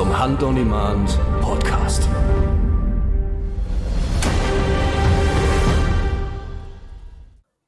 Zum 0.00 0.18
Hand 0.18 0.42
on 0.42 0.56
Demand 0.56 1.18
Podcast. 1.42 2.08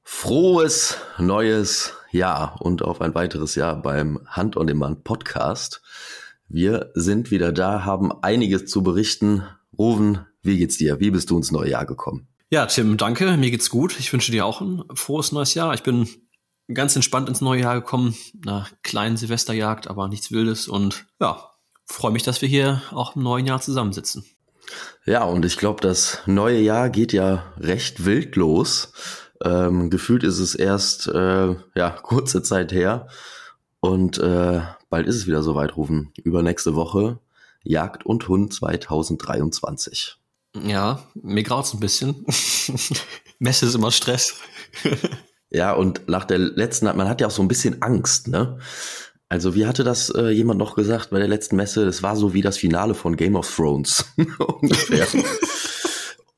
Frohes 0.03 0.97
neues 1.19 1.93
Jahr 2.11 2.57
und 2.63 2.81
auf 2.81 3.03
ein 3.03 3.15
weiteres 3.15 3.55
Jahr 3.55 3.83
beim 3.83 4.19
Hand 4.27 4.57
on 4.57 4.67
Demand 4.67 5.05
Podcast. 5.05 5.83
Wir 6.49 6.91
sind 6.95 7.31
wieder 7.31 7.53
da, 7.53 7.85
haben 7.85 8.11
einiges 8.23 8.65
zu 8.65 8.83
berichten. 8.83 9.43
Ruven, 9.77 10.25
wie 10.41 10.57
geht's 10.57 10.79
dir? 10.79 11.01
Wie 11.01 11.11
bist 11.11 11.29
du 11.29 11.37
ins 11.37 11.53
neue 11.53 11.69
Jahr 11.69 11.85
gekommen? 11.85 12.29
Ja, 12.49 12.65
Tim, 12.65 12.97
danke. 12.97 13.37
Mir 13.37 13.51
geht's 13.51 13.69
gut. 13.69 14.01
Ich 14.01 14.11
wünsche 14.11 14.33
dir 14.33 14.47
auch 14.47 14.63
ein 14.63 14.85
frohes 14.95 15.33
neues 15.33 15.53
Jahr. 15.53 15.75
Ich 15.75 15.83
bin 15.83 16.09
ganz 16.73 16.97
entspannt 16.97 17.29
ins 17.29 17.43
neue 17.43 17.61
Jahr 17.61 17.75
gekommen, 17.75 18.17
nach 18.43 18.71
kleinen 18.83 19.19
Silvesterjagd, 19.19 19.89
aber 19.89 20.09
nichts 20.09 20.33
Wildes 20.33 20.67
und 20.67 21.05
ja, 21.21 21.52
freue 21.85 22.13
mich, 22.13 22.23
dass 22.23 22.43
wir 22.43 22.49
hier 22.49 22.83
auch 22.91 23.17
im 23.17 23.23
neuen 23.23 23.47
Jahr 23.47 23.61
zusammensitzen. 23.61 24.25
Ja, 25.05 25.25
und 25.25 25.45
ich 25.45 25.57
glaube, 25.57 25.81
das 25.81 26.21
neue 26.27 26.61
Jahr 26.61 26.89
geht 26.91 27.13
ja 27.13 27.53
recht 27.59 28.05
wild 28.05 28.37
los. 28.37 28.93
Ähm, 29.45 29.91
gefühlt 29.91 30.23
ist 30.23 30.39
es 30.39 30.55
erst 30.55 31.09
äh, 31.09 31.55
ja 31.75 31.91
kurze 32.03 32.43
Zeit 32.43 32.73
her 32.73 33.09
und 33.81 34.19
äh, 34.19 34.61
bald 34.89 35.07
ist 35.07 35.17
es 35.17 35.27
wieder 35.27 35.43
soweit 35.43 35.77
rufen. 35.77 36.13
Übernächste 36.23 36.77
Woche 36.77 37.19
Jagd 37.65 38.07
und 38.07 38.29
Hund 38.29 38.53
2023. 38.53 40.17
Ja, 40.65 41.03
mir 41.15 41.43
graut's 41.43 41.73
ein 41.73 41.81
bisschen. 41.81 42.27
Messe 43.39 43.67
ist 43.67 43.75
immer 43.75 43.91
Stress. 43.91 44.37
ja, 45.51 45.73
und 45.73 46.09
nach 46.09 46.25
der 46.25 46.39
letzten, 46.39 46.87
man 46.87 47.09
hat 47.09 47.21
ja 47.21 47.29
auch 47.29 47.33
so 47.33 47.43
ein 47.43 47.49
bisschen 47.49 47.83
Angst, 47.83 48.29
ne? 48.29 48.59
Also 49.33 49.55
wie 49.55 49.65
hatte 49.65 49.83
das 49.83 50.11
äh, 50.11 50.29
jemand 50.29 50.59
noch 50.59 50.75
gesagt 50.75 51.09
bei 51.09 51.19
der 51.19 51.27
letzten 51.27 51.57
Messe? 51.57 51.87
Das 51.87 52.03
war 52.03 52.17
so 52.17 52.35
wie 52.35 52.43
das 52.43 52.59
Finale 52.59 52.95
von 52.95 53.17
Game 53.17 53.35
of 53.35 53.51
Thrones 53.51 54.05
ungefähr. 54.61 55.07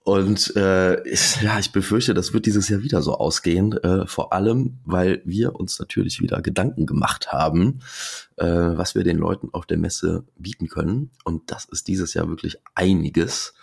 Und 0.05 0.55
äh, 0.55 1.03
ich, 1.03 1.43
ja, 1.43 1.59
ich 1.59 1.73
befürchte, 1.73 2.15
das 2.15 2.33
wird 2.33 2.47
dieses 2.47 2.69
Jahr 2.69 2.85
wieder 2.85 3.03
so 3.03 3.15
ausgehen. 3.15 3.73
Äh, 3.79 4.07
vor 4.07 4.33
allem, 4.33 4.79
weil 4.85 5.23
wir 5.25 5.57
uns 5.57 5.81
natürlich 5.81 6.21
wieder 6.21 6.41
Gedanken 6.41 6.87
gemacht 6.87 7.33
haben, 7.33 7.81
äh, 8.37 8.47
was 8.47 8.95
wir 8.95 9.03
den 9.03 9.19
Leuten 9.19 9.49
auf 9.51 9.67
der 9.67 9.79
Messe 9.79 10.23
bieten 10.39 10.69
können. 10.69 11.11
Und 11.25 11.51
das 11.51 11.65
ist 11.65 11.89
dieses 11.89 12.15
Jahr 12.15 12.29
wirklich 12.29 12.59
einiges. 12.77 13.55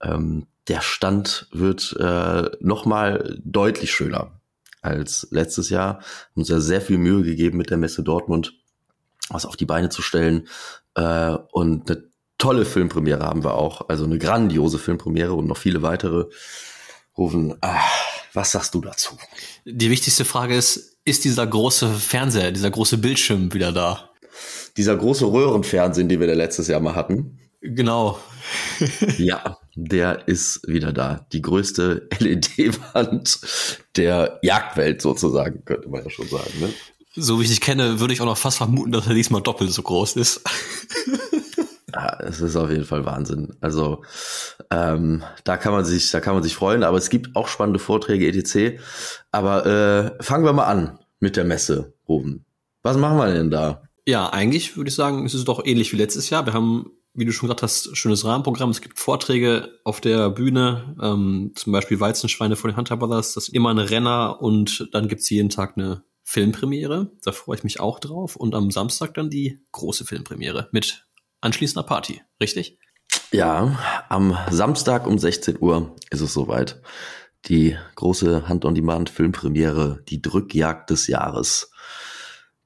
Ähm, 0.00 0.46
der 0.68 0.80
Stand 0.80 1.48
wird 1.50 1.96
äh, 1.98 2.50
nochmal 2.60 3.36
deutlich 3.42 3.90
schöner 3.90 4.40
als 4.80 5.26
letztes 5.32 5.70
Jahr. 5.70 5.94
Haben 5.96 6.36
uns 6.36 6.50
ja 6.50 6.60
sehr 6.60 6.80
viel 6.80 6.98
Mühe 6.98 7.24
gegeben 7.24 7.58
mit 7.58 7.70
der 7.70 7.78
Messe 7.78 8.04
Dortmund, 8.04 8.54
was 9.28 9.46
auf 9.46 9.56
die 9.56 9.66
Beine 9.66 9.88
zu 9.88 10.02
stellen. 10.02 10.48
Äh, 10.94 11.36
und 11.52 11.90
eine 11.90 12.04
tolle 12.38 12.64
Filmpremiere 12.64 13.24
haben 13.24 13.44
wir 13.44 13.54
auch, 13.54 13.88
also 13.88 14.04
eine 14.04 14.18
grandiose 14.18 14.78
Filmpremiere 14.78 15.34
und 15.34 15.46
noch 15.46 15.56
viele 15.56 15.82
weitere. 15.82 16.26
Rufen, 17.16 17.56
ah, 17.62 17.80
was 18.34 18.52
sagst 18.52 18.74
du 18.74 18.82
dazu? 18.82 19.16
Die 19.64 19.90
wichtigste 19.90 20.26
Frage 20.26 20.54
ist, 20.54 20.98
ist 21.04 21.24
dieser 21.24 21.46
große 21.46 21.88
Fernseher, 21.94 22.52
dieser 22.52 22.70
große 22.70 22.98
Bildschirm 22.98 23.54
wieder 23.54 23.72
da? 23.72 24.10
Dieser 24.76 24.96
große 24.96 25.24
Röhrenfernsehen, 25.24 26.10
den 26.10 26.20
wir 26.20 26.26
da 26.26 26.34
letztes 26.34 26.68
Jahr 26.68 26.80
mal 26.80 26.94
hatten. 26.94 27.38
Genau. 27.62 28.18
ja, 29.18 29.58
der 29.74 30.28
ist 30.28 30.68
wieder 30.68 30.92
da. 30.92 31.26
Die 31.32 31.40
größte 31.40 32.08
LED-Wand 32.18 33.40
der 33.96 34.38
Jagdwelt 34.42 35.00
sozusagen, 35.00 35.64
könnte 35.64 35.88
man 35.88 36.04
ja 36.04 36.10
schon 36.10 36.28
sagen. 36.28 36.52
Ne? 36.60 36.68
So 37.16 37.38
wie 37.38 37.44
ich 37.44 37.50
dich 37.50 37.60
kenne, 37.60 37.98
würde 37.98 38.12
ich 38.12 38.20
auch 38.20 38.26
noch 38.26 38.36
fast 38.36 38.58
vermuten, 38.58 38.92
dass 38.92 39.06
er 39.06 39.14
diesmal 39.14 39.42
doppelt 39.42 39.72
so 39.72 39.82
groß 39.82 40.16
ist. 40.16 40.42
Ja, 41.96 42.18
es 42.20 42.42
ist 42.42 42.56
auf 42.56 42.70
jeden 42.70 42.84
Fall 42.84 43.06
Wahnsinn. 43.06 43.56
Also 43.62 44.02
ähm, 44.70 45.22
da 45.44 45.56
kann 45.56 45.72
man 45.72 45.86
sich, 45.86 46.10
da 46.10 46.20
kann 46.20 46.34
man 46.34 46.42
sich 46.42 46.54
freuen. 46.54 46.82
Aber 46.82 46.98
es 46.98 47.08
gibt 47.08 47.34
auch 47.34 47.48
spannende 47.48 47.78
Vorträge 47.78 48.28
etc. 48.28 48.78
Aber 49.30 49.64
äh, 49.64 50.22
fangen 50.22 50.44
wir 50.44 50.52
mal 50.52 50.66
an 50.66 50.98
mit 51.20 51.36
der 51.36 51.44
Messe, 51.44 51.94
Ruben. 52.06 52.44
Was 52.82 52.98
machen 52.98 53.16
wir 53.16 53.32
denn 53.32 53.50
da? 53.50 53.82
Ja, 54.06 54.28
eigentlich 54.28 54.76
würde 54.76 54.90
ich 54.90 54.94
sagen, 54.94 55.24
ist 55.24 55.32
es 55.32 55.44
doch 55.44 55.64
ähnlich 55.64 55.90
wie 55.92 55.96
letztes 55.96 56.28
Jahr. 56.28 56.44
Wir 56.44 56.52
haben, 56.52 56.90
wie 57.14 57.24
du 57.24 57.32
schon 57.32 57.48
gesagt 57.48 57.62
hast, 57.62 57.96
schönes 57.96 58.26
Rahmenprogramm. 58.26 58.68
Es 58.68 58.82
gibt 58.82 58.98
Vorträge 58.98 59.70
auf 59.84 60.02
der 60.02 60.28
Bühne, 60.28 60.96
ähm, 61.00 61.52
zum 61.54 61.72
Beispiel 61.72 61.98
Weizenschweine 61.98 62.56
von 62.56 62.70
den 62.70 62.76
Hunter 62.76 62.98
Brothers. 62.98 63.32
Das 63.32 63.48
ist 63.48 63.54
immer 63.54 63.70
eine 63.70 63.88
Renner 63.88 64.42
und 64.42 64.90
dann 64.92 65.08
gibt's 65.08 65.30
jeden 65.30 65.48
Tag 65.48 65.78
eine 65.78 66.02
Filmpremiere. 66.28 67.12
Da 67.22 67.30
freue 67.30 67.56
ich 67.56 67.62
mich 67.62 67.78
auch 67.78 68.00
drauf. 68.00 68.34
Und 68.34 68.56
am 68.56 68.72
Samstag 68.72 69.14
dann 69.14 69.30
die 69.30 69.60
große 69.70 70.04
Filmpremiere 70.04 70.68
mit 70.72 71.06
anschließender 71.40 71.84
Party, 71.84 72.20
richtig? 72.40 72.80
Ja, 73.30 74.04
am 74.08 74.36
Samstag 74.50 75.06
um 75.06 75.18
16 75.18 75.58
Uhr 75.60 75.94
ist 76.10 76.20
es 76.20 76.34
soweit. 76.34 76.82
Die 77.44 77.76
große 77.94 78.48
Hand-on-Demand-Filmpremiere, 78.48 80.02
die 80.08 80.20
Drückjagd 80.20 80.90
des 80.90 81.06
Jahres 81.06 81.70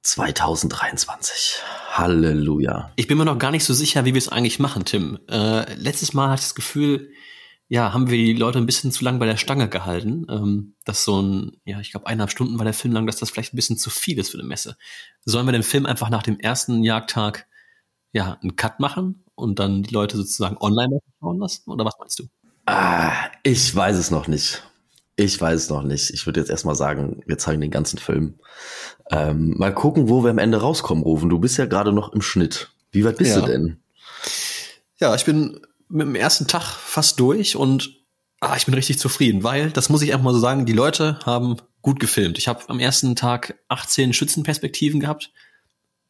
2023. 0.04 1.56
Halleluja. 1.90 2.92
Ich 2.96 3.08
bin 3.08 3.18
mir 3.18 3.26
noch 3.26 3.38
gar 3.38 3.50
nicht 3.50 3.64
so 3.64 3.74
sicher, 3.74 4.06
wie 4.06 4.14
wir 4.14 4.18
es 4.18 4.30
eigentlich 4.30 4.58
machen, 4.58 4.86
Tim. 4.86 5.18
Äh, 5.28 5.74
letztes 5.74 6.14
Mal 6.14 6.30
hatte 6.30 6.40
ich 6.40 6.46
das 6.46 6.54
Gefühl, 6.54 7.10
ja, 7.70 7.92
haben 7.92 8.10
wir 8.10 8.16
die 8.18 8.32
Leute 8.32 8.58
ein 8.58 8.66
bisschen 8.66 8.90
zu 8.90 9.04
lang 9.04 9.20
bei 9.20 9.26
der 9.26 9.36
Stange 9.36 9.68
gehalten. 9.68 10.26
Ähm, 10.28 10.74
dass 10.84 11.04
so 11.04 11.22
ein, 11.22 11.52
ja, 11.64 11.78
ich 11.78 11.92
glaube, 11.92 12.08
eineinhalb 12.08 12.32
Stunden 12.32 12.58
war 12.58 12.64
der 12.64 12.74
Film 12.74 12.92
lang, 12.92 13.06
dass 13.06 13.18
das 13.18 13.30
vielleicht 13.30 13.54
ein 13.54 13.56
bisschen 13.56 13.78
zu 13.78 13.90
viel 13.90 14.18
ist 14.18 14.30
für 14.30 14.38
eine 14.38 14.46
Messe. 14.46 14.76
Sollen 15.24 15.46
wir 15.46 15.52
den 15.52 15.62
Film 15.62 15.86
einfach 15.86 16.10
nach 16.10 16.24
dem 16.24 16.40
ersten 16.40 16.82
Jagdtag 16.82 17.46
ja, 18.10 18.38
einen 18.42 18.56
Cut 18.56 18.80
machen 18.80 19.22
und 19.36 19.60
dann 19.60 19.84
die 19.84 19.94
Leute 19.94 20.16
sozusagen 20.16 20.56
online 20.58 20.98
schauen 21.20 21.38
lassen? 21.38 21.70
Oder 21.70 21.84
was 21.84 21.94
meinst 22.00 22.18
du? 22.18 22.24
Ah, 22.66 23.12
ich 23.44 23.72
weiß 23.72 23.96
es 23.96 24.10
noch 24.10 24.26
nicht. 24.26 24.64
Ich 25.14 25.40
weiß 25.40 25.62
es 25.62 25.70
noch 25.70 25.84
nicht. 25.84 26.10
Ich 26.10 26.26
würde 26.26 26.40
jetzt 26.40 26.50
erstmal 26.50 26.74
sagen, 26.74 27.22
wir 27.24 27.38
zeigen 27.38 27.60
den 27.60 27.70
ganzen 27.70 27.98
Film. 27.98 28.40
Ähm, 29.12 29.54
mal 29.56 29.72
gucken, 29.72 30.08
wo 30.08 30.24
wir 30.24 30.30
am 30.30 30.38
Ende 30.38 30.60
rauskommen, 30.60 31.04
Rufen. 31.04 31.30
Du 31.30 31.38
bist 31.38 31.56
ja 31.56 31.66
gerade 31.66 31.92
noch 31.92 32.12
im 32.14 32.20
Schnitt. 32.20 32.72
Wie 32.90 33.04
weit 33.04 33.18
bist 33.18 33.36
ja. 33.36 33.40
du 33.42 33.46
denn? 33.46 33.80
Ja, 34.98 35.14
ich 35.14 35.24
bin 35.24 35.60
mit 35.90 36.06
dem 36.06 36.14
ersten 36.14 36.46
Tag 36.46 36.62
fast 36.62 37.20
durch 37.20 37.56
und 37.56 38.00
ah, 38.40 38.56
ich 38.56 38.64
bin 38.64 38.74
richtig 38.74 38.98
zufrieden, 38.98 39.42
weil, 39.42 39.70
das 39.70 39.88
muss 39.88 40.02
ich 40.02 40.12
einfach 40.12 40.24
mal 40.24 40.34
so 40.34 40.40
sagen, 40.40 40.66
die 40.66 40.72
Leute 40.72 41.18
haben 41.24 41.56
gut 41.82 42.00
gefilmt. 42.00 42.38
Ich 42.38 42.48
habe 42.48 42.62
am 42.68 42.80
ersten 42.80 43.16
Tag 43.16 43.58
18 43.68 44.12
Schützenperspektiven 44.12 45.00
gehabt. 45.00 45.32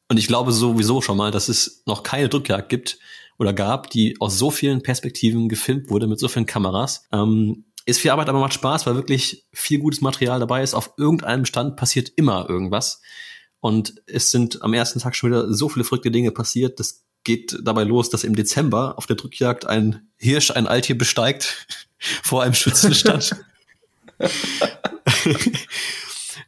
Und 0.09 0.17
ich 0.17 0.27
glaube 0.27 0.53
sowieso 0.53 1.01
schon 1.01 1.17
mal, 1.17 1.31
dass 1.31 1.49
es 1.49 1.83
noch 1.87 2.03
keine 2.03 2.29
Drückjagd 2.29 2.69
gibt 2.69 2.99
oder 3.39 3.53
gab, 3.53 3.91
die 3.91 4.17
aus 4.21 4.39
so 4.39 4.51
vielen 4.51 4.83
Perspektiven 4.83 5.49
gefilmt 5.49 5.89
wurde 5.89 6.09
mit 6.09 6.19
so 6.19 6.29
vielen 6.29 6.47
Kameras. 6.47 7.07
Ähm, 7.12 7.65
ist 7.87 8.01
viel 8.01 8.11
Arbeit, 8.11 8.29
aber 8.29 8.41
macht 8.41 8.55
Spaß, 8.55 8.87
weil 8.87 8.97
wirklich 8.97 9.47
viel 9.53 9.79
gutes 9.79 10.01
Material 10.01 10.41
dabei 10.41 10.62
ist. 10.62 10.75
Auf 10.75 10.95
irgendeinem 10.97 11.45
Stand 11.45 11.77
passiert 11.77 12.11
immer 12.17 12.49
irgendwas. 12.49 13.01
Und 13.61 14.03
es 14.07 14.31
sind 14.31 14.62
am 14.62 14.75
ersten 14.75 14.99
Tag 14.99 15.15
schon 15.15 15.31
wieder 15.31 15.53
so 15.53 15.69
viele 15.69 15.85
verrückte 15.85 16.11
Dinge 16.11 16.33
passiert. 16.33 16.81
Das 16.81 17.05
geht 17.25 17.58
dabei 17.62 17.84
los, 17.84 18.10
dass 18.10 18.25
im 18.25 18.34
Dezember 18.34 18.94
auf 18.97 19.06
der 19.06 19.16
Drückjagd 19.16 19.66
ein 19.66 20.08
Hirsch 20.16 20.50
ein 20.50 20.66
Alttier 20.66 20.97
besteigt 20.97 21.66
vor 22.22 22.42
einem 22.42 22.54
Schützenstand. 22.54 23.36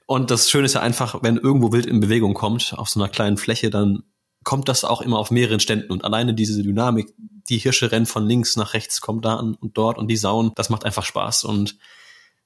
Und 0.06 0.30
das 0.30 0.50
Schöne 0.50 0.66
ist 0.66 0.74
ja 0.74 0.80
einfach, 0.80 1.22
wenn 1.22 1.36
irgendwo 1.36 1.72
Wild 1.72 1.86
in 1.86 2.00
Bewegung 2.00 2.34
kommt, 2.34 2.74
auf 2.76 2.88
so 2.88 3.00
einer 3.00 3.08
kleinen 3.08 3.38
Fläche, 3.38 3.70
dann 3.70 4.02
kommt 4.44 4.68
das 4.68 4.84
auch 4.84 5.00
immer 5.00 5.18
auf 5.18 5.30
mehreren 5.30 5.60
Ständen. 5.60 5.90
Und 5.92 6.04
alleine 6.04 6.34
diese 6.34 6.62
Dynamik, 6.62 7.14
die 7.48 7.58
Hirsche 7.58 7.92
rennen 7.92 8.06
von 8.06 8.26
links 8.26 8.56
nach 8.56 8.74
rechts, 8.74 9.00
kommen 9.00 9.22
da 9.22 9.36
an 9.36 9.54
und 9.54 9.78
dort 9.78 9.98
und 9.98 10.08
die 10.08 10.16
Sauen, 10.16 10.52
das 10.54 10.68
macht 10.68 10.84
einfach 10.84 11.04
Spaß. 11.04 11.44
Und 11.44 11.78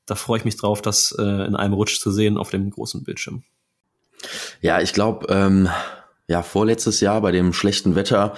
da 0.04 0.14
freue 0.14 0.38
ich 0.38 0.44
mich 0.44 0.56
drauf, 0.56 0.82
das 0.82 1.14
äh, 1.18 1.22
in 1.22 1.56
einem 1.56 1.74
Rutsch 1.74 1.98
zu 1.98 2.10
sehen 2.10 2.38
auf 2.38 2.50
dem 2.50 2.70
großen 2.70 3.02
Bildschirm. 3.02 3.42
Ja, 4.60 4.80
ich 4.80 4.92
glaube, 4.92 5.26
ähm, 5.28 5.68
ja, 6.28 6.42
vorletztes 6.42 7.00
Jahr 7.00 7.20
bei 7.20 7.32
dem 7.32 7.52
schlechten 7.52 7.94
Wetter 7.94 8.34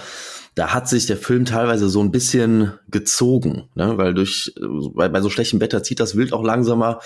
da 0.59 0.73
hat 0.73 0.89
sich 0.89 1.05
der 1.05 1.15
Film 1.15 1.45
teilweise 1.45 1.87
so 1.87 2.01
ein 2.01 2.11
bisschen 2.11 2.73
gezogen, 2.89 3.69
ne? 3.75 3.97
weil 3.97 4.13
durch 4.13 4.53
bei, 4.93 5.07
bei 5.07 5.21
so 5.21 5.29
schlechtem 5.29 5.61
Wetter 5.61 5.83
zieht 5.83 6.01
das 6.01 6.17
Wild 6.17 6.33
auch 6.33 6.43
langsamer 6.43 6.99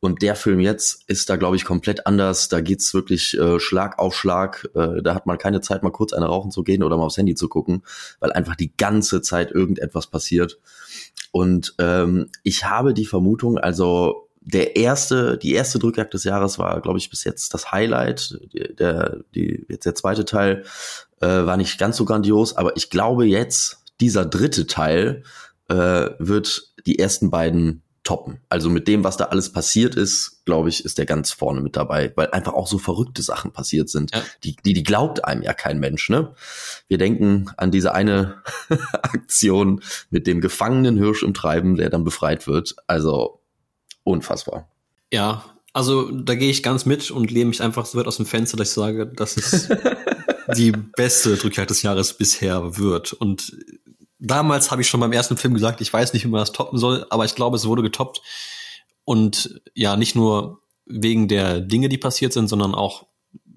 und 0.00 0.22
der 0.22 0.34
Film 0.34 0.58
jetzt 0.58 1.04
ist 1.06 1.30
da 1.30 1.36
glaube 1.36 1.54
ich 1.54 1.64
komplett 1.64 2.06
anders. 2.08 2.48
Da 2.48 2.60
geht's 2.60 2.94
wirklich 2.94 3.38
äh, 3.38 3.60
Schlag 3.60 4.00
auf 4.00 4.16
Schlag. 4.16 4.68
Äh, 4.74 5.02
da 5.02 5.14
hat 5.14 5.26
man 5.26 5.38
keine 5.38 5.60
Zeit 5.60 5.84
mal 5.84 5.90
kurz 5.90 6.12
eine 6.12 6.26
rauchen 6.26 6.50
zu 6.50 6.64
gehen 6.64 6.82
oder 6.82 6.96
mal 6.96 7.04
aufs 7.04 7.16
Handy 7.16 7.36
zu 7.36 7.48
gucken, 7.48 7.82
weil 8.18 8.32
einfach 8.32 8.56
die 8.56 8.76
ganze 8.76 9.22
Zeit 9.22 9.52
irgendetwas 9.52 10.08
passiert. 10.08 10.58
Und 11.30 11.74
ähm, 11.78 12.30
ich 12.42 12.64
habe 12.64 12.92
die 12.92 13.06
Vermutung, 13.06 13.56
also 13.56 14.25
der 14.46 14.76
erste, 14.76 15.36
die 15.38 15.54
erste 15.54 15.80
Drückjagd 15.80 16.14
des 16.14 16.22
Jahres 16.22 16.56
war, 16.58 16.80
glaube 16.80 16.98
ich, 16.98 17.10
bis 17.10 17.24
jetzt 17.24 17.52
das 17.52 17.72
Highlight. 17.72 18.38
Der, 18.78 19.18
die, 19.34 19.66
jetzt 19.68 19.86
der 19.86 19.96
zweite 19.96 20.24
Teil 20.24 20.62
äh, 21.20 21.26
war 21.26 21.56
nicht 21.56 21.78
ganz 21.78 21.96
so 21.96 22.04
grandios, 22.04 22.56
aber 22.56 22.76
ich 22.76 22.88
glaube 22.88 23.26
jetzt, 23.26 23.82
dieser 24.00 24.24
dritte 24.24 24.68
Teil 24.68 25.24
äh, 25.68 26.10
wird 26.20 26.72
die 26.86 26.96
ersten 27.00 27.28
beiden 27.28 27.82
toppen. 28.04 28.38
Also 28.48 28.70
mit 28.70 28.86
dem, 28.86 29.02
was 29.02 29.16
da 29.16 29.24
alles 29.24 29.50
passiert 29.50 29.96
ist, 29.96 30.44
glaube 30.44 30.68
ich, 30.68 30.84
ist 30.84 30.98
der 30.98 31.06
ganz 31.06 31.32
vorne 31.32 31.60
mit 31.60 31.74
dabei, 31.74 32.12
weil 32.14 32.30
einfach 32.30 32.52
auch 32.52 32.68
so 32.68 32.78
verrückte 32.78 33.22
Sachen 33.22 33.50
passiert 33.50 33.88
sind, 33.88 34.14
ja. 34.14 34.22
die, 34.44 34.54
die, 34.64 34.74
die 34.74 34.84
glaubt 34.84 35.24
einem 35.24 35.42
ja 35.42 35.54
kein 35.54 35.80
Mensch, 35.80 36.08
ne? 36.08 36.32
Wir 36.86 36.98
denken 36.98 37.50
an 37.56 37.72
diese 37.72 37.92
eine 37.94 38.36
Aktion 38.92 39.80
mit 40.10 40.28
dem 40.28 40.40
gefangenen 40.40 40.96
Hirsch 40.96 41.24
im 41.24 41.34
Treiben, 41.34 41.74
der 41.74 41.90
dann 41.90 42.04
befreit 42.04 42.46
wird. 42.46 42.76
Also 42.86 43.40
unfassbar. 44.06 44.68
Ja, 45.12 45.44
also 45.72 46.10
da 46.10 46.34
gehe 46.34 46.50
ich 46.50 46.62
ganz 46.62 46.86
mit 46.86 47.10
und 47.10 47.30
lehne 47.30 47.50
mich 47.50 47.62
einfach 47.62 47.84
so 47.84 47.98
weit 47.98 48.06
aus 48.06 48.16
dem 48.16 48.26
Fenster, 48.26 48.56
dass 48.56 48.68
ich 48.68 48.74
sage, 48.74 49.06
dass 49.06 49.36
es 49.36 49.68
die 50.56 50.70
beste 50.72 51.36
Drückjagd 51.36 51.68
des 51.68 51.82
Jahres 51.82 52.14
bisher 52.14 52.78
wird. 52.78 53.12
Und 53.12 53.54
damals 54.18 54.70
habe 54.70 54.82
ich 54.82 54.88
schon 54.88 55.00
beim 55.00 55.12
ersten 55.12 55.36
Film 55.36 55.54
gesagt, 55.54 55.80
ich 55.80 55.92
weiß 55.92 56.12
nicht, 56.12 56.24
wie 56.24 56.28
man 56.28 56.40
das 56.40 56.52
toppen 56.52 56.78
soll, 56.78 57.06
aber 57.10 57.24
ich 57.24 57.34
glaube, 57.34 57.56
es 57.56 57.66
wurde 57.66 57.82
getoppt. 57.82 58.22
Und 59.04 59.60
ja, 59.74 59.96
nicht 59.96 60.14
nur 60.14 60.62
wegen 60.86 61.28
der 61.28 61.60
Dinge, 61.60 61.88
die 61.88 61.98
passiert 61.98 62.32
sind, 62.32 62.48
sondern 62.48 62.74
auch, 62.74 63.06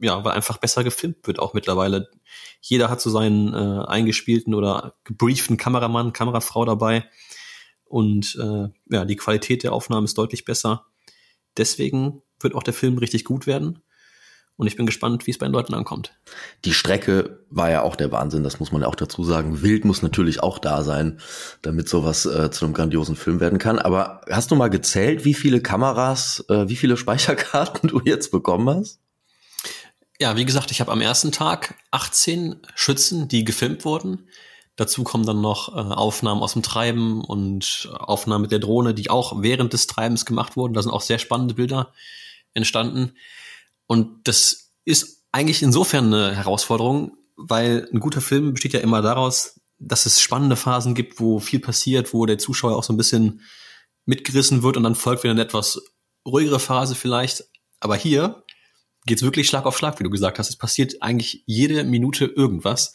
ja, 0.02 0.24
weil 0.26 0.34
einfach 0.34 0.58
besser 0.58 0.84
gefilmt 0.84 1.26
wird 1.28 1.40
auch 1.40 1.54
mittlerweile. 1.54 2.10
Jeder 2.62 2.90
hat 2.90 3.02
so 3.02 3.10
seinen 3.10 3.54
äh, 3.54 3.86
eingespielten 3.86 4.54
oder 4.54 4.96
gebrieften 5.04 5.58
Kameramann, 5.58 6.12
Kamerafrau 6.12 6.66
dabei. 6.66 7.06
Und 7.90 8.38
äh, 8.40 8.70
ja, 8.90 9.04
die 9.04 9.16
Qualität 9.16 9.64
der 9.64 9.74
Aufnahmen 9.74 10.06
ist 10.06 10.18
deutlich 10.18 10.46
besser. 10.46 10.86
Deswegen 11.58 12.22
wird 12.40 12.56
auch 12.56 12.64
der 12.64 12.74
Film 12.74 12.98
richtig 12.98 13.26
gut 13.26 13.48
werden. 13.48 13.82
Und 14.56 14.68
ich 14.68 14.76
bin 14.76 14.86
gespannt, 14.86 15.26
wie 15.26 15.32
es 15.32 15.38
bei 15.38 15.48
den 15.48 15.54
Leuten 15.54 15.74
ankommt. 15.74 16.14
Die 16.66 16.74
Strecke 16.74 17.46
war 17.50 17.72
ja 17.72 17.82
auch 17.82 17.96
der 17.96 18.12
Wahnsinn, 18.12 18.44
das 18.44 18.60
muss 18.60 18.74
man 18.74 18.82
ja 18.82 18.90
auch 18.90 18.96
dazu 18.96 19.24
sagen. 19.24 19.62
Wild 19.62 19.86
muss 19.86 20.02
natürlich 20.02 20.44
auch 20.44 20.60
da 20.60 20.84
sein, 20.84 21.22
damit 21.62 21.88
sowas 21.88 22.26
äh, 22.26 22.52
zu 22.52 22.66
einem 22.66 22.74
grandiosen 22.74 23.16
Film 23.16 23.40
werden 23.40 23.58
kann. 23.58 23.80
Aber 23.80 24.22
hast 24.30 24.52
du 24.52 24.56
mal 24.56 24.70
gezählt, 24.70 25.24
wie 25.24 25.34
viele 25.34 25.62
Kameras, 25.62 26.44
äh, 26.50 26.68
wie 26.68 26.76
viele 26.76 26.98
Speicherkarten 26.98 27.88
du 27.90 28.02
jetzt 28.04 28.32
bekommen 28.32 28.70
hast? 28.70 29.00
Ja, 30.20 30.36
wie 30.36 30.44
gesagt, 30.44 30.72
ich 30.72 30.82
habe 30.82 30.92
am 30.92 31.00
ersten 31.00 31.32
Tag 31.32 31.76
18 31.92 32.58
Schützen, 32.76 33.30
die 33.30 33.46
gefilmt 33.46 33.86
wurden. 33.86 34.28
Dazu 34.80 35.04
kommen 35.04 35.26
dann 35.26 35.42
noch 35.42 35.76
äh, 35.76 35.80
Aufnahmen 35.82 36.42
aus 36.42 36.54
dem 36.54 36.64
Treiben 36.64 37.22
und 37.22 37.90
Aufnahmen 38.00 38.44
mit 38.44 38.54
der 38.54 38.60
Drohne, 38.60 38.94
die 38.94 39.10
auch 39.10 39.42
während 39.42 39.74
des 39.74 39.88
Treibens 39.88 40.26
gemacht 40.26 40.56
wurden. 40.56 40.74
Da 40.74 40.82
sind 40.82 40.94
auch 40.94 41.02
sehr 41.02 41.20
spannende 41.20 41.54
Bilder 41.54 41.92
entstanden. 42.54 43.12
Und 43.88 44.26
das 44.26 44.72
ist 44.86 45.26
eigentlich 45.34 45.64
insofern 45.64 46.14
eine 46.14 46.34
Herausforderung, 46.34 47.18
weil 47.36 47.90
ein 47.92 48.00
guter 48.00 48.22
Film 48.22 48.54
besteht 48.54 48.72
ja 48.72 48.80
immer 48.80 49.02
daraus, 49.02 49.60
dass 49.80 50.06
es 50.06 50.22
spannende 50.22 50.56
Phasen 50.56 50.96
gibt, 50.96 51.20
wo 51.20 51.40
viel 51.40 51.60
passiert, 51.60 52.14
wo 52.14 52.26
der 52.26 52.38
Zuschauer 52.38 52.78
auch 52.78 52.84
so 52.86 52.94
ein 52.94 52.98
bisschen 52.98 53.42
mitgerissen 54.06 54.64
wird 54.64 54.78
und 54.78 54.84
dann 54.84 54.96
folgt 54.96 55.24
wieder 55.24 55.32
eine 55.32 55.42
etwas 55.42 55.82
ruhigere 56.26 56.62
Phase 56.62 56.96
vielleicht. 56.96 57.44
Aber 57.82 57.98
hier 57.98 58.46
geht's 59.06 59.24
wirklich 59.24 59.48
Schlag 59.48 59.66
auf 59.66 59.78
Schlag, 59.78 60.00
wie 60.00 60.06
du 60.06 60.10
gesagt 60.10 60.40
hast. 60.40 60.50
Es 60.50 60.58
passiert 60.58 61.02
eigentlich 61.02 61.44
jede 61.48 61.84
Minute 61.84 62.28
irgendwas. 62.28 62.94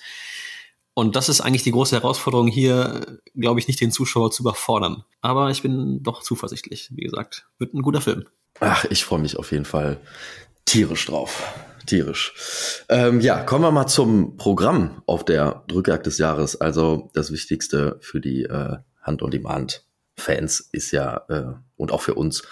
Und 0.95 1.17
das 1.17 1.29
ist 1.29 1.41
eigentlich 1.41 1.65
die 1.65 1.73
große 1.73 1.97
Herausforderung 1.97 2.47
hier, 2.47 3.19
glaube 3.35 3.59
ich, 3.59 3.67
nicht 3.67 3.81
den 3.81 3.91
Zuschauer 3.91 4.31
zu 4.31 4.43
überfordern. 4.43 5.05
Aber 5.21 5.51
ich 5.51 5.63
bin 5.63 6.03
doch 6.03 6.23
zuversichtlich, 6.23 6.91
wie 6.95 7.03
gesagt. 7.03 7.47
Wird 7.59 7.75
ein 7.75 7.83
guter 7.83 8.01
Film. 8.01 8.25
Ach, 8.61 8.85
ich 8.85 9.05
freue 9.05 9.19
mich 9.19 9.37
auf 9.37 9.51
jeden 9.51 9.65
Fall 9.65 10.01
tierisch 10.65 11.07
drauf. 11.07 11.43
Tierisch. 11.87 12.85
Ähm, 12.89 13.21
ja, 13.21 13.43
kommen 13.43 13.65
wir 13.65 13.73
mal 13.73 13.89
zum 13.89 14.37
Programm 14.37 15.03
auf 15.07 15.25
der 15.25 15.65
Drückjagd 15.67 16.07
des 16.07 16.19
Jahres. 16.19 16.59
Also 16.61 17.11
das 17.13 17.31
Wichtigste 17.33 17.99
für 18.01 18.21
die 18.21 18.45
äh, 18.45 18.77
Hand-on-Demand-Fans 19.03 20.61
ist 20.73 20.93
ja, 20.93 21.25
äh, 21.29 21.55
und 21.77 21.93
auch 21.93 22.01
für 22.01 22.15
uns, 22.15 22.43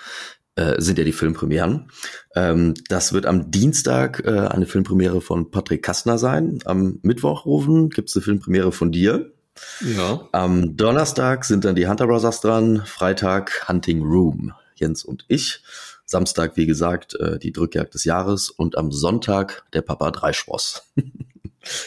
äh, 0.56 0.80
sind 0.80 0.98
ja 0.98 1.04
die 1.04 1.12
Filmpremieren. 1.12 1.90
Ähm, 2.34 2.74
das 2.88 3.12
wird 3.12 3.26
am 3.26 3.50
Dienstag 3.50 4.22
äh, 4.24 4.30
eine 4.48 4.66
Filmpremiere 4.66 5.20
von 5.20 5.50
Patrick 5.50 5.82
Kastner 5.82 6.18
sein. 6.18 6.58
Am 6.64 6.98
Mittwoch, 7.02 7.46
Rufen, 7.46 7.90
gibt 7.90 8.08
es 8.10 8.16
eine 8.16 8.22
Filmpremiere 8.22 8.72
von 8.72 8.92
dir. 8.92 9.32
Ja. 9.80 10.28
Am 10.32 10.76
Donnerstag 10.76 11.44
sind 11.44 11.64
dann 11.64 11.74
die 11.74 11.86
Hunter 11.86 12.06
Brothers 12.06 12.40
dran. 12.40 12.82
Freitag 12.84 13.68
Hunting 13.68 14.02
Room. 14.02 14.52
Jens 14.74 15.04
und 15.04 15.24
ich. 15.28 15.62
Samstag, 16.04 16.56
wie 16.56 16.66
gesagt, 16.66 17.14
äh, 17.14 17.38
die 17.38 17.52
Drückjagd 17.52 17.94
des 17.94 18.04
Jahres 18.04 18.50
und 18.50 18.76
am 18.76 18.92
Sonntag 18.92 19.64
der 19.72 19.82
Papa 19.82 20.10
Dreischwoss. 20.10 20.92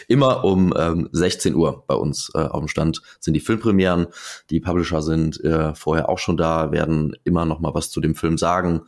Immer 0.07 0.44
um 0.44 0.74
ähm, 0.77 1.10
16 1.12 1.56
Uhr 1.56 1.83
bei 1.88 1.95
uns 1.95 2.31
äh, 2.33 2.39
auf 2.39 2.60
dem 2.60 2.68
Stand 2.68 3.01
sind 3.19 3.33
die 3.33 3.39
Filmpremieren. 3.39 4.07
Die 4.50 4.60
Publisher 4.60 5.01
sind 5.01 5.44
äh, 5.44 5.74
vorher 5.75 6.10
auch 6.10 6.19
schon 6.19 6.38
da, 6.38 6.72
werden 6.72 7.16
immer 7.24 7.45
noch 7.45 7.60
mal 7.60 7.74
was 7.74 7.92
zu 7.92 8.01
dem 8.01 8.16
Film 8.16 8.38
sagen 8.38 8.81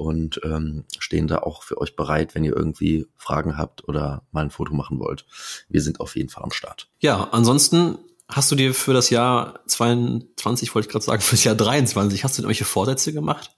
und 0.00 0.40
ähm, 0.44 0.84
stehen 0.98 1.26
da 1.28 1.38
auch 1.38 1.62
für 1.62 1.78
euch 1.78 1.94
bereit, 1.94 2.34
wenn 2.34 2.42
ihr 2.42 2.56
irgendwie 2.56 3.06
Fragen 3.16 3.58
habt 3.58 3.86
oder 3.86 4.22
mal 4.32 4.44
ein 4.44 4.50
Foto 4.50 4.72
machen 4.72 4.98
wollt. 4.98 5.26
Wir 5.68 5.82
sind 5.82 6.00
auf 6.00 6.16
jeden 6.16 6.30
Fall 6.30 6.42
am 6.42 6.52
Start. 6.52 6.88
Ja, 7.00 7.28
ansonsten 7.32 7.98
hast 8.26 8.50
du 8.50 8.54
dir 8.54 8.72
für 8.72 8.94
das 8.94 9.10
Jahr 9.10 9.60
22, 9.66 10.74
wollte 10.74 10.86
ich 10.86 10.92
gerade 10.92 11.04
sagen, 11.04 11.20
für 11.20 11.34
das 11.34 11.44
Jahr 11.44 11.54
23, 11.54 12.24
hast 12.24 12.38
du 12.38 12.42
irgendwelche 12.42 12.64
Vorsätze 12.64 13.12
gemacht? 13.12 13.50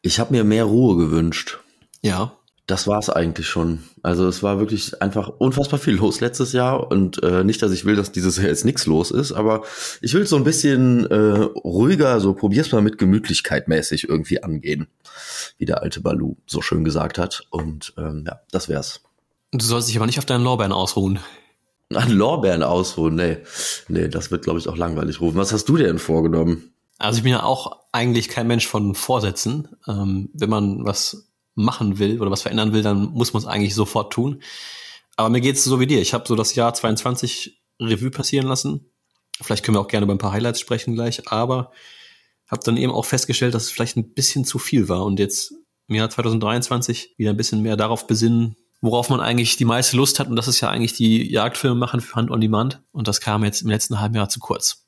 Ich 0.00 0.18
habe 0.18 0.32
mir 0.32 0.44
mehr 0.44 0.64
Ruhe 0.64 0.96
gewünscht. 0.96 1.58
Ja. 2.00 2.38
Das 2.66 2.86
war's 2.86 3.10
eigentlich 3.10 3.46
schon. 3.46 3.84
Also 4.02 4.26
es 4.26 4.42
war 4.42 4.58
wirklich 4.58 5.02
einfach 5.02 5.28
unfassbar 5.28 5.78
viel 5.78 5.94
los 5.94 6.20
letztes 6.20 6.52
Jahr 6.52 6.90
und 6.90 7.22
äh, 7.22 7.44
nicht, 7.44 7.60
dass 7.60 7.72
ich 7.72 7.84
will, 7.84 7.94
dass 7.94 8.10
dieses 8.10 8.38
Jahr 8.38 8.46
jetzt 8.46 8.64
nichts 8.64 8.86
los 8.86 9.10
ist, 9.10 9.32
aber 9.32 9.64
ich 10.00 10.14
will 10.14 10.26
so 10.26 10.36
ein 10.36 10.44
bisschen 10.44 11.04
äh, 11.10 11.40
ruhiger, 11.42 12.20
so 12.20 12.32
probier's 12.32 12.72
mal 12.72 12.80
mit 12.80 12.96
Gemütlichkeit 12.96 13.68
mäßig 13.68 14.08
irgendwie 14.08 14.42
angehen, 14.42 14.86
wie 15.58 15.66
der 15.66 15.82
alte 15.82 16.00
Balu 16.00 16.36
so 16.46 16.62
schön 16.62 16.84
gesagt 16.84 17.18
hat. 17.18 17.46
Und 17.50 17.92
ähm, 17.98 18.24
ja, 18.26 18.40
das 18.50 18.70
wär's. 18.70 19.02
Du 19.52 19.64
sollst 19.64 19.88
dich 19.88 19.96
aber 19.96 20.06
nicht 20.06 20.18
auf 20.18 20.24
deinen 20.24 20.44
Lorbeeren 20.44 20.72
ausruhen. 20.72 21.18
An 21.94 22.10
Lorbeeren 22.10 22.62
ausruhen, 22.62 23.14
nee. 23.14 23.38
Nee, 23.88 24.08
das 24.08 24.30
wird, 24.30 24.44
glaube 24.44 24.58
ich, 24.58 24.68
auch 24.68 24.76
langweilig 24.76 25.20
rufen. 25.20 25.36
Was 25.36 25.52
hast 25.52 25.68
du 25.68 25.76
dir 25.76 25.84
denn 25.84 25.98
vorgenommen? 25.98 26.72
Also 26.98 27.18
ich 27.18 27.24
bin 27.24 27.32
ja 27.32 27.42
auch 27.42 27.84
eigentlich 27.92 28.28
kein 28.28 28.46
Mensch 28.46 28.66
von 28.66 28.94
Vorsätzen. 28.94 29.68
Ähm, 29.86 30.30
wenn 30.32 30.48
man 30.48 30.84
was 30.84 31.28
machen 31.54 31.98
will 31.98 32.20
oder 32.20 32.30
was 32.30 32.42
verändern 32.42 32.72
will, 32.72 32.82
dann 32.82 33.12
muss 33.12 33.32
man 33.32 33.42
es 33.42 33.48
eigentlich 33.48 33.74
sofort 33.74 34.12
tun. 34.12 34.42
Aber 35.16 35.28
mir 35.28 35.40
geht 35.40 35.56
es 35.56 35.64
so 35.64 35.78
wie 35.80 35.86
dir. 35.86 36.00
Ich 36.00 36.14
habe 36.14 36.24
so 36.26 36.34
das 36.34 36.54
Jahr 36.54 36.74
22 36.74 37.62
Revue 37.80 38.10
passieren 38.10 38.46
lassen. 38.46 38.90
Vielleicht 39.40 39.64
können 39.64 39.76
wir 39.76 39.80
auch 39.80 39.88
gerne 39.88 40.04
über 40.04 40.14
ein 40.14 40.18
paar 40.18 40.32
Highlights 40.32 40.60
sprechen 40.60 40.94
gleich, 40.94 41.30
aber 41.30 41.72
habe 42.48 42.62
dann 42.64 42.76
eben 42.76 42.92
auch 42.92 43.04
festgestellt, 43.04 43.54
dass 43.54 43.64
es 43.64 43.70
vielleicht 43.70 43.96
ein 43.96 44.14
bisschen 44.14 44.44
zu 44.44 44.58
viel 44.58 44.88
war 44.88 45.04
und 45.04 45.18
jetzt 45.18 45.54
im 45.88 45.96
Jahr 45.96 46.10
2023 46.10 47.14
wieder 47.16 47.30
ein 47.30 47.36
bisschen 47.36 47.62
mehr 47.62 47.76
darauf 47.76 48.06
besinnen, 48.06 48.56
worauf 48.80 49.08
man 49.08 49.20
eigentlich 49.20 49.56
die 49.56 49.64
meiste 49.64 49.96
Lust 49.96 50.20
hat 50.20 50.28
und 50.28 50.36
das 50.36 50.48
ist 50.48 50.60
ja 50.60 50.68
eigentlich 50.68 50.94
die 50.94 51.30
Jagdfilme 51.30 51.74
machen 51.74 52.00
für 52.00 52.14
Hand 52.14 52.30
on 52.30 52.40
Demand 52.40 52.82
und 52.92 53.08
das 53.08 53.20
kam 53.20 53.44
jetzt 53.44 53.62
im 53.62 53.70
letzten 53.70 54.00
halben 54.00 54.14
Jahr 54.14 54.28
zu 54.28 54.40
kurz. 54.40 54.86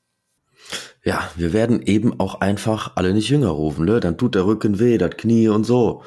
Ja, 1.05 1.31
wir 1.37 1.53
werden 1.53 1.83
eben 1.83 2.19
auch 2.19 2.41
einfach 2.41 2.93
alle 2.97 3.15
nicht 3.15 3.29
jünger 3.29 3.51
rufen, 3.51 3.85
ne? 3.85 4.01
Dann 4.01 4.19
tut 4.19 4.35
der 4.35 4.47
Rücken 4.47 4.81
weh, 4.81 4.99
das 4.99 5.17
Knie 5.17 5.49
und 5.49 5.65
so. 5.65 6.03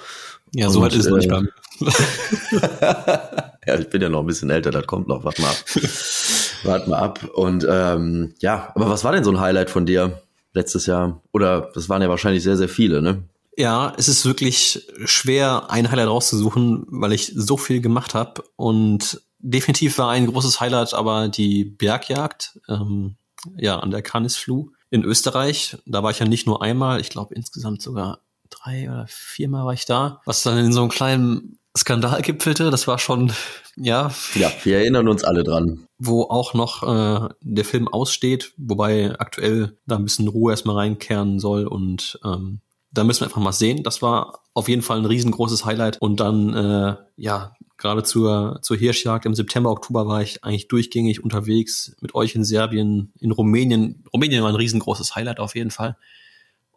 Ja, 0.54 0.70
so 0.70 0.82
weit 0.82 0.94
ist 0.94 1.06
es 1.06 1.12
äh, 1.12 1.16
nicht 1.16 1.30
bei 1.30 1.42
mir. 1.42 1.54
ja, 3.68 3.80
ich 3.80 3.90
bin 3.90 4.02
ja 4.02 4.10
noch 4.10 4.22
ein 4.22 4.26
bisschen 4.26 4.50
älter, 4.50 4.72
das 4.72 4.88
kommt 4.88 5.08
noch, 5.08 5.24
warte 5.24 5.42
mal 5.42 5.50
ab. 5.50 5.58
warte 6.64 6.90
mal 6.90 7.00
ab. 7.00 7.24
Und 7.36 7.66
ähm, 7.70 8.34
ja, 8.40 8.72
aber 8.76 8.90
was 8.90 9.04
war 9.04 9.12
denn 9.12 9.24
so 9.24 9.32
ein 9.32 9.40
Highlight 9.40 9.70
von 9.70 9.86
dir 9.86 10.22
letztes 10.54 10.86
Jahr? 10.86 11.22
Oder 11.32 11.70
das 11.74 11.90
waren 11.90 12.02
ja 12.02 12.10
wahrscheinlich 12.10 12.44
sehr, 12.44 12.58
sehr 12.58 12.70
viele, 12.70 13.02
ne? 13.02 13.24
Ja, 13.58 13.94
es 13.98 14.08
ist 14.08 14.26
wirklich 14.26 14.88
schwer, 15.04 15.70
ein 15.70 15.92
Highlight 15.92 16.08
rauszusuchen, 16.08 16.86
weil 16.88 17.12
ich 17.14 17.34
so 17.36 17.58
viel 17.58 17.82
gemacht 17.82 18.14
habe. 18.14 18.44
Und 18.56 19.22
definitiv 19.40 19.98
war 19.98 20.10
ein 20.12 20.28
großes 20.28 20.60
Highlight 20.60 20.94
aber 20.94 21.28
die 21.28 21.66
Bergjagd. 21.66 22.60
Ähm, 22.68 23.16
ja, 23.58 23.80
an 23.80 23.92
der 23.92 24.02
Canisflu 24.02 24.72
in 24.90 25.04
Österreich. 25.04 25.78
Da 25.86 26.04
war 26.04 26.12
ich 26.12 26.20
ja 26.20 26.26
nicht 26.26 26.48
nur 26.48 26.62
einmal, 26.62 27.00
ich 27.00 27.10
glaube 27.10 27.36
insgesamt 27.36 27.82
sogar 27.82 28.20
drei 28.50 28.90
oder 28.90 29.06
viermal 29.08 29.66
war 29.66 29.74
ich 29.74 29.86
da. 29.86 30.22
Was 30.26 30.44
dann 30.44 30.58
in 30.58 30.74
so 30.74 30.82
einem 30.82 30.90
kleinen 30.90 31.60
Skandal 31.78 32.22
gipfelte, 32.22 32.72
das 32.72 32.88
war 32.88 33.00
schon, 33.00 33.32
ja. 33.76 34.12
Ja, 34.36 34.52
wir 34.64 34.78
erinnern 34.78 35.08
uns 35.08 35.24
alle 35.24 35.44
dran. 35.44 35.86
Wo 35.98 36.24
auch 36.24 36.54
noch 36.54 36.84
äh, 36.84 37.30
der 37.42 37.66
Film 37.66 37.88
aussteht, 37.88 38.54
wobei 38.58 39.18
aktuell 39.20 39.78
da 39.86 39.96
ein 39.96 40.04
bisschen 40.04 40.28
Ruhe 40.28 40.52
erstmal 40.52 40.76
reinkehren 40.76 41.40
soll 41.40 41.68
und 41.68 42.20
ähm, 42.24 42.62
da 42.92 43.04
müssen 43.04 43.22
wir 43.22 43.28
einfach 43.28 43.42
mal 43.42 43.52
sehen. 43.52 43.84
Das 43.84 44.02
war 44.02 44.42
auf 44.54 44.68
jeden 44.68 44.82
Fall 44.82 44.98
ein 44.98 45.06
riesengroßes 45.06 45.66
Highlight. 45.66 46.02
Und 46.02 46.20
dann, 46.20 46.54
äh, 46.54 46.96
ja, 47.18 47.54
gerade 47.78 48.04
zur, 48.04 48.60
zur 48.62 48.78
Hirschjagd 48.78 49.26
im 49.26 49.36
September, 49.36 49.70
Oktober 49.70 50.08
war 50.08 50.22
ich 50.22 50.44
eigentlich 50.44 50.68
durchgängig 50.68 51.24
unterwegs 51.24 51.96
mit 52.02 52.16
euch 52.16 52.36
in 52.36 52.44
Serbien, 52.44 53.14
in 53.20 53.32
Rumänien. 53.32 54.04
Rumänien 54.12 54.42
war 54.42 54.50
ein 54.50 54.56
riesengroßes 54.56 55.16
Highlight 55.16 55.40
auf 55.40 55.56
jeden 55.56 55.72
Fall. 55.72 55.98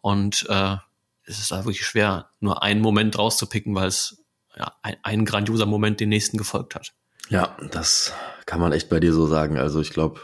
Und 0.01 0.45
äh, 0.49 0.77
es 1.25 1.39
ist 1.39 1.51
da 1.51 1.65
wirklich 1.65 1.85
schwer, 1.85 2.29
nur 2.39 2.63
einen 2.63 2.81
Moment 2.81 3.17
rauszupicken, 3.17 3.75
weil 3.75 3.87
es 3.87 4.23
ja, 4.55 4.73
ein, 4.81 4.97
ein 5.03 5.25
grandioser 5.25 5.65
Moment 5.65 5.99
den 5.99 6.09
nächsten 6.09 6.37
gefolgt 6.37 6.75
hat. 6.75 6.93
Ja, 7.29 7.57
das 7.71 8.13
kann 8.45 8.59
man 8.59 8.73
echt 8.73 8.89
bei 8.89 8.99
dir 8.99 9.13
so 9.13 9.25
sagen. 9.27 9.57
Also 9.57 9.81
ich 9.81 9.91
glaube, 9.91 10.21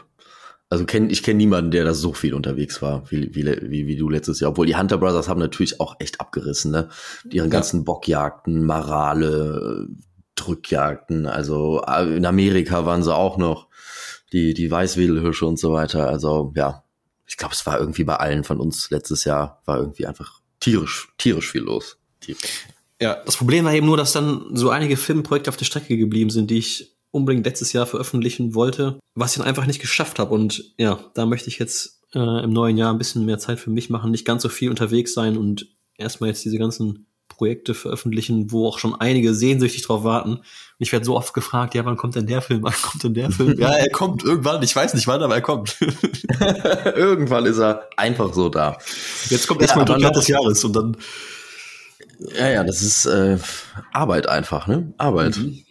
Also 0.68 0.84
kenn, 0.84 1.10
ich 1.10 1.24
kenne 1.24 1.38
niemanden, 1.38 1.72
der 1.72 1.84
da 1.84 1.94
so 1.94 2.12
viel 2.12 2.32
unterwegs 2.32 2.80
war, 2.80 3.10
wie, 3.10 3.34
wie, 3.34 3.44
wie, 3.44 3.86
wie 3.88 3.96
du 3.96 4.08
letztes 4.08 4.38
Jahr. 4.38 4.52
Obwohl 4.52 4.66
die 4.66 4.76
Hunter 4.76 4.98
Brothers 4.98 5.28
haben 5.28 5.40
natürlich 5.40 5.80
auch 5.80 5.96
echt 5.98 6.20
abgerissen, 6.20 6.70
ne? 6.70 6.90
Ihre 7.28 7.48
ganzen 7.48 7.84
Bockjagden, 7.84 8.64
Marale, 8.64 9.88
Drückjagden. 10.36 11.26
Also 11.26 11.82
äh, 11.88 12.16
in 12.16 12.24
Amerika 12.24 12.86
waren 12.86 13.02
sie 13.02 13.14
auch 13.14 13.36
noch 13.36 13.66
die, 14.32 14.54
die 14.54 14.70
Weißwedelhirsche 14.70 15.44
und 15.44 15.58
so 15.58 15.72
weiter. 15.72 16.06
Also 16.08 16.52
ja, 16.54 16.84
ich 17.26 17.36
glaube, 17.36 17.54
es 17.54 17.66
war 17.66 17.80
irgendwie 17.80 18.04
bei 18.04 18.16
allen 18.16 18.44
von 18.44 18.60
uns 18.60 18.90
letztes 18.90 19.24
Jahr, 19.24 19.62
war 19.64 19.78
irgendwie 19.78 20.06
einfach 20.06 20.39
tierisch, 20.60 21.08
tierisch 21.18 21.50
viel 21.50 21.62
los. 21.62 21.98
Tierisch. 22.20 22.66
Ja, 23.00 23.22
das 23.24 23.36
Problem 23.36 23.64
war 23.64 23.72
eben 23.72 23.86
nur, 23.86 23.96
dass 23.96 24.12
dann 24.12 24.54
so 24.54 24.70
einige 24.70 24.96
Filmprojekte 24.96 25.48
auf 25.48 25.56
der 25.56 25.64
Strecke 25.64 25.96
geblieben 25.96 26.30
sind, 26.30 26.50
die 26.50 26.58
ich 26.58 26.96
unbedingt 27.10 27.46
letztes 27.46 27.72
Jahr 27.72 27.86
veröffentlichen 27.86 28.54
wollte, 28.54 29.00
was 29.14 29.32
ich 29.32 29.38
dann 29.38 29.48
einfach 29.48 29.66
nicht 29.66 29.80
geschafft 29.80 30.18
habe. 30.18 30.34
Und 30.34 30.74
ja, 30.78 31.00
da 31.14 31.26
möchte 31.26 31.48
ich 31.48 31.58
jetzt 31.58 32.02
äh, 32.14 32.44
im 32.44 32.52
neuen 32.52 32.76
Jahr 32.76 32.92
ein 32.92 32.98
bisschen 32.98 33.24
mehr 33.24 33.38
Zeit 33.38 33.58
für 33.58 33.70
mich 33.70 33.90
machen, 33.90 34.10
nicht 34.10 34.26
ganz 34.26 34.42
so 34.42 34.48
viel 34.48 34.70
unterwegs 34.70 35.14
sein 35.14 35.36
und 35.36 35.66
erstmal 35.96 36.28
jetzt 36.30 36.44
diese 36.44 36.58
ganzen 36.58 37.06
Projekte 37.40 37.72
veröffentlichen, 37.72 38.52
wo 38.52 38.68
auch 38.68 38.78
schon 38.78 38.94
einige 39.00 39.32
sehnsüchtig 39.32 39.80
drauf 39.80 40.04
warten. 40.04 40.32
Und 40.32 40.44
ich 40.78 40.92
werde 40.92 41.06
so 41.06 41.16
oft 41.16 41.32
gefragt, 41.32 41.74
ja, 41.74 41.86
wann 41.86 41.96
kommt 41.96 42.14
denn 42.14 42.26
der 42.26 42.42
Film? 42.42 42.62
Wann 42.62 42.74
kommt 42.74 43.02
denn 43.02 43.14
der 43.14 43.30
Film? 43.30 43.58
ja, 43.58 43.70
er 43.70 43.88
kommt 43.88 44.22
irgendwann. 44.22 44.62
Ich 44.62 44.76
weiß 44.76 44.92
nicht 44.92 45.06
wann, 45.06 45.22
aber 45.22 45.36
er 45.36 45.40
kommt. 45.40 45.74
irgendwann 46.84 47.46
ist 47.46 47.56
er 47.56 47.88
einfach 47.96 48.34
so 48.34 48.50
da. 48.50 48.76
Jetzt 49.30 49.48
kommt 49.48 49.62
erstmal 49.62 49.88
ja, 49.98 50.10
des 50.10 50.28
Jahres 50.28 50.62
und 50.64 50.76
dann. 50.76 50.98
Ja, 52.38 52.50
ja, 52.50 52.62
das 52.62 52.82
ist 52.82 53.06
äh, 53.06 53.38
Arbeit 53.90 54.28
einfach, 54.28 54.66
ne? 54.66 54.92
Arbeit. 54.98 55.38
Mhm. 55.38 55.64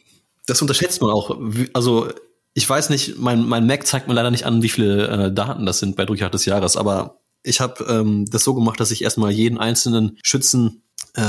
Das 0.47 0.63
unterschätzt 0.63 1.03
man 1.03 1.11
auch. 1.11 1.37
Also 1.73 2.09
ich 2.55 2.67
weiß 2.67 2.89
nicht, 2.89 3.19
mein, 3.19 3.47
mein 3.47 3.67
Mac 3.67 3.85
zeigt 3.85 4.07
mir 4.07 4.15
leider 4.15 4.31
nicht 4.31 4.47
an, 4.47 4.63
wie 4.63 4.69
viele 4.69 5.07
äh, 5.07 5.31
Daten 5.31 5.67
das 5.67 5.77
sind 5.77 5.95
bei 5.95 6.05
Durchjagd 6.05 6.33
des 6.33 6.45
Jahres, 6.45 6.77
aber 6.77 7.19
ich 7.43 7.61
habe 7.61 7.83
ähm, 7.83 8.25
das 8.25 8.43
so 8.43 8.55
gemacht, 8.55 8.79
dass 8.79 8.89
ich 8.89 9.03
erstmal 9.03 9.29
jeden 9.29 9.59
einzelnen 9.59 10.17
Schützen 10.23 10.81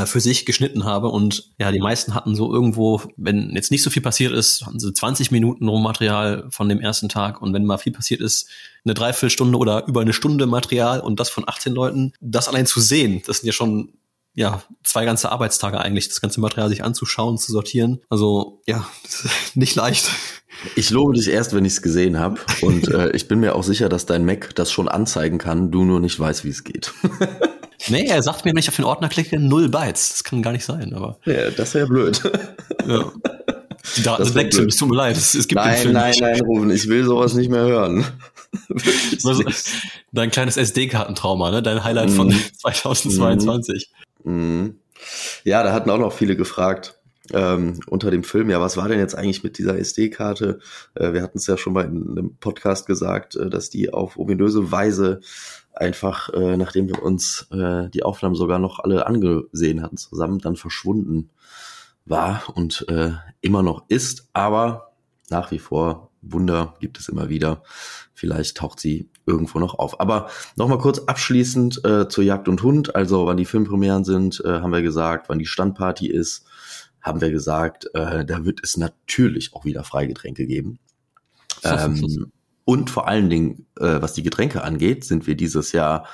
für 0.04 0.20
sich 0.20 0.46
geschnitten 0.46 0.84
habe 0.84 1.08
und 1.08 1.52
ja, 1.58 1.72
die 1.72 1.80
meisten 1.80 2.14
hatten 2.14 2.36
so 2.36 2.52
irgendwo, 2.52 3.02
wenn 3.16 3.50
jetzt 3.54 3.70
nicht 3.70 3.82
so 3.82 3.90
viel 3.90 4.02
passiert 4.02 4.32
ist, 4.32 4.66
hatten 4.66 4.78
sie 4.78 4.92
20 4.92 5.30
Minuten 5.30 5.66
Rohmaterial 5.66 6.46
von 6.50 6.68
dem 6.68 6.80
ersten 6.80 7.08
Tag 7.08 7.40
und 7.40 7.54
wenn 7.54 7.64
mal 7.64 7.78
viel 7.78 7.92
passiert 7.92 8.20
ist, 8.20 8.48
eine 8.84 8.94
Dreiviertelstunde 8.94 9.56
oder 9.56 9.86
über 9.86 10.02
eine 10.02 10.12
Stunde 10.12 10.46
Material 10.46 11.00
und 11.00 11.18
das 11.18 11.30
von 11.30 11.48
18 11.48 11.72
Leuten, 11.72 12.12
das 12.20 12.48
allein 12.48 12.66
zu 12.66 12.80
sehen, 12.80 13.22
das 13.26 13.38
sind 13.38 13.46
ja 13.46 13.52
schon 13.52 13.94
ja, 14.34 14.62
zwei 14.84 15.04
ganze 15.04 15.32
Arbeitstage 15.32 15.80
eigentlich, 15.80 16.08
das 16.08 16.20
ganze 16.20 16.40
Material 16.40 16.68
sich 16.68 16.84
anzuschauen, 16.84 17.38
zu 17.38 17.52
sortieren. 17.52 18.00
Also 18.08 18.62
ja, 18.66 18.86
nicht 19.54 19.74
leicht. 19.74 20.10
Ich 20.76 20.90
lobe 20.90 21.14
dich 21.14 21.28
erst, 21.28 21.54
wenn 21.54 21.64
ich 21.64 21.74
es 21.74 21.82
gesehen 21.82 22.18
habe. 22.18 22.40
Und 22.60 22.88
äh, 22.88 23.10
ich 23.12 23.28
bin 23.28 23.40
mir 23.40 23.54
auch 23.54 23.62
sicher, 23.62 23.88
dass 23.88 24.06
dein 24.06 24.24
Mac 24.24 24.54
das 24.54 24.70
schon 24.70 24.88
anzeigen 24.88 25.38
kann, 25.38 25.70
du 25.70 25.84
nur 25.84 26.00
nicht 26.00 26.18
weißt, 26.18 26.44
wie 26.44 26.50
es 26.50 26.64
geht. 26.64 26.92
Nee, 27.88 28.06
er 28.06 28.22
sagt 28.22 28.44
mir, 28.44 28.52
wenn 28.52 28.58
ich 28.58 28.68
auf 28.68 28.76
den 28.76 28.84
Ordner 28.84 29.08
klicke, 29.08 29.38
null 29.38 29.68
Bytes. 29.68 30.10
Das 30.10 30.24
kann 30.24 30.42
gar 30.42 30.52
nicht 30.52 30.64
sein, 30.64 30.92
aber. 30.94 31.18
Ja, 31.24 31.50
das 31.50 31.74
wäre 31.74 31.86
blöd. 31.86 32.20
Ja. 32.86 33.12
Die 33.96 34.02
Daten 34.02 34.24
sind 34.24 34.34
weg, 34.34 34.54
es 34.54 34.76
tut 34.76 34.90
mir 34.90 34.96
leid. 34.96 35.16
Es, 35.16 35.34
es 35.34 35.48
gibt 35.48 35.60
nein, 35.60 35.74
den 35.74 35.82
Film 35.82 35.94
nein, 35.94 36.14
nein, 36.20 36.40
Ruben, 36.40 36.70
ich 36.70 36.88
will 36.88 37.04
sowas 37.04 37.34
nicht 37.34 37.50
mehr 37.50 37.62
hören. 37.62 38.04
also, 39.24 39.44
dein 40.12 40.30
kleines 40.30 40.56
SD-Kartentrauma, 40.56 41.50
ne? 41.50 41.62
Dein 41.62 41.82
Highlight 41.82 42.10
von 42.10 42.30
2022. 42.58 43.90
Mm. 44.24 44.30
Mm. 44.32 44.74
Ja, 45.44 45.62
da 45.62 45.72
hatten 45.72 45.90
auch 45.90 45.98
noch 45.98 46.12
viele 46.12 46.36
gefragt. 46.36 46.96
Ähm, 47.32 47.78
unter 47.86 48.10
dem 48.10 48.24
Film, 48.24 48.50
ja, 48.50 48.60
was 48.60 48.76
war 48.76 48.88
denn 48.88 48.98
jetzt 48.98 49.14
eigentlich 49.14 49.44
mit 49.44 49.56
dieser 49.56 49.78
SD-Karte? 49.78 50.58
Äh, 50.94 51.12
wir 51.12 51.22
hatten 51.22 51.38
es 51.38 51.46
ja 51.46 51.56
schon 51.56 51.72
mal 51.72 51.84
in 51.84 52.10
einem 52.10 52.36
Podcast 52.40 52.86
gesagt, 52.86 53.36
äh, 53.36 53.48
dass 53.48 53.70
die 53.70 53.92
auf 53.92 54.18
ominöse 54.18 54.72
Weise 54.72 55.20
einfach, 55.74 56.28
äh, 56.30 56.56
nachdem 56.56 56.88
wir 56.88 57.02
uns 57.02 57.48
äh, 57.52 57.88
die 57.90 58.02
Aufnahmen 58.02 58.34
sogar 58.34 58.58
noch 58.58 58.80
alle 58.80 59.06
angesehen 59.06 59.82
hatten 59.82 59.96
zusammen, 59.96 60.38
dann 60.38 60.56
verschwunden 60.56 61.30
war 62.04 62.42
und 62.54 62.86
äh, 62.88 63.12
immer 63.40 63.62
noch 63.62 63.84
ist. 63.88 64.28
Aber 64.32 64.92
nach 65.30 65.50
wie 65.50 65.58
vor 65.58 66.10
Wunder 66.22 66.74
gibt 66.80 66.98
es 66.98 67.08
immer 67.08 67.28
wieder. 67.28 67.62
Vielleicht 68.12 68.58
taucht 68.58 68.80
sie 68.80 69.08
irgendwo 69.26 69.58
noch 69.58 69.78
auf. 69.78 70.00
Aber 70.00 70.28
nochmal 70.56 70.78
kurz 70.78 70.98
abschließend 70.98 71.84
äh, 71.84 72.08
zur 72.08 72.24
Jagd 72.24 72.48
und 72.48 72.62
Hund. 72.62 72.94
Also 72.94 73.26
wann 73.26 73.36
die 73.36 73.44
Filmpremieren 73.44 74.04
sind, 74.04 74.42
äh, 74.44 74.60
haben 74.60 74.72
wir 74.72 74.82
gesagt, 74.82 75.28
wann 75.28 75.38
die 75.38 75.46
Standparty 75.46 76.08
ist, 76.08 76.44
haben 77.00 77.20
wir 77.20 77.30
gesagt, 77.30 77.86
äh, 77.94 78.24
da 78.24 78.44
wird 78.44 78.60
es 78.62 78.76
natürlich 78.76 79.54
auch 79.54 79.64
wieder 79.64 79.84
Freigetränke 79.84 80.46
geben. 80.46 80.78
Ähm, 81.64 82.32
und 82.70 82.88
vor 82.88 83.08
allen 83.08 83.28
Dingen, 83.28 83.66
äh, 83.80 84.00
was 84.00 84.12
die 84.12 84.22
Getränke 84.22 84.62
angeht, 84.62 85.02
sind 85.04 85.26
wir 85.26 85.34
dieses 85.34 85.72
Jahr 85.72 86.06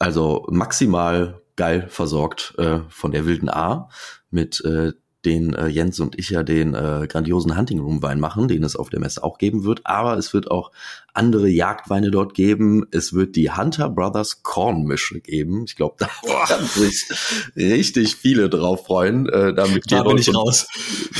also 0.00 0.48
maximal 0.50 1.40
geil 1.54 1.86
versorgt 1.88 2.54
äh, 2.58 2.80
von 2.88 3.12
der 3.12 3.24
wilden 3.24 3.48
A 3.48 3.88
mit 4.28 4.64
äh, 4.64 4.94
den 5.24 5.54
äh, 5.54 5.68
Jens 5.68 6.00
und 6.00 6.18
ich 6.18 6.30
ja 6.30 6.42
den 6.42 6.74
äh, 6.74 7.06
grandiosen 7.08 7.56
Hunting 7.56 7.78
Room 7.78 8.02
Wein 8.02 8.18
machen, 8.18 8.48
den 8.48 8.64
es 8.64 8.74
auf 8.74 8.90
der 8.90 8.98
Messe 8.98 9.22
auch 9.22 9.38
geben 9.38 9.62
wird. 9.62 9.82
Aber 9.84 10.18
es 10.18 10.34
wird 10.34 10.50
auch 10.50 10.72
andere 11.14 11.48
Jagdweine 11.48 12.10
dort 12.10 12.34
geben. 12.34 12.84
Es 12.90 13.12
wird 13.12 13.36
die 13.36 13.52
Hunter 13.52 13.88
Brothers 13.88 14.42
Kornmische 14.42 15.20
geben. 15.20 15.66
Ich 15.68 15.76
glaube, 15.76 15.94
da 16.00 16.08
werden 16.24 16.66
sich 16.66 17.06
richtig 17.54 18.16
viele 18.16 18.50
drauf 18.50 18.86
freuen, 18.86 19.28
äh, 19.28 19.54
damit 19.54 19.84
da 19.92 20.02
bin 20.02 20.18
ich 20.18 20.34
raus. 20.34 20.66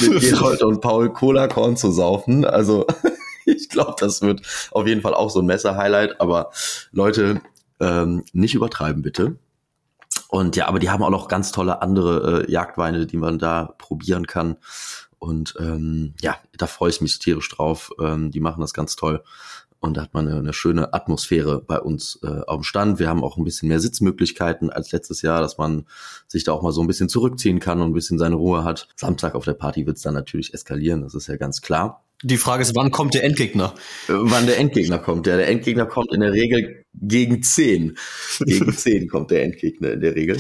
mit 0.00 0.22
Gerold 0.22 0.64
und 0.64 0.80
Paul 0.80 1.12
Cola 1.12 1.46
Korn 1.46 1.76
zu 1.76 1.92
saufen. 1.92 2.44
Also 2.44 2.84
ich 3.56 3.68
glaube, 3.68 3.94
das 3.99 4.23
wird 4.23 4.42
auf 4.71 4.87
jeden 4.87 5.00
Fall 5.00 5.14
auch 5.14 5.30
so 5.30 5.40
ein 5.40 5.47
Messer-Highlight. 5.47 6.21
Aber 6.21 6.50
Leute, 6.92 7.40
ähm, 7.80 8.25
nicht 8.32 8.54
übertreiben 8.54 9.02
bitte. 9.02 9.37
Und 10.28 10.56
ja, 10.56 10.66
aber 10.66 10.78
die 10.78 10.90
haben 10.90 11.02
auch 11.02 11.11
noch 11.11 11.28
ganz 11.28 11.52
tolle 11.52 11.82
andere 11.82 12.44
äh, 12.44 12.50
Jagdweine, 12.50 13.06
die 13.06 13.16
man 13.16 13.38
da 13.38 13.75
probieren 13.78 14.26
kann. 14.26 14.56
Und 15.18 15.54
ähm, 15.59 16.14
ja, 16.21 16.37
da 16.56 16.66
freue 16.66 16.90
ich 16.90 17.00
mich 17.00 17.18
tierisch 17.18 17.49
drauf. 17.49 17.92
Ähm, 18.00 18.30
die 18.30 18.40
machen 18.40 18.61
das 18.61 18.73
ganz 18.73 18.97
toll. 18.97 19.23
Und 19.82 19.96
da 19.96 20.02
hat 20.02 20.14
man 20.14 20.28
eine, 20.28 20.38
eine 20.38 20.52
schöne 20.52 20.94
Atmosphäre 20.94 21.60
bei 21.60 21.80
uns 21.80 22.20
äh, 22.22 22.28
auf 22.46 22.60
dem 22.60 22.62
Stand. 22.62 23.00
Wir 23.00 23.08
haben 23.08 23.24
auch 23.24 23.36
ein 23.36 23.42
bisschen 23.42 23.68
mehr 23.68 23.80
Sitzmöglichkeiten 23.80 24.70
als 24.70 24.92
letztes 24.92 25.22
Jahr, 25.22 25.40
dass 25.40 25.58
man 25.58 25.86
sich 26.28 26.44
da 26.44 26.52
auch 26.52 26.62
mal 26.62 26.70
so 26.70 26.80
ein 26.82 26.86
bisschen 26.86 27.08
zurückziehen 27.08 27.58
kann 27.58 27.80
und 27.80 27.90
ein 27.90 27.92
bisschen 27.92 28.16
seine 28.16 28.36
Ruhe 28.36 28.62
hat. 28.62 28.86
Samstag 28.94 29.34
auf 29.34 29.44
der 29.44 29.54
Party 29.54 29.84
wird 29.84 29.96
es 29.96 30.04
dann 30.04 30.14
natürlich 30.14 30.54
eskalieren, 30.54 31.02
das 31.02 31.16
ist 31.16 31.26
ja 31.26 31.36
ganz 31.36 31.62
klar. 31.62 32.04
Die 32.22 32.36
Frage 32.36 32.62
ist, 32.62 32.76
wann 32.76 32.92
kommt 32.92 33.14
der 33.14 33.24
Endgegner? 33.24 33.74
Äh, 34.08 34.12
wann 34.12 34.46
der 34.46 34.58
Endgegner 34.58 34.98
kommt. 34.98 35.26
Ja, 35.26 35.36
der 35.36 35.48
Endgegner 35.48 35.86
kommt 35.86 36.14
in 36.14 36.20
der 36.20 36.32
Regel 36.32 36.84
gegen 36.94 37.42
zehn. 37.42 37.98
Gegen 38.38 38.72
zehn 38.76 39.08
kommt 39.08 39.32
der 39.32 39.42
Endgegner 39.42 39.90
in 39.90 40.00
der 40.00 40.14
Regel. 40.14 40.38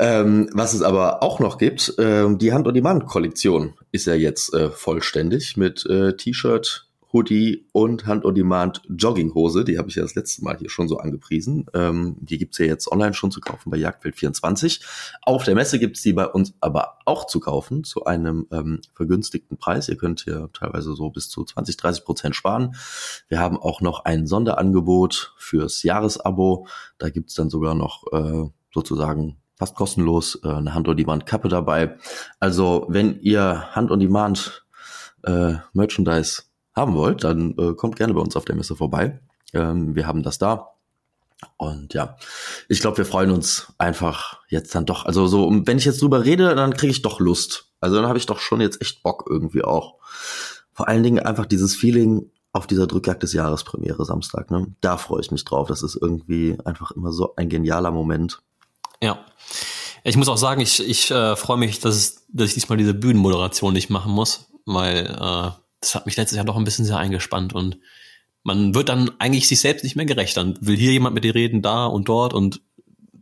Ähm, 0.00 0.50
was 0.52 0.74
es 0.74 0.82
aber 0.82 1.22
auch 1.22 1.38
noch 1.38 1.58
gibt, 1.58 1.96
äh, 1.98 2.26
die 2.34 2.52
Hand-on-Demand-Kollektion 2.52 3.74
ist 3.92 4.06
ja 4.06 4.14
jetzt 4.14 4.52
äh, 4.52 4.70
vollständig 4.70 5.56
mit 5.56 5.86
äh, 5.86 6.16
T-Shirt, 6.16 6.88
Hoodie 7.12 7.68
und 7.72 8.06
Hand-on-Demand 8.06 8.82
Jogginghose. 8.88 9.64
Die 9.64 9.78
habe 9.78 9.88
ich 9.88 9.96
ja 9.96 10.02
das 10.02 10.14
letzte 10.14 10.42
Mal 10.44 10.56
hier 10.56 10.70
schon 10.70 10.88
so 10.88 10.98
angepriesen. 10.98 11.66
Ähm, 11.74 12.16
die 12.20 12.38
gibt's 12.38 12.58
ja 12.58 12.66
jetzt 12.66 12.90
online 12.90 13.14
schon 13.14 13.30
zu 13.30 13.40
kaufen 13.40 13.70
bei 13.70 13.76
Jagdwelt24. 13.76 14.82
Auf 15.22 15.44
der 15.44 15.54
Messe 15.54 15.78
gibt's 15.78 16.02
die 16.02 16.12
bei 16.12 16.26
uns 16.26 16.54
aber 16.60 16.98
auch 17.04 17.26
zu 17.26 17.40
kaufen 17.40 17.84
zu 17.84 18.04
einem 18.04 18.46
ähm, 18.50 18.80
vergünstigten 18.94 19.58
Preis. 19.58 19.88
Ihr 19.88 19.96
könnt 19.96 20.22
hier 20.22 20.50
teilweise 20.52 20.94
so 20.94 21.10
bis 21.10 21.28
zu 21.28 21.44
20, 21.44 21.76
30 21.76 22.04
Prozent 22.04 22.36
sparen. 22.36 22.74
Wir 23.28 23.40
haben 23.40 23.58
auch 23.58 23.80
noch 23.80 24.04
ein 24.04 24.26
Sonderangebot 24.26 25.34
fürs 25.36 25.82
Jahresabo. 25.82 26.66
Da 26.98 27.10
gibt's 27.10 27.34
dann 27.34 27.50
sogar 27.50 27.74
noch 27.74 28.04
äh, 28.12 28.48
sozusagen 28.72 29.36
fast 29.56 29.74
kostenlos 29.74 30.40
äh, 30.42 30.48
eine 30.48 30.74
Hand-on-Demand-Kappe 30.74 31.48
dabei. 31.48 31.96
Also 32.40 32.86
wenn 32.88 33.20
ihr 33.20 33.74
Hand-on-Demand 33.74 34.66
äh, 35.24 35.54
Merchandise 35.72 36.42
haben 36.74 36.94
wollt, 36.94 37.24
dann 37.24 37.54
äh, 37.58 37.74
kommt 37.74 37.96
gerne 37.96 38.14
bei 38.14 38.20
uns 38.20 38.36
auf 38.36 38.44
der 38.44 38.56
Messe 38.56 38.76
vorbei. 38.76 39.20
Ähm, 39.52 39.94
wir 39.94 40.06
haben 40.06 40.22
das 40.22 40.38
da. 40.38 40.68
Und 41.56 41.94
ja, 41.94 42.16
ich 42.68 42.80
glaube, 42.80 42.98
wir 42.98 43.04
freuen 43.04 43.30
uns 43.30 43.72
einfach 43.78 44.40
jetzt 44.48 44.74
dann 44.74 44.86
doch. 44.86 45.06
Also 45.06 45.26
so, 45.26 45.50
wenn 45.64 45.78
ich 45.78 45.84
jetzt 45.84 46.00
drüber 46.00 46.24
rede, 46.24 46.54
dann 46.54 46.74
kriege 46.74 46.92
ich 46.92 47.02
doch 47.02 47.20
Lust. 47.20 47.72
Also 47.80 47.96
dann 47.96 48.06
habe 48.06 48.18
ich 48.18 48.26
doch 48.26 48.38
schon 48.38 48.60
jetzt 48.60 48.80
echt 48.80 49.02
Bock 49.02 49.24
irgendwie 49.28 49.64
auch. 49.64 49.96
Vor 50.72 50.88
allen 50.88 51.02
Dingen 51.02 51.18
einfach 51.18 51.46
dieses 51.46 51.74
Feeling 51.74 52.30
auf 52.52 52.66
dieser 52.66 52.86
Drückjagd 52.86 53.22
des 53.22 53.32
Jahres 53.32 53.64
Premiere 53.64 54.04
Samstag. 54.04 54.50
Ne? 54.50 54.68
Da 54.80 54.96
freue 54.96 55.20
ich 55.20 55.30
mich 55.30 55.44
drauf. 55.44 55.68
Das 55.68 55.82
ist 55.82 55.96
irgendwie 56.00 56.56
einfach 56.64 56.92
immer 56.92 57.12
so 57.12 57.34
ein 57.36 57.48
genialer 57.48 57.90
Moment. 57.90 58.40
Ja. 59.02 59.24
Ich 60.04 60.16
muss 60.16 60.28
auch 60.28 60.36
sagen, 60.36 60.60
ich, 60.60 60.86
ich 60.86 61.10
äh, 61.10 61.36
freue 61.36 61.56
mich, 61.56 61.80
dass, 61.80 62.24
dass 62.28 62.48
ich 62.48 62.54
diesmal 62.54 62.78
diese 62.78 62.94
Bühnenmoderation 62.94 63.72
nicht 63.72 63.88
machen 63.88 64.12
muss, 64.12 64.48
weil 64.64 65.06
äh, 65.06 65.50
das 65.82 65.94
hat 65.94 66.06
mich 66.06 66.16
letztes 66.16 66.36
Jahr 66.36 66.46
doch 66.46 66.56
ein 66.56 66.64
bisschen 66.64 66.86
sehr 66.86 66.96
eingespannt 66.96 67.52
und 67.52 67.78
man 68.44 68.74
wird 68.74 68.88
dann 68.88 69.10
eigentlich 69.18 69.46
sich 69.46 69.60
selbst 69.60 69.84
nicht 69.84 69.96
mehr 69.96 70.06
gerecht. 70.06 70.36
Dann 70.36 70.56
will 70.60 70.76
hier 70.76 70.92
jemand 70.92 71.14
mit 71.14 71.24
dir 71.24 71.34
reden, 71.34 71.62
da 71.62 71.86
und 71.86 72.08
dort 72.08 72.32
und 72.32 72.60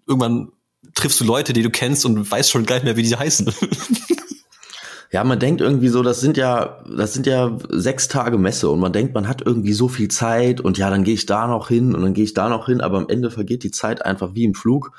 irgendwann 0.07 0.53
triffst 0.95 1.21
du 1.21 1.25
Leute, 1.25 1.53
die 1.53 1.63
du 1.63 1.71
kennst 1.71 2.05
und 2.05 2.31
weißt 2.31 2.51
schon 2.51 2.67
gar 2.67 2.77
nicht 2.77 2.85
mehr, 2.85 2.97
wie 2.97 3.03
die 3.03 3.17
heißen. 3.17 3.53
Ja, 5.13 5.25
man 5.25 5.41
denkt 5.41 5.61
irgendwie 5.61 5.89
so, 5.89 6.03
das 6.03 6.21
sind 6.21 6.37
ja, 6.37 6.85
das 6.89 7.15
sind 7.15 7.27
ja 7.27 7.59
sechs 7.69 8.07
Tage 8.07 8.39
Messe 8.39 8.71
und 8.71 8.79
man 8.79 8.93
denkt, 8.93 9.15
man 9.15 9.27
hat 9.27 9.43
irgendwie 9.45 9.73
so 9.73 9.89
viel 9.89 10.09
Zeit 10.09 10.61
und 10.61 10.79
ja, 10.79 10.89
dann 10.89 11.03
gehe 11.03 11.15
ich 11.15 11.27
da 11.27 11.49
noch 11.49 11.69
hin 11.69 11.95
und 11.95 12.03
dann 12.03 12.15
gehe 12.15 12.25
ich 12.25 12.35
da 12.35 12.49
noch 12.49 12.67
hin, 12.67 12.81
aber 12.81 12.99
am 12.99 13.09
Ende 13.09 13.31
vergeht 13.31 13.65
die 13.65 13.73
Zeit 13.73 14.05
einfach 14.05 14.35
wie 14.35 14.45
im 14.45 14.55
Flug 14.55 14.93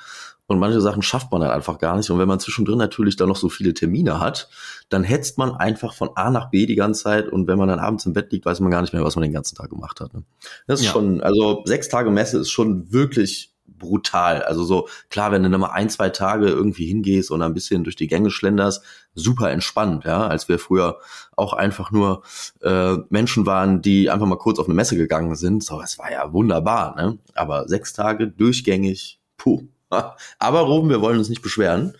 und 0.52 0.60
manche 0.60 0.82
Sachen 0.82 1.02
schafft 1.02 1.32
man 1.32 1.40
dann 1.40 1.52
einfach 1.52 1.80
gar 1.80 1.96
nicht. 1.96 2.10
Und 2.10 2.20
wenn 2.20 2.28
man 2.28 2.42
zwischendrin 2.42 2.78
natürlich 2.78 3.16
dann 3.16 3.30
noch 3.30 3.38
so 3.38 3.48
viele 3.48 3.74
Termine 3.74 4.20
hat, 4.20 4.50
dann 4.90 5.06
hetzt 5.06 5.38
man 5.38 5.52
einfach 5.52 5.94
von 5.94 6.10
A 6.16 6.30
nach 6.30 6.50
B 6.50 6.66
die 6.66 6.76
ganze 6.76 7.04
Zeit. 7.04 7.30
Und 7.30 7.48
wenn 7.48 7.58
man 7.58 7.70
dann 7.70 7.80
abends 7.80 8.06
im 8.06 8.12
Bett 8.12 8.34
liegt, 8.34 8.46
weiß 8.46 8.60
man 8.60 8.70
gar 8.70 8.82
nicht 8.82 8.92
mehr, 8.92 9.04
was 9.06 9.16
man 9.16 9.24
den 9.24 9.32
ganzen 9.32 9.56
Tag 9.56 9.70
gemacht 9.70 10.02
hat. 10.02 10.14
Ne? 10.14 10.24
Das 10.68 10.82
ist 10.82 10.88
ja. 10.88 10.92
schon, 10.92 11.22
also 11.22 11.62
sechs 11.64 11.88
Tage 11.88 12.12
Messe 12.12 12.40
ist 12.40 12.52
schon 12.52 12.92
wirklich 12.92 13.54
brutal. 13.66 14.44
Also 14.44 14.66
so, 14.66 14.90
klar, 15.10 15.32
wenn 15.32 15.44
du 15.44 15.50
dann 15.50 15.62
mal 15.62 15.72
ein, 15.72 15.90
zwei 15.90 16.10
Tage 16.10 16.48
irgendwie 16.48 16.86
hingehst 16.86 17.32
und 17.32 17.42
ein 17.42 17.54
bisschen 17.54 17.86
durch 17.86 17.96
die 17.96 18.08
Gänge 18.08 18.30
schlenderst, 18.30 18.84
super 19.14 19.52
entspannt, 19.52 20.06
ja, 20.06 20.28
als 20.28 20.48
wir 20.48 20.60
früher 20.60 21.00
auch 21.36 21.54
einfach 21.54 21.92
nur 21.92 22.24
äh, 22.62 22.98
Menschen 23.10 23.46
waren, 23.46 23.82
die 23.82 24.10
einfach 24.10 24.28
mal 24.28 24.38
kurz 24.38 24.60
auf 24.60 24.68
eine 24.68 24.76
Messe 24.76 24.96
gegangen 24.96 25.36
sind. 25.36 25.64
So, 25.64 25.82
es 25.82 26.00
war 26.00 26.12
ja 26.12 26.32
wunderbar, 26.32 26.96
ne? 26.96 27.18
Aber 27.36 27.68
sechs 27.68 27.94
Tage 27.94 28.28
durchgängig, 28.28 29.20
puh, 29.38 29.68
Aber 30.40 30.62
Ruben, 30.62 30.90
wir 30.90 31.02
wollen 31.02 31.18
uns 31.18 31.30
nicht 31.30 31.42
beschweren. 31.42 31.94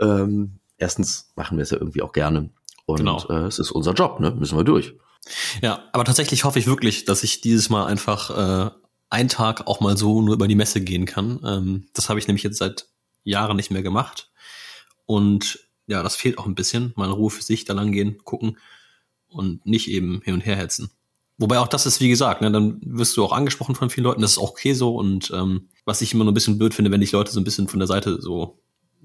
Ähm, 0.00 0.58
erstens 0.76 1.30
machen 1.36 1.58
wir 1.58 1.62
es 1.62 1.70
ja 1.70 1.78
irgendwie 1.78 2.02
auch 2.02 2.12
gerne. 2.12 2.50
Und 2.86 2.98
genau. 2.98 3.24
äh, 3.28 3.46
es 3.46 3.58
ist 3.58 3.70
unser 3.70 3.92
Job, 3.92 4.20
ne? 4.20 4.30
Müssen 4.30 4.56
wir 4.56 4.64
durch. 4.64 4.94
Ja, 5.60 5.84
aber 5.92 6.04
tatsächlich 6.04 6.44
hoffe 6.44 6.58
ich 6.58 6.66
wirklich, 6.66 7.04
dass 7.04 7.22
ich 7.22 7.40
dieses 7.40 7.68
Mal 7.68 7.86
einfach 7.86 8.30
äh, 8.30 8.70
einen 9.10 9.28
Tag 9.28 9.66
auch 9.66 9.80
mal 9.80 9.96
so 9.96 10.22
nur 10.22 10.34
über 10.34 10.48
die 10.48 10.54
Messe 10.54 10.80
gehen 10.80 11.04
kann. 11.04 11.40
Ähm, 11.44 11.88
das 11.92 12.08
habe 12.08 12.18
ich 12.18 12.26
nämlich 12.26 12.44
jetzt 12.44 12.58
seit 12.58 12.86
Jahren 13.24 13.56
nicht 13.56 13.70
mehr 13.70 13.82
gemacht. 13.82 14.30
Und 15.04 15.67
ja, 15.88 16.02
das 16.02 16.14
fehlt 16.14 16.38
auch 16.38 16.46
ein 16.46 16.54
bisschen. 16.54 16.92
Mal 16.94 17.06
in 17.06 17.12
Ruhe 17.12 17.30
für 17.30 17.42
sich 17.42 17.64
da 17.64 17.72
lang 17.72 17.90
gehen, 17.90 18.18
gucken 18.22 18.58
und 19.28 19.66
nicht 19.66 19.90
eben 19.90 20.20
hin 20.22 20.34
und 20.34 20.42
her 20.42 20.56
hetzen. 20.56 20.90
Wobei 21.38 21.58
auch 21.58 21.68
das 21.68 21.86
ist, 21.86 22.00
wie 22.00 22.08
gesagt, 22.08 22.40
ne, 22.40 22.50
dann 22.50 22.80
wirst 22.82 23.16
du 23.16 23.24
auch 23.24 23.32
angesprochen 23.32 23.74
von 23.74 23.90
vielen 23.90 24.04
Leuten, 24.04 24.22
das 24.22 24.32
ist 24.32 24.38
auch 24.38 24.50
okay 24.50 24.74
so. 24.74 24.94
Und 24.94 25.30
ähm, 25.34 25.68
was 25.84 26.02
ich 26.02 26.12
immer 26.12 26.24
nur 26.24 26.32
ein 26.32 26.34
bisschen 26.34 26.58
blöd 26.58 26.74
finde, 26.74 26.90
wenn 26.90 27.02
ich 27.02 27.12
Leute 27.12 27.32
so 27.32 27.40
ein 27.40 27.44
bisschen 27.44 27.68
von 27.68 27.78
der 27.78 27.86
Seite 27.86 28.20
so, 28.20 28.58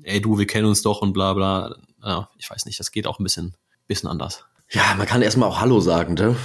ey 0.04 0.20
du, 0.22 0.38
wir 0.38 0.48
kennen 0.48 0.68
uns 0.68 0.82
doch 0.82 1.02
und 1.02 1.14
bla 1.14 1.34
bla. 1.34 1.76
Ja, 2.04 2.30
ich 2.38 2.50
weiß 2.50 2.66
nicht, 2.66 2.80
das 2.80 2.92
geht 2.92 3.08
auch 3.08 3.20
ein 3.20 3.24
bisschen, 3.24 3.56
bisschen 3.88 4.10
anders. 4.10 4.46
Ja, 4.72 4.96
man 4.98 5.08
kann 5.08 5.22
erstmal 5.22 5.50
auch 5.50 5.62
Hallo 5.62 5.80
sagen, 5.80 6.16
ne? 6.16 6.36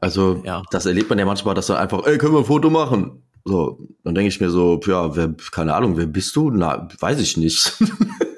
Also 0.00 0.42
ja. 0.44 0.62
das 0.70 0.86
erlebt 0.86 1.08
man 1.08 1.18
ja 1.18 1.24
manchmal, 1.24 1.54
dass 1.54 1.70
er 1.70 1.80
einfach, 1.80 2.06
ey, 2.06 2.18
können 2.18 2.34
wir 2.34 2.40
ein 2.40 2.44
Foto 2.44 2.70
machen? 2.70 3.22
So, 3.44 3.80
dann 4.04 4.14
denke 4.14 4.28
ich 4.28 4.40
mir 4.40 4.50
so, 4.50 4.78
ja, 4.86 5.16
wer, 5.16 5.34
keine 5.50 5.74
Ahnung, 5.74 5.96
wer 5.96 6.06
bist 6.06 6.36
du? 6.36 6.50
Na, 6.50 6.86
weiß 7.00 7.18
ich 7.20 7.36
nicht. 7.36 7.72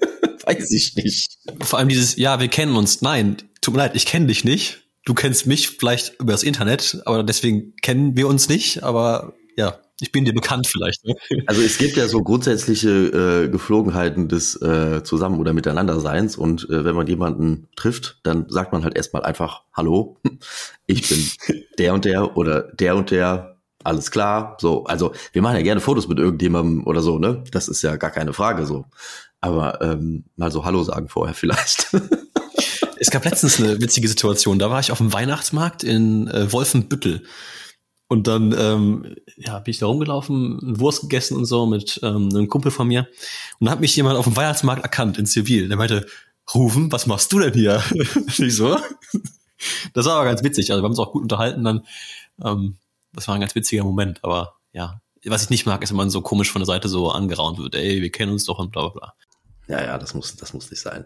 weiß 0.57 0.71
ich 0.73 0.97
nicht. 0.97 1.39
Vor 1.61 1.79
allem 1.79 1.89
dieses, 1.89 2.17
ja, 2.17 2.41
wir 2.41 2.49
kennen 2.49 2.77
uns. 2.77 3.03
Nein, 3.03 3.37
tut 3.61 3.75
mir 3.75 3.81
leid, 3.81 3.97
ich 3.97 4.07
kenne 4.07 4.27
dich 4.27 4.45
nicht 4.45 4.81
du 5.05 5.15
kennst 5.15 5.47
mich 5.47 5.71
vielleicht 5.71 6.21
über 6.21 6.33
das 6.33 6.43
Internet, 6.43 7.01
aber 7.05 7.23
deswegen 7.23 7.75
kennen 7.83 8.17
wir 8.17 8.29
uns 8.29 8.49
nicht, 8.49 8.83
aber 8.83 9.35
ja, 9.57 9.79
ich 10.01 10.13
bin 10.13 10.25
dir 10.25 10.33
bekannt 10.33 10.67
vielleicht. 10.67 11.05
Ne? 11.05 11.15
Also 11.47 11.63
es 11.63 11.79
gibt 11.79 11.97
ja 11.97 12.09
so 12.09 12.23
grundsätzliche 12.23 12.89
äh, 12.89 13.49
Geflogenheiten 13.49 14.29
des 14.29 14.61
äh, 14.63 15.03
Zusammen- 15.03 15.39
oder 15.39 15.53
Miteinanderseins 15.53 16.37
und 16.37 16.69
äh, 16.71 16.85
wenn 16.85 16.95
man 16.95 17.07
jemanden 17.07 17.69
trifft, 17.77 18.21
dann 18.23 18.47
sagt 18.49 18.73
man 18.73 18.85
halt 18.85 18.97
erstmal 18.97 19.23
einfach 19.23 19.65
Hallo, 19.73 20.19
ich 20.87 21.09
bin 21.09 21.29
der 21.79 21.95
und 21.95 22.05
der 22.05 22.37
oder 22.37 22.63
der 22.73 22.97
und 22.97 23.11
der, 23.11 23.59
alles 23.83 24.11
klar. 24.11 24.57
So, 24.61 24.85
also 24.85 25.13
wir 25.33 25.43
machen 25.43 25.57
ja 25.57 25.63
gerne 25.63 25.81
Fotos 25.81 26.09
mit 26.09 26.19
irgendjemandem 26.19 26.87
oder 26.87 27.03
so, 27.03 27.19
ne? 27.19 27.45
Das 27.51 27.69
ist 27.69 27.83
ja 27.83 27.97
gar 27.97 28.11
keine 28.11 28.33
Frage 28.33 28.67
so. 28.67 28.85
Aber 29.41 29.81
ähm, 29.81 30.25
mal 30.37 30.51
so 30.51 30.65
Hallo 30.65 30.83
sagen 30.85 31.09
vorher 31.09 31.35
vielleicht. 31.35 31.95
Es 33.03 33.11
gab 33.11 33.25
letztens 33.25 33.59
eine 33.59 33.81
witzige 33.81 34.09
Situation. 34.09 34.59
Da 34.59 34.69
war 34.69 34.79
ich 34.79 34.93
auf 34.93 34.99
dem 34.99 35.11
Weihnachtsmarkt 35.11 35.83
in 35.85 36.29
äh, 36.29 36.53
Wolfenbüttel. 36.53 37.25
Und 38.09 38.27
dann 38.27 38.55
ähm, 38.59 39.15
ja, 39.37 39.59
bin 39.61 39.71
ich 39.71 39.79
da 39.79 39.87
rumgelaufen, 39.87 40.59
Wurst 40.79 41.03
gegessen 41.03 41.37
und 41.37 41.47
so 41.47 41.65
mit 41.65 41.99
ähm, 42.03 42.29
einem 42.29 42.49
Kumpel 42.49 42.71
von 42.71 42.89
mir. 42.89 43.09
Und 43.59 43.65
dann 43.65 43.71
hat 43.71 43.81
mich 43.81 43.97
jemand 43.97 44.19
auf 44.19 44.27
dem 44.27 44.37
Weihnachtsmarkt 44.37 44.83
erkannt 44.83 45.17
in 45.17 45.25
Zivil. 45.25 45.69
Der 45.69 45.79
meinte, 45.79 46.07
Rufen, 46.55 46.93
was 46.93 47.07
machst 47.07 47.33
du 47.33 47.39
denn 47.39 47.55
hier? 47.55 47.83
ich 48.39 48.55
so. 48.55 48.77
Das 49.95 50.07
war 50.07 50.17
aber 50.17 50.25
ganz 50.25 50.43
witzig. 50.43 50.71
Also 50.71 50.83
wir 50.83 50.85
haben 50.85 50.93
uns 50.93 50.99
auch 50.99 51.13
gut 51.13 51.23
unterhalten 51.23 51.65
dann. 51.65 51.87
Ähm, 52.45 52.77
das 53.15 53.29
war 53.29 53.35
ein 53.35 53.41
ganz 53.41 53.55
witziger 53.55 53.85
Moment. 53.85 54.23
Aber 54.25 54.57
ja, 54.73 55.01
was 55.25 55.45
ich 55.45 55.51
nicht 55.51 55.65
mag, 55.65 55.83
ist, 55.83 55.91
wenn 55.91 55.97
man 55.97 56.11
so 56.11 56.21
komisch 56.21 56.51
von 56.51 56.61
der 56.61 56.67
Seite 56.67 56.89
so 56.89 57.11
angeraunt 57.11 57.59
wird. 57.59 57.75
Ey, 57.75 58.03
wir 58.03 58.11
kennen 58.11 58.33
uns 58.33 58.45
doch 58.45 58.59
und 58.59 58.73
bla 58.73 58.89
bla 58.89 58.91
bla. 58.91 59.15
Ja, 59.71 59.85
ja, 59.85 59.99
das 59.99 60.15
muss, 60.15 60.35
das 60.35 60.53
muss 60.53 60.69
nicht 60.71 60.83
sein. 60.83 61.05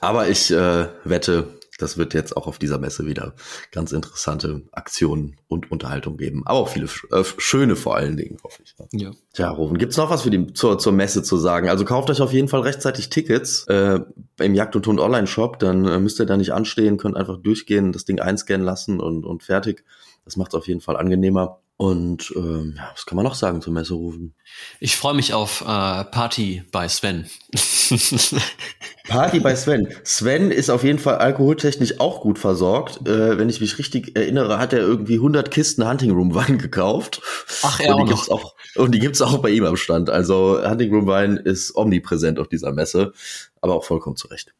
Aber 0.00 0.28
ich 0.28 0.50
äh, 0.50 0.88
wette, 1.04 1.48
das 1.78 1.98
wird 1.98 2.14
jetzt 2.14 2.34
auch 2.34 2.46
auf 2.46 2.58
dieser 2.58 2.78
Messe 2.78 3.04
wieder 3.04 3.34
ganz 3.72 3.92
interessante 3.92 4.62
Aktionen 4.72 5.36
und 5.48 5.70
Unterhaltung 5.70 6.16
geben. 6.16 6.42
Aber 6.46 6.60
auch 6.60 6.68
viele 6.68 6.86
äh, 7.12 7.24
schöne 7.36 7.76
vor 7.76 7.94
allen 7.94 8.16
Dingen, 8.16 8.38
hoffe 8.42 8.62
ich. 8.64 8.74
Ne? 8.78 8.88
Ja. 8.92 9.10
Tja, 9.34 9.50
Rufen, 9.50 9.76
gibt's 9.76 9.98
noch 9.98 10.08
was 10.08 10.22
für 10.22 10.30
die, 10.30 10.54
zur, 10.54 10.78
zur 10.78 10.94
Messe 10.94 11.22
zu 11.22 11.36
sagen? 11.36 11.68
Also 11.68 11.84
kauft 11.84 12.08
euch 12.08 12.22
auf 12.22 12.32
jeden 12.32 12.48
Fall 12.48 12.62
rechtzeitig 12.62 13.10
Tickets 13.10 13.66
äh, 13.66 14.00
im 14.38 14.54
Jagd 14.54 14.76
und 14.76 14.84
Ton 14.84 14.98
Online-Shop, 14.98 15.58
dann 15.58 15.84
äh, 15.84 15.98
müsst 15.98 16.18
ihr 16.18 16.26
da 16.26 16.38
nicht 16.38 16.54
anstehen, 16.54 16.96
könnt 16.96 17.16
einfach 17.16 17.36
durchgehen, 17.36 17.92
das 17.92 18.06
Ding 18.06 18.18
einscannen 18.18 18.64
lassen 18.64 18.98
und, 18.98 19.26
und 19.26 19.42
fertig. 19.42 19.84
Das 20.24 20.36
macht 20.36 20.52
es 20.52 20.54
auf 20.54 20.68
jeden 20.68 20.80
Fall 20.80 20.96
angenehmer. 20.96 21.60
Und 21.78 22.32
ähm, 22.34 22.74
ja, 22.78 22.90
was 22.92 23.04
kann 23.04 23.16
man 23.16 23.24
noch 23.24 23.34
sagen 23.34 23.60
zur 23.60 23.74
Messe 23.74 23.92
rufen? 23.92 24.34
Ich 24.80 24.96
freue 24.96 25.12
mich 25.12 25.34
auf 25.34 25.60
äh, 25.60 25.64
Party 26.04 26.64
bei 26.72 26.88
Sven. 26.88 27.28
Party 29.08 29.40
bei 29.40 29.54
Sven. 29.54 29.88
Sven 30.02 30.50
ist 30.50 30.70
auf 30.70 30.84
jeden 30.84 30.98
Fall 30.98 31.16
alkoholtechnisch 31.16 32.00
auch 32.00 32.22
gut 32.22 32.38
versorgt. 32.38 33.06
Äh, 33.06 33.36
wenn 33.36 33.50
ich 33.50 33.60
mich 33.60 33.78
richtig 33.78 34.16
erinnere, 34.16 34.58
hat 34.58 34.72
er 34.72 34.78
irgendwie 34.78 35.16
100 35.16 35.50
Kisten 35.50 35.86
Hunting 35.86 36.12
Room 36.12 36.34
Wein 36.34 36.56
gekauft. 36.56 37.20
Ach, 37.62 37.78
er 37.78 37.96
und 37.96 38.08
die 38.08 38.14
auch, 38.14 38.28
auch 38.30 38.54
Und 38.76 38.92
die 38.92 38.98
gibt's 38.98 39.20
auch 39.20 39.36
bei 39.38 39.50
ihm 39.50 39.66
am 39.66 39.76
Stand. 39.76 40.08
Also 40.08 40.58
Hunting 40.66 40.94
Room 40.94 41.06
Wein 41.06 41.36
ist 41.36 41.76
omnipräsent 41.76 42.38
auf 42.38 42.48
dieser 42.48 42.72
Messe, 42.72 43.12
aber 43.60 43.74
auch 43.74 43.84
vollkommen 43.84 44.16
zurecht. 44.16 44.54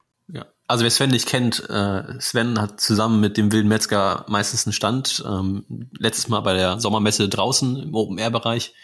Also 0.68 0.82
wer 0.82 0.90
Sven 0.90 1.10
nicht 1.10 1.28
kennt, 1.28 1.68
äh, 1.70 2.20
Sven 2.20 2.60
hat 2.60 2.80
zusammen 2.80 3.20
mit 3.20 3.36
dem 3.36 3.52
Wilden 3.52 3.68
Metzger 3.68 4.24
meistens 4.28 4.66
einen 4.66 4.72
Stand. 4.72 5.22
Ähm, 5.26 5.64
letztes 5.98 6.28
Mal 6.28 6.40
bei 6.40 6.54
der 6.54 6.80
Sommermesse 6.80 7.28
draußen 7.28 7.76
im 7.76 7.94
Open-Air-Bereich. 7.94 8.74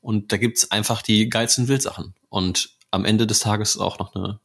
Und 0.00 0.32
da 0.32 0.36
gibt's 0.36 0.72
einfach 0.72 1.00
die 1.00 1.28
geilsten 1.28 1.68
Wildsachen. 1.68 2.14
Und 2.28 2.70
am 2.90 3.04
Ende 3.04 3.26
des 3.26 3.38
Tages 3.38 3.78
auch 3.78 4.00
noch 4.00 4.14
eine 4.16 4.40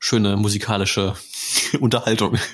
schöne 0.00 0.36
musikalische 0.36 1.14
Unterhaltung. 1.80 2.38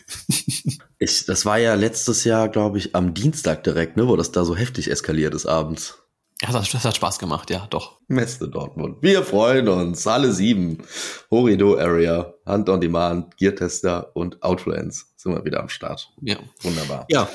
Ich, 1.02 1.24
das 1.24 1.46
war 1.46 1.56
ja 1.56 1.76
letztes 1.76 2.24
Jahr, 2.24 2.50
glaube 2.50 2.76
ich, 2.76 2.94
am 2.94 3.14
Dienstag 3.14 3.64
direkt, 3.64 3.96
ne, 3.96 4.06
wo 4.06 4.16
das 4.16 4.32
da 4.32 4.44
so 4.44 4.54
heftig 4.54 4.90
eskaliert 4.90 5.34
ist 5.34 5.46
abends. 5.46 5.96
Ja, 6.42 6.52
das, 6.52 6.70
das 6.70 6.84
hat 6.84 6.96
Spaß 6.96 7.18
gemacht, 7.18 7.50
ja, 7.50 7.66
doch. 7.70 7.98
Messe 8.06 8.48
Dortmund. 8.48 8.98
Wir 9.02 9.22
freuen 9.22 9.68
uns. 9.68 10.06
Alle 10.06 10.32
sieben. 10.32 10.78
Horido 11.30 11.78
Area, 11.78 12.34
Hand 12.50 12.68
on 12.68 12.80
Demand, 12.80 13.36
Gear 13.36 13.54
Tester 13.54 14.10
und 14.14 14.42
Outfluence 14.42 15.12
sind 15.16 15.34
wir 15.34 15.44
wieder 15.44 15.60
am 15.60 15.68
Start. 15.68 16.10
Ja. 16.20 16.36
Wunderbar. 16.62 17.06
Ja. 17.08 17.28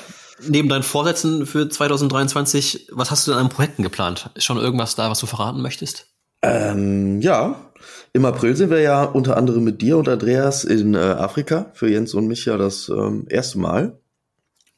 Neben 0.47 0.67
deinen 0.67 0.84
Vorsätzen 0.84 1.45
für 1.45 1.69
2023, 1.69 2.89
was 2.91 3.10
hast 3.10 3.25
du 3.25 3.32
denn 3.32 3.39
an 3.39 3.49
Projekten 3.49 3.84
geplant? 3.84 4.30
Ist 4.36 4.43
schon 4.43 4.58
irgendwas 4.58 4.95
da, 4.95 5.10
was 5.10 5.19
du 5.19 5.28
verraten 5.28 5.62
möchtest? 5.62 6.08
Ähm, 6.41 7.21
ja. 7.21 7.71
Im 8.13 8.25
April 8.25 8.56
sind 8.56 8.69
wir 8.69 8.82
ja 8.82 9.04
unter 9.04 9.38
anderem 9.38 9.63
mit 9.63 9.82
dir 9.82 9.97
und 9.97 10.10
Andreas 10.10 10.63
in 10.63 10.93
äh, 10.93 10.97
Afrika. 10.97 11.71
Für 11.73 11.89
Jens 11.89 12.13
und 12.13 12.28
mich 12.28 12.45
ja 12.45 12.58
das 12.58 12.89
ähm, 12.89 13.25
erste 13.30 13.60
Mal. 13.60 13.99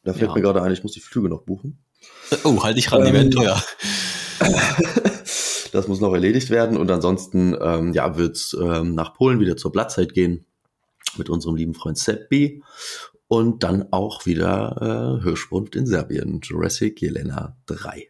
Da 0.04 0.14
fällt 0.14 0.30
ja. 0.30 0.36
mir 0.36 0.42
gerade 0.42 0.62
ein, 0.62 0.72
ich 0.72 0.84
muss 0.84 0.94
die 0.94 1.00
Flüge 1.00 1.30
noch 1.30 1.42
buchen. 1.42 1.84
Oh, 2.44 2.64
halt 2.64 2.78
dich 2.78 2.92
ran, 2.92 3.06
die 3.06 3.14
werden 3.14 3.28
ähm, 3.28 3.32
teuer. 3.32 3.64
das 5.72 5.88
muss 5.88 6.02
noch 6.02 6.14
erledigt 6.14 6.50
werden 6.50 6.78
und 6.78 6.90
ansonsten 6.92 7.56
ähm, 7.60 7.94
ja, 7.94 8.18
wird 8.18 8.56
ähm, 8.62 8.96
nach 8.96 9.14
Polen 9.14 9.40
wieder 9.40 9.58
zur 9.58 9.72
Blattzeit 9.72 10.14
gehen 10.14 10.46
mit 11.18 11.30
unserem 11.30 11.56
lieben 11.56 11.74
Freund 11.74 11.98
Seppi 11.98 12.64
und 13.28 13.64
dann 13.64 13.92
auch 13.92 14.26
wieder 14.26 15.20
äh, 15.20 15.24
Hirschbund 15.24 15.76
in 15.76 15.86
Serbien, 15.86 16.40
Jurassic 16.42 17.02
Jelena 17.02 17.58
3. 17.66 18.10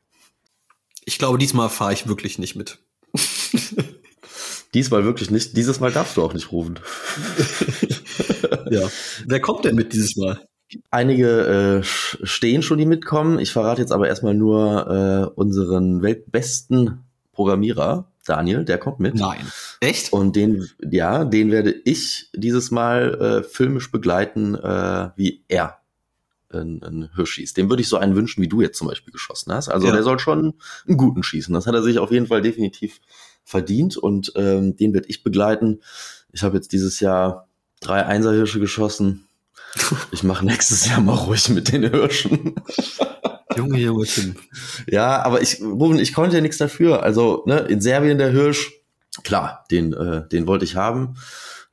Ich 1.05 1.17
glaube, 1.17 1.37
diesmal 1.37 1.69
fahre 1.69 1.93
ich 1.93 2.07
wirklich 2.07 2.37
nicht 2.37 2.55
mit. 2.55 2.79
diesmal 4.73 5.05
wirklich 5.05 5.31
nicht. 5.31 5.55
Dieses 5.55 5.79
Mal 5.79 5.91
darfst 5.91 6.17
du 6.17 6.23
auch 6.23 6.33
nicht 6.33 6.51
rufen. 6.51 6.79
ja. 8.69 8.89
Wer 9.25 9.39
kommt 9.39 9.65
denn 9.65 9.75
mit 9.75 9.93
dieses 9.93 10.15
Mal? 10.17 10.45
Einige 10.91 11.81
äh, 11.81 11.83
stehen 11.83 12.61
schon, 12.61 12.77
die 12.77 12.85
mitkommen. 12.85 13.39
Ich 13.39 13.53
verrate 13.53 13.81
jetzt 13.81 13.93
aber 13.93 14.07
erstmal 14.07 14.33
nur 14.33 15.31
äh, 15.33 15.39
unseren 15.39 16.01
weltbesten 16.01 17.06
Programmierer, 17.37 18.11
Daniel, 18.25 18.65
der 18.65 18.79
kommt 18.79 18.99
mit. 18.99 19.13
Nein. 19.13 19.45
Echt? 19.79 20.11
Und 20.11 20.35
den, 20.35 20.67
ja, 20.81 21.23
den 21.23 21.51
werde 21.51 21.71
ich 21.85 22.31
dieses 22.33 22.71
Mal 22.71 23.13
äh, 23.13 23.43
filmisch 23.43 23.91
begleiten, 23.91 24.55
äh, 24.55 25.11
wie 25.15 25.43
er 25.47 25.77
ein, 26.49 26.81
ein 26.81 27.09
Hirsch 27.13 27.33
schießt. 27.33 27.55
Dem 27.55 27.69
würde 27.69 27.83
ich 27.83 27.89
so 27.89 27.97
einen 27.97 28.15
wünschen, 28.15 28.41
wie 28.41 28.47
du 28.47 28.61
jetzt 28.61 28.79
zum 28.79 28.87
Beispiel 28.87 29.13
geschossen 29.13 29.53
hast. 29.53 29.69
Also 29.69 29.85
ja. 29.85 29.93
der 29.93 30.01
soll 30.01 30.17
schon 30.17 30.55
einen 30.87 30.97
guten 30.97 31.21
schießen. 31.21 31.53
Das 31.53 31.67
hat 31.67 31.75
er 31.75 31.83
sich 31.83 31.99
auf 31.99 32.11
jeden 32.11 32.25
Fall 32.25 32.41
definitiv 32.41 33.01
verdient 33.43 33.97
und 33.97 34.33
ähm, 34.35 34.75
den 34.75 34.95
werde 34.95 35.09
ich 35.09 35.21
begleiten. 35.21 35.81
Ich 36.31 36.41
habe 36.41 36.55
jetzt 36.55 36.71
dieses 36.71 36.99
Jahr 36.99 37.47
drei 37.81 38.03
Einserhirsche 38.03 38.59
geschossen 38.59 39.27
Ich 40.11 40.23
mache 40.23 40.43
nächstes 40.43 40.87
Jahr 40.87 41.01
mal 41.01 41.13
ruhig 41.13 41.49
mit 41.49 41.71
den 41.71 41.89
Hirschen. 41.89 42.55
Junge, 43.57 43.79
Junge, 43.79 44.05
Tim. 44.05 44.35
Ja, 44.87 45.23
aber 45.23 45.41
ich, 45.41 45.61
Ruben, 45.61 45.99
ich 45.99 46.13
konnte 46.13 46.35
ja 46.35 46.41
nichts 46.41 46.57
dafür. 46.57 47.03
Also, 47.03 47.43
ne, 47.45 47.59
in 47.59 47.81
Serbien 47.81 48.17
der 48.17 48.29
Hirsch, 48.29 48.71
klar, 49.23 49.65
den, 49.71 49.93
äh, 49.93 50.27
den 50.27 50.47
wollte 50.47 50.65
ich 50.65 50.75
haben. 50.75 51.15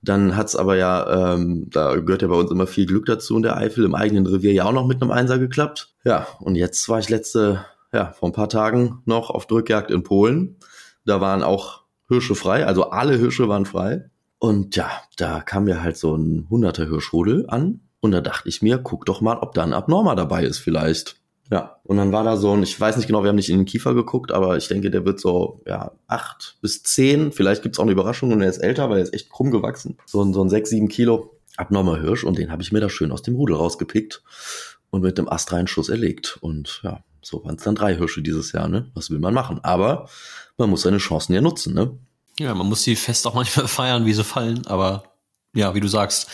Dann 0.02 0.36
hat's 0.36 0.54
aber 0.54 0.76
ja, 0.76 1.34
ähm, 1.34 1.68
da 1.70 1.96
gehört 1.96 2.22
ja 2.22 2.28
bei 2.28 2.34
uns 2.34 2.50
immer 2.50 2.66
viel 2.66 2.84
Glück 2.84 3.06
dazu 3.06 3.36
in 3.36 3.42
der 3.42 3.56
Eifel, 3.56 3.84
im 3.84 3.94
eigenen 3.94 4.26
Revier 4.26 4.52
ja 4.52 4.64
auch 4.64 4.72
noch 4.72 4.86
mit 4.86 5.00
einem 5.00 5.10
Einser 5.10 5.38
geklappt. 5.38 5.94
Ja, 6.04 6.26
und 6.40 6.56
jetzt 6.56 6.88
war 6.90 6.98
ich 6.98 7.08
letzte, 7.08 7.64
ja, 7.92 8.12
vor 8.12 8.28
ein 8.28 8.34
paar 8.34 8.50
Tagen 8.50 9.00
noch 9.06 9.30
auf 9.30 9.46
Drückjagd 9.46 9.90
in 9.90 10.02
Polen. 10.02 10.56
Da 11.06 11.20
waren 11.22 11.42
auch 11.42 11.84
Hirsche 12.08 12.34
frei, 12.34 12.66
also 12.66 12.90
alle 12.90 13.16
Hirsche 13.16 13.48
waren 13.48 13.64
frei. 13.64 14.10
Und 14.38 14.76
ja, 14.76 14.90
da 15.16 15.40
kam 15.40 15.64
mir 15.64 15.82
halt 15.82 15.96
so 15.96 16.14
ein 16.14 16.46
hunderter 16.50 16.84
Hirschrudel 16.84 17.46
an. 17.48 17.80
Und 18.00 18.12
da 18.12 18.20
dachte 18.20 18.50
ich 18.50 18.60
mir, 18.60 18.76
guck 18.76 19.06
doch 19.06 19.22
mal, 19.22 19.38
ob 19.38 19.54
da 19.54 19.62
ein 19.62 19.72
Abnormer 19.72 20.14
dabei 20.14 20.44
ist 20.44 20.58
vielleicht. 20.58 21.16
Ja, 21.50 21.76
und 21.84 21.98
dann 21.98 22.12
war 22.12 22.24
da 22.24 22.36
so 22.36 22.52
ein, 22.52 22.62
ich 22.62 22.78
weiß 22.78 22.96
nicht 22.96 23.06
genau, 23.06 23.22
wir 23.22 23.28
haben 23.28 23.36
nicht 23.36 23.50
in 23.50 23.58
den 23.58 23.66
Kiefer 23.66 23.94
geguckt, 23.94 24.32
aber 24.32 24.56
ich 24.56 24.68
denke, 24.68 24.90
der 24.90 25.04
wird 25.04 25.20
so, 25.20 25.62
ja, 25.66 25.92
acht 26.06 26.56
bis 26.62 26.82
zehn. 26.82 27.32
Vielleicht 27.32 27.62
gibt's 27.62 27.78
auch 27.78 27.82
eine 27.82 27.92
Überraschung 27.92 28.32
und 28.32 28.40
er 28.40 28.48
ist 28.48 28.58
älter, 28.58 28.88
weil 28.88 28.98
er 28.98 29.04
ist 29.04 29.14
echt 29.14 29.30
krumm 29.30 29.50
gewachsen. 29.50 29.98
So 30.06 30.22
ein, 30.22 30.32
so 30.32 30.42
ein 30.42 30.48
sechs, 30.48 30.70
sieben 30.70 30.88
Kilo 30.88 31.34
abnormer 31.56 32.00
Hirsch 32.00 32.24
und 32.24 32.38
den 32.38 32.50
habe 32.50 32.62
ich 32.62 32.72
mir 32.72 32.80
da 32.80 32.88
schön 32.88 33.12
aus 33.12 33.22
dem 33.22 33.36
Rudel 33.36 33.56
rausgepickt 33.56 34.22
und 34.90 35.02
mit 35.02 35.18
dem 35.18 35.28
astreinen 35.28 35.66
Schuss 35.66 35.88
erlegt. 35.88 36.38
Und 36.40 36.80
ja, 36.82 37.04
so 37.22 37.44
waren 37.44 37.56
es 37.56 37.62
dann 37.62 37.74
drei 37.74 37.94
Hirsche 37.96 38.22
dieses 38.22 38.52
Jahr, 38.52 38.68
ne? 38.68 38.90
Was 38.94 39.10
will 39.10 39.18
man 39.18 39.34
machen? 39.34 39.60
Aber 39.62 40.08
man 40.56 40.70
muss 40.70 40.82
seine 40.82 40.98
Chancen 40.98 41.34
ja 41.34 41.40
nutzen, 41.40 41.74
ne? 41.74 41.98
Ja, 42.38 42.54
man 42.54 42.68
muss 42.68 42.82
die 42.82 42.96
Fest 42.96 43.26
auch 43.26 43.34
manchmal 43.34 43.68
feiern, 43.68 44.06
wie 44.06 44.12
sie 44.12 44.24
fallen, 44.24 44.66
aber 44.66 45.04
ja, 45.54 45.74
wie 45.74 45.80
du 45.80 45.88
sagst, 45.88 46.28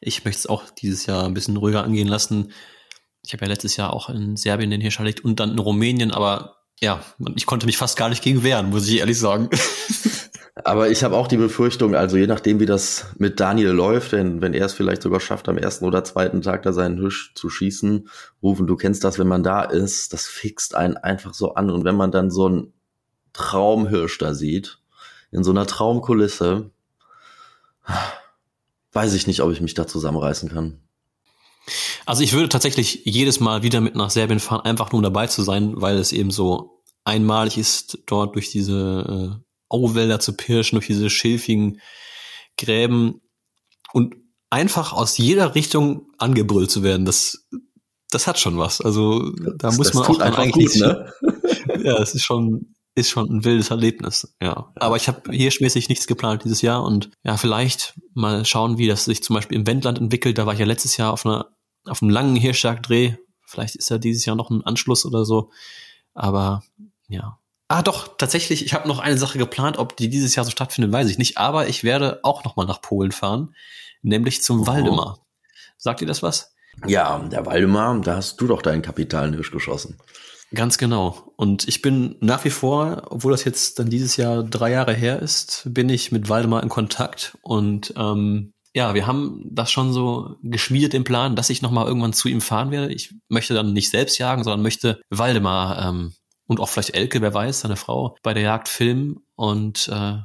ich 0.00 0.24
möchte 0.24 0.40
es 0.40 0.46
auch 0.46 0.64
dieses 0.70 1.06
Jahr 1.06 1.24
ein 1.24 1.34
bisschen 1.34 1.56
ruhiger 1.56 1.82
angehen 1.82 2.08
lassen. 2.08 2.52
Ich 3.24 3.32
habe 3.32 3.44
ja 3.44 3.50
letztes 3.50 3.76
Jahr 3.76 3.92
auch 3.92 4.08
in 4.08 4.36
Serbien 4.36 4.70
den 4.70 4.80
Hirsch 4.80 4.98
erlegt 4.98 5.24
und 5.24 5.40
dann 5.40 5.50
in 5.50 5.58
Rumänien, 5.58 6.10
aber 6.10 6.56
ja, 6.80 7.02
ich 7.34 7.46
konnte 7.46 7.66
mich 7.66 7.76
fast 7.76 7.96
gar 7.96 8.08
nicht 8.08 8.22
gegen 8.22 8.42
wehren, 8.42 8.70
muss 8.70 8.88
ich 8.88 8.98
ehrlich 8.98 9.18
sagen. 9.18 9.50
Aber 10.64 10.90
ich 10.90 11.04
habe 11.04 11.16
auch 11.16 11.28
die 11.28 11.36
Befürchtung, 11.36 11.94
also 11.94 12.16
je 12.16 12.26
nachdem, 12.26 12.58
wie 12.58 12.66
das 12.66 13.06
mit 13.16 13.38
Daniel 13.38 13.70
läuft, 13.70 14.12
wenn, 14.12 14.42
wenn 14.42 14.54
er 14.54 14.66
es 14.66 14.74
vielleicht 14.74 15.02
sogar 15.02 15.20
schafft, 15.20 15.48
am 15.48 15.56
ersten 15.56 15.84
oder 15.84 16.02
zweiten 16.02 16.42
Tag 16.42 16.62
da 16.62 16.72
seinen 16.72 16.98
Hirsch 16.98 17.32
zu 17.34 17.48
schießen, 17.48 18.08
rufen, 18.42 18.66
du 18.66 18.76
kennst 18.76 19.04
das, 19.04 19.18
wenn 19.18 19.28
man 19.28 19.42
da 19.42 19.62
ist, 19.62 20.12
das 20.12 20.26
fixt 20.26 20.74
einen 20.74 20.96
einfach 20.96 21.32
so 21.32 21.54
an. 21.54 21.70
Und 21.70 21.84
wenn 21.84 21.96
man 21.96 22.10
dann 22.10 22.30
so 22.30 22.46
einen 22.46 22.72
Traumhirsch 23.32 24.18
da 24.18 24.34
sieht, 24.34 24.80
in 25.30 25.44
so 25.44 25.52
einer 25.52 25.66
Traumkulisse, 25.66 26.70
weiß 28.92 29.14
ich 29.14 29.26
nicht, 29.26 29.42
ob 29.42 29.52
ich 29.52 29.60
mich 29.60 29.74
da 29.74 29.86
zusammenreißen 29.86 30.48
kann. 30.48 30.80
Also 32.08 32.22
ich 32.22 32.32
würde 32.32 32.48
tatsächlich 32.48 33.02
jedes 33.04 33.38
Mal 33.38 33.62
wieder 33.62 33.82
mit 33.82 33.94
nach 33.94 34.08
Serbien 34.08 34.40
fahren, 34.40 34.64
einfach 34.64 34.92
nur 34.92 35.00
um 35.00 35.02
dabei 35.02 35.26
zu 35.26 35.42
sein, 35.42 35.74
weil 35.76 35.98
es 35.98 36.12
eben 36.12 36.30
so 36.30 36.82
einmalig 37.04 37.58
ist, 37.58 37.98
dort 38.06 38.34
durch 38.34 38.50
diese 38.50 39.36
äh, 39.36 39.44
Auwälder 39.68 40.18
zu 40.18 40.32
pirschen, 40.34 40.76
durch 40.76 40.86
diese 40.86 41.10
schilfigen 41.10 41.82
Gräben 42.56 43.20
und 43.92 44.14
einfach 44.48 44.94
aus 44.94 45.18
jeder 45.18 45.54
Richtung 45.54 46.06
angebrüllt 46.16 46.70
zu 46.70 46.82
werden. 46.82 47.04
Das, 47.04 47.46
das 48.10 48.26
hat 48.26 48.38
schon 48.38 48.56
was. 48.56 48.80
Also 48.80 49.30
da 49.32 49.68
das, 49.68 49.76
muss 49.76 49.92
man 49.92 50.04
auch 50.04 50.16
dann 50.16 50.34
eigentlich 50.34 50.72
gut, 50.72 50.80
ne? 50.80 51.12
ja, 51.84 52.00
es 52.00 52.14
ist 52.14 52.24
schon 52.24 52.74
ist 52.94 53.10
schon 53.10 53.28
ein 53.28 53.44
wildes 53.44 53.70
Erlebnis, 53.70 54.34
ja. 54.42 54.72
Aber 54.76 54.96
ich 54.96 55.08
habe 55.08 55.30
hirschmäßig 55.30 55.90
nichts 55.90 56.06
geplant 56.06 56.44
dieses 56.44 56.62
Jahr 56.62 56.82
und 56.82 57.10
ja, 57.22 57.36
vielleicht 57.36 58.00
mal 58.14 58.46
schauen, 58.46 58.78
wie 58.78 58.88
das 58.88 59.04
sich 59.04 59.22
zum 59.22 59.34
Beispiel 59.34 59.58
im 59.58 59.66
Wendland 59.66 59.98
entwickelt. 59.98 60.38
Da 60.38 60.46
war 60.46 60.54
ich 60.54 60.58
ja 60.58 60.66
letztes 60.66 60.96
Jahr 60.96 61.12
auf 61.12 61.26
einer 61.26 61.46
auf 61.88 62.02
einem 62.02 62.10
langen 62.10 62.36
Hirschjagddreh. 62.36 63.16
Vielleicht 63.44 63.76
ist 63.76 63.90
ja 63.90 63.98
dieses 63.98 64.24
Jahr 64.24 64.36
noch 64.36 64.50
ein 64.50 64.64
Anschluss 64.64 65.06
oder 65.06 65.24
so. 65.24 65.50
Aber 66.14 66.62
ja. 67.08 67.38
Ah, 67.68 67.82
doch, 67.82 68.16
tatsächlich, 68.16 68.64
ich 68.64 68.72
habe 68.72 68.88
noch 68.88 68.98
eine 68.98 69.18
Sache 69.18 69.38
geplant, 69.38 69.78
ob 69.78 69.96
die 69.96 70.08
dieses 70.08 70.34
Jahr 70.34 70.44
so 70.44 70.50
stattfindet, 70.50 70.92
weiß 70.92 71.08
ich 71.10 71.18
nicht. 71.18 71.36
Aber 71.38 71.68
ich 71.68 71.84
werde 71.84 72.20
auch 72.22 72.44
noch 72.44 72.56
mal 72.56 72.64
nach 72.64 72.80
Polen 72.80 73.12
fahren, 73.12 73.54
nämlich 74.02 74.42
zum 74.42 74.62
oh. 74.62 74.66
Waldemar. 74.66 75.18
Sagt 75.76 76.00
ihr 76.00 76.06
das 76.06 76.22
was? 76.22 76.54
Ja, 76.86 77.18
der 77.18 77.44
Waldemar, 77.44 78.00
da 78.00 78.16
hast 78.16 78.40
du 78.40 78.46
doch 78.46 78.62
deinen 78.62 78.82
kapitalen 78.82 79.34
Hirsch 79.34 79.50
geschossen. 79.50 79.98
Ganz 80.54 80.78
genau. 80.78 81.32
Und 81.36 81.68
ich 81.68 81.82
bin 81.82 82.16
nach 82.20 82.44
wie 82.44 82.50
vor, 82.50 83.02
obwohl 83.10 83.32
das 83.32 83.44
jetzt 83.44 83.78
dann 83.78 83.90
dieses 83.90 84.16
Jahr 84.16 84.42
drei 84.42 84.70
Jahre 84.70 84.94
her 84.94 85.20
ist, 85.20 85.62
bin 85.66 85.90
ich 85.90 86.10
mit 86.10 86.28
Waldemar 86.30 86.62
in 86.62 86.70
Kontakt 86.70 87.36
und 87.42 87.92
ähm, 87.96 88.54
ja, 88.78 88.94
wir 88.94 89.08
haben 89.08 89.42
das 89.44 89.72
schon 89.72 89.92
so 89.92 90.36
geschmiedet 90.40 90.94
im 90.94 91.02
Plan, 91.02 91.34
dass 91.34 91.50
ich 91.50 91.62
nochmal 91.62 91.88
irgendwann 91.88 92.12
zu 92.12 92.28
ihm 92.28 92.40
fahren 92.40 92.70
werde. 92.70 92.94
Ich 92.94 93.12
möchte 93.28 93.52
dann 93.52 93.72
nicht 93.72 93.90
selbst 93.90 94.18
jagen, 94.18 94.44
sondern 94.44 94.62
möchte 94.62 95.00
Waldemar 95.10 95.84
ähm, 95.84 96.12
und 96.46 96.60
auch 96.60 96.68
vielleicht 96.68 96.94
Elke, 96.94 97.20
wer 97.20 97.34
weiß, 97.34 97.62
seine 97.62 97.74
Frau, 97.74 98.16
bei 98.22 98.34
der 98.34 98.44
Jagd 98.44 98.68
filmen 98.68 99.16
und 99.34 99.88
äh, 99.88 100.18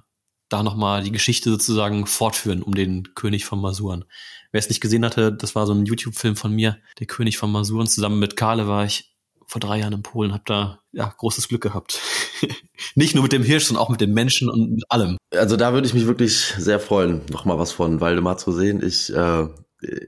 da 0.49 0.63
nochmal 0.63 1.01
die 1.01 1.11
Geschichte 1.11 1.49
sozusagen 1.49 2.05
fortführen 2.05 2.61
um 2.61 2.75
den 2.75 3.15
König 3.15 3.43
von 3.45 3.59
Masuren. 3.59 4.05
Wer 4.51 4.59
es 4.59 4.69
nicht 4.69 4.81
gesehen 4.81 5.03
hatte, 5.03 5.33
das 5.33 5.55
war 5.55 5.65
so 5.65 5.73
ein 5.73 5.87
YouTube-Film 5.87 6.35
von 6.35 6.53
mir, 6.53 6.77
der 6.99 7.07
König 7.07 7.39
von 7.39 7.51
Masuren. 7.51 7.87
Zusammen 7.87 8.19
mit 8.19 8.37
Karle 8.37 8.67
war 8.67 8.85
ich 8.85 9.12
vor 9.47 9.59
drei 9.59 9.79
Jahren 9.79 9.93
in 9.93 10.03
Polen, 10.03 10.33
habe 10.33 10.43
da 10.45 10.79
ja 10.91 11.13
großes 11.17 11.47
Glück 11.47 11.61
gehabt. 11.61 11.99
Nicht 12.95 13.15
nur 13.15 13.23
mit 13.23 13.31
dem 13.31 13.43
Hirsch, 13.43 13.65
sondern 13.65 13.83
auch 13.83 13.89
mit 13.89 14.01
den 14.01 14.13
Menschen 14.13 14.49
und 14.49 14.71
mit 14.71 14.83
allem. 14.89 15.17
Also 15.31 15.57
da 15.57 15.73
würde 15.73 15.87
ich 15.87 15.93
mich 15.93 16.07
wirklich 16.07 16.53
sehr 16.57 16.79
freuen, 16.79 17.21
nochmal 17.31 17.57
was 17.57 17.71
von 17.71 18.01
Waldemar 18.01 18.37
zu 18.37 18.51
sehen. 18.51 18.83
Ich, 18.85 19.13
äh, 19.13 19.47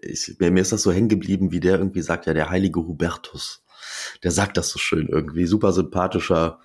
ich, 0.01 0.35
mir 0.39 0.61
ist 0.61 0.71
das 0.71 0.83
so 0.83 0.91
hängen 0.91 1.09
geblieben, 1.09 1.51
wie 1.51 1.59
der 1.59 1.77
irgendwie 1.77 2.01
sagt, 2.01 2.25
ja, 2.25 2.33
der 2.33 2.49
heilige 2.49 2.79
Hubertus. 2.79 3.63
Der 4.23 4.31
sagt 4.31 4.57
das 4.57 4.69
so 4.69 4.79
schön 4.79 5.07
irgendwie, 5.07 5.45
super 5.45 5.71
sympathischer 5.71 6.59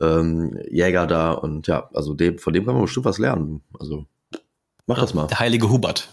ähm, 0.00 0.58
Jäger 0.70 1.06
da 1.06 1.32
und 1.32 1.66
ja, 1.66 1.88
also 1.94 2.14
dem, 2.14 2.38
von 2.38 2.52
dem 2.52 2.64
kann 2.66 2.74
man 2.74 2.84
bestimmt 2.84 3.06
was 3.06 3.18
lernen. 3.18 3.62
Also 3.78 4.06
mach 4.86 4.98
das 4.98 5.14
mal. 5.14 5.26
Der 5.26 5.38
heilige 5.38 5.70
Hubert. 5.70 6.08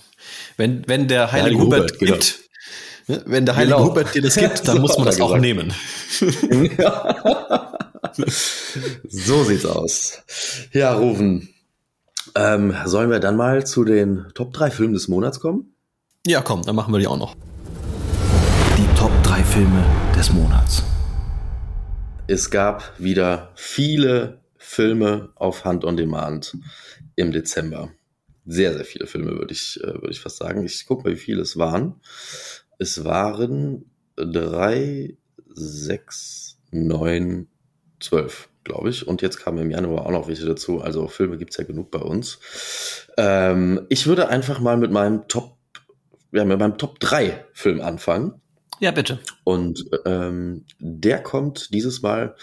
Wenn, 0.58 0.88
wenn 0.88 1.08
der 1.08 1.32
heilige, 1.32 1.58
der 1.58 1.60
heilige 1.60 1.62
Hubert, 1.64 1.82
Hubert 1.82 2.00
genau. 2.00 2.14
gibt? 2.14 2.43
Wenn 3.08 3.46
der 3.46 3.56
Heilige 3.56 3.76
genau. 3.76 3.90
Hubert 3.90 4.16
dir 4.16 4.22
das 4.22 4.36
gibt, 4.36 4.68
dann 4.68 4.76
so 4.78 4.82
muss 4.82 4.98
man 4.98 5.06
das 5.06 5.20
auch 5.20 5.38
nehmen. 5.38 5.74
so 9.10 9.44
sieht's 9.44 9.66
aus. 9.66 10.22
Ja, 10.72 10.94
Rufen. 10.94 11.50
Ähm, 12.36 12.74
sollen 12.86 13.12
wir 13.12 13.20
dann 13.20 13.36
mal 13.36 13.66
zu 13.66 13.84
den 13.84 14.26
Top 14.34 14.54
3 14.54 14.72
Filmen 14.72 14.94
des 14.94 15.08
Monats 15.08 15.40
kommen? 15.40 15.76
Ja, 16.26 16.42
komm, 16.42 16.64
dann 16.64 16.76
machen 16.76 16.94
wir 16.94 17.00
die 17.00 17.08
auch 17.08 17.18
noch. 17.18 17.36
Die 18.78 18.88
Top 18.98 19.12
3 19.24 19.44
Filme 19.44 19.86
des 20.16 20.32
Monats. 20.32 20.84
Es 22.28 22.50
gab 22.50 22.94
wieder 22.98 23.52
viele 23.56 24.40
Filme 24.58 25.30
auf 25.36 25.66
Hand 25.66 25.84
on 25.84 25.98
Demand 25.98 26.56
im 27.16 27.34
Dezember. 27.34 27.90
Sehr, 28.46 28.74
sehr 28.74 28.86
viele 28.86 29.08
Filme, 29.08 29.38
würde 29.38 29.54
ich, 29.54 29.80
äh, 29.84 29.94
würde 29.94 30.12
ich 30.12 30.22
fast 30.22 30.38
sagen. 30.38 30.66
Ich 30.66 30.86
gucke 30.86 31.04
mal, 31.04 31.16
wie 31.16 31.20
viele 31.20 31.42
es 31.42 31.58
waren. 31.58 31.96
Es 32.84 33.06
waren 33.06 33.86
drei, 34.18 35.16
sechs, 35.48 36.58
neun, 36.70 37.48
zwölf, 38.02 38.50
glaube 38.66 38.90
ich. 38.90 39.08
Und 39.08 39.22
jetzt 39.22 39.38
kamen 39.38 39.60
im 39.60 39.72
Januar 39.72 40.06
auch 40.06 40.12
noch 40.12 40.28
welche 40.28 40.46
dazu. 40.46 40.82
Also 40.82 41.08
Filme 41.08 41.38
gibt's 41.38 41.56
ja 41.56 41.64
genug 41.64 41.92
bei 41.92 42.00
uns. 42.00 42.40
Ähm, 43.16 43.86
ich 43.88 44.06
würde 44.06 44.28
einfach 44.28 44.60
mal 44.60 44.76
mit 44.76 44.92
meinem 44.92 45.30
Top, 45.30 45.56
ja, 46.34 46.44
mit 46.44 46.60
meinem 46.60 46.78
Top 46.78 47.00
3 47.00 47.46
Film 47.54 47.80
anfangen. 47.80 48.42
Ja, 48.82 48.92
bitte. 48.92 49.20
Und 49.46 49.86
ähm, 50.04 50.66
der 50.78 51.24
kommt 51.24 51.74
dieses 51.74 52.02
Mal 52.02 52.36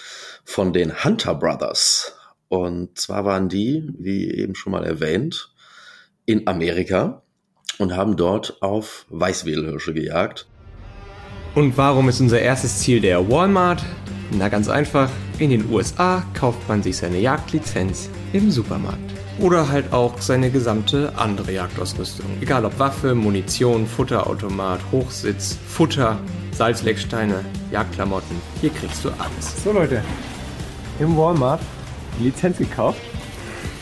von 0.47 0.73
den 0.73 1.05
Hunter 1.05 1.35
Brothers. 1.35 2.17
Und 2.49 2.99
zwar 2.99 3.27
waren 3.27 3.51
die, 3.51 3.87
wie 3.99 4.31
eben 4.31 4.55
schon 4.55 4.73
mal 4.73 4.87
erwähnt, 4.87 5.53
in 6.25 6.47
Amerika 6.47 7.25
und 7.81 7.97
haben 7.97 8.17
dort 8.17 8.59
auf 8.61 9.07
Weißwedelhirsche 9.09 9.95
gejagt. 9.95 10.47
Und 11.55 11.77
warum 11.77 12.09
ist 12.09 12.21
unser 12.21 12.41
erstes 12.41 12.79
Ziel 12.79 13.01
der 13.01 13.29
Walmart? 13.29 13.83
Na 14.31 14.49
ganz 14.49 14.69
einfach, 14.69 15.11
in 15.39 15.51
den 15.51 15.69
USA 15.73 16.23
kauft 16.35 16.69
man 16.69 16.83
sich 16.83 16.99
seine 16.99 17.19
Jagdlizenz 17.19 18.09
im 18.33 18.51
Supermarkt. 18.51 18.99
Oder 19.41 19.69
halt 19.69 19.93
auch 19.93 20.21
seine 20.21 20.51
gesamte 20.51 21.13
andere 21.17 21.53
Jagdausrüstung. 21.53 22.27
Egal 22.41 22.65
ob 22.65 22.79
Waffe, 22.79 23.15
Munition, 23.15 23.87
Futterautomat, 23.87 24.81
Hochsitz, 24.93 25.59
Futter, 25.67 26.19
Salzlecksteine, 26.53 27.45
Jagdklamotten. 27.73 28.37
Hier 28.61 28.71
kriegst 28.71 29.03
du 29.05 29.09
alles. 29.09 29.65
So 29.65 29.73
Leute, 29.73 30.03
im 31.01 31.17
Walmart 31.17 31.63
die 32.19 32.25
Lizenz 32.25 32.59
gekauft. 32.59 33.01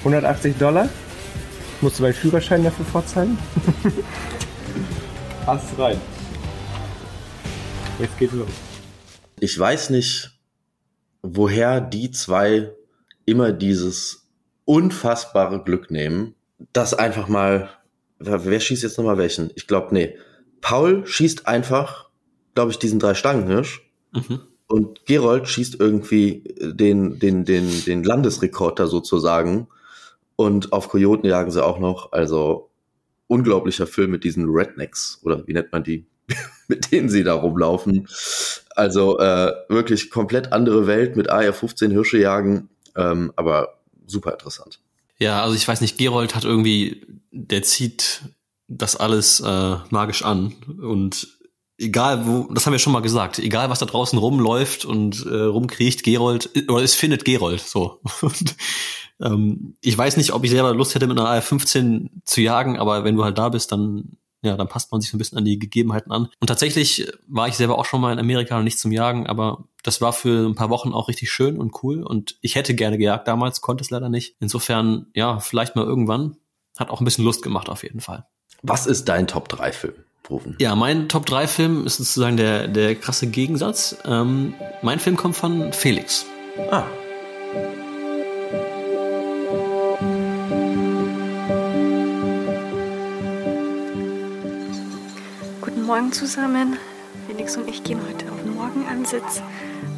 180 0.05 0.57
Dollar 0.57 0.89
Musst 1.81 1.99
du 1.99 2.03
meinen 2.03 2.15
Führerschein 2.15 2.65
dafür 2.65 2.85
vorzeigen? 2.85 3.39
Pass 5.45 5.63
rein. 5.79 6.01
Jetzt 7.99 8.19
geht's 8.19 8.33
los. 8.35 8.49
Ich 9.41 9.59
weiß 9.59 9.91
nicht, 9.91 10.33
woher 11.23 11.81
die 11.81 12.11
zwei 12.11 12.73
immer 13.25 13.53
dieses 13.53 14.27
unfassbare 14.65 15.63
Glück 15.63 15.91
nehmen, 15.91 16.35
das 16.73 16.95
einfach 16.95 17.29
mal, 17.29 17.71
wer 18.19 18.61
schießt 18.61 18.83
jetzt 18.83 18.99
nochmal 18.99 19.19
welchen? 19.19 19.51
Ich 19.55 19.67
glaube, 19.67 19.95
nee, 19.95 20.17
Paul 20.61 21.07
schießt 21.07 21.47
einfach, 21.47 22.11
glaube 22.55 22.73
ich, 22.73 22.79
diesen 22.79 22.99
drei 22.99 23.15
Stangenhirsch 23.15 23.83
Mhm. 24.13 24.41
und 24.67 25.05
Gerold 25.07 25.49
schießt 25.49 25.77
irgendwie 25.79 26.43
den, 26.61 27.19
den, 27.19 27.45
den, 27.45 27.85
den 27.85 28.03
Landesrekord 28.03 28.79
da 28.81 28.87
sozusagen. 28.87 29.69
Und 30.41 30.73
auf 30.73 30.89
Kojoten 30.89 31.29
jagen 31.29 31.51
sie 31.51 31.65
auch 31.65 31.81
noch. 31.81 32.13
Also 32.13 32.71
unglaublicher 33.27 33.89
Film 33.89 34.13
mit 34.13 34.23
diesen 34.23 34.47
Rednecks 34.49 35.19
oder 35.25 35.45
wie 35.49 35.53
nennt 35.53 35.73
man 35.73 35.83
die, 35.83 36.07
mit 36.69 36.93
denen 36.93 37.09
sie 37.09 37.25
da 37.25 37.35
rumlaufen. 37.35 38.07
Also 38.77 39.19
äh, 39.19 39.53
wirklich 39.69 40.11
komplett 40.11 40.53
andere 40.53 40.87
Welt 40.87 41.17
mit 41.17 41.29
AR-15 41.29 41.91
Hirsche 41.91 42.19
jagen, 42.19 42.69
ähm, 42.95 43.33
aber 43.35 43.81
super 44.07 44.31
interessant. 44.31 44.79
Ja, 45.19 45.43
also 45.43 45.57
ich 45.57 45.67
weiß 45.67 45.81
nicht, 45.81 45.99
Gerold 45.99 46.37
hat 46.37 46.45
irgendwie, 46.45 47.05
der 47.33 47.65
zieht 47.65 48.23
das 48.69 48.95
alles 48.95 49.41
äh, 49.41 49.77
magisch 49.91 50.23
an 50.23 50.55
und 50.81 51.27
egal 51.79 52.29
wo, 52.29 52.53
das 52.53 52.65
haben 52.65 52.73
wir 52.73 52.79
schon 52.79 52.93
mal 52.93 53.01
gesagt, 53.01 53.41
egal 53.41 53.71
was 53.71 53.81
da 53.81 53.87
draußen 53.87 54.21
rumläuft 54.21 54.85
und 54.85 55.27
äh, 55.27 55.35
rumkriecht, 55.35 56.05
Gerold, 56.05 56.51
oder 56.69 56.85
es 56.85 56.95
findet 56.95 57.25
Gerold, 57.25 57.61
so. 57.61 58.01
Und, 58.23 58.55
ähm, 59.21 59.75
ich 59.81 59.97
weiß 59.97 60.17
nicht, 60.17 60.33
ob 60.33 60.45
ich 60.45 60.51
selber 60.51 60.75
Lust 60.75 60.95
hätte, 60.95 61.07
mit 61.07 61.19
einer 61.19 61.29
AR-15 61.29 62.09
zu 62.25 62.41
jagen, 62.41 62.79
aber 62.79 63.05
wenn 63.05 63.17
du 63.17 63.25
halt 63.25 63.39
da 63.39 63.49
bist, 63.49 63.73
dann 63.73 64.17
ja, 64.43 64.57
dann 64.57 64.69
passt 64.69 64.93
man 64.93 65.01
sich 65.01 65.11
so 65.11 65.17
ein 65.17 65.19
bisschen 65.19 65.39
an 65.39 65.45
die 65.45 65.59
Gegebenheiten 65.59 66.13
an. 66.13 66.29
Und 66.39 66.47
tatsächlich 66.47 67.11
war 67.27 67.49
ich 67.49 67.55
selber 67.55 67.77
auch 67.77 67.85
schon 67.85 68.01
mal 68.01 68.13
in 68.13 68.21
Amerika 68.21 68.57
und 68.57 68.65
nicht 68.65 68.79
zum 68.79 68.93
Jagen, 68.93 69.27
aber 69.27 69.65
das 69.83 70.01
war 70.01 70.13
für 70.13 70.47
ein 70.47 70.55
paar 70.55 70.71
Wochen 70.71 70.93
auch 70.93 71.09
richtig 71.09 71.31
schön 71.31 71.59
und 71.59 71.83
cool. 71.83 72.03
Und 72.03 72.37
ich 72.41 72.55
hätte 72.55 72.75
gerne 72.75 72.99
gejagt 72.99 73.27
damals, 73.27 73.61
konnte 73.61 73.83
es 73.83 73.91
leider 73.91 74.09
nicht. 74.09 74.37
Insofern, 74.39 75.07
ja, 75.15 75.41
vielleicht 75.41 75.75
mal 75.75 75.85
irgendwann. 75.85 76.37
Hat 76.79 76.91
auch 76.91 77.01
ein 77.01 77.05
bisschen 77.05 77.25
Lust 77.25 77.43
gemacht 77.43 77.69
auf 77.69 77.83
jeden 77.83 78.01
Fall. 78.01 78.27
Was 78.63 78.87
ist 78.87 79.09
dein 79.09 79.27
Top-3-Film, 79.27 79.95
Rufen? 80.31 80.57
Ja, 80.61 80.77
mein 80.77 81.09
Top-3-Film 81.09 81.87
ist 81.87 81.97
sozusagen 81.97 82.37
der, 82.37 82.69
der 82.69 82.95
krasse 82.95 83.27
Gegensatz. 83.27 83.97
Ähm, 84.05 84.55
mein 84.83 85.01
Film 85.01 85.17
kommt 85.17 85.35
von 85.35 85.73
Felix. 85.73 86.27
Ah, 86.71 86.85
Morgen 95.89 96.13
zusammen. 96.13 96.77
Felix 97.27 97.57
und 97.57 97.67
ich 97.67 97.83
gehen 97.83 97.99
heute 98.07 98.31
auf 98.31 98.43
den 98.43 98.55
Morgenansitz. 98.55 99.41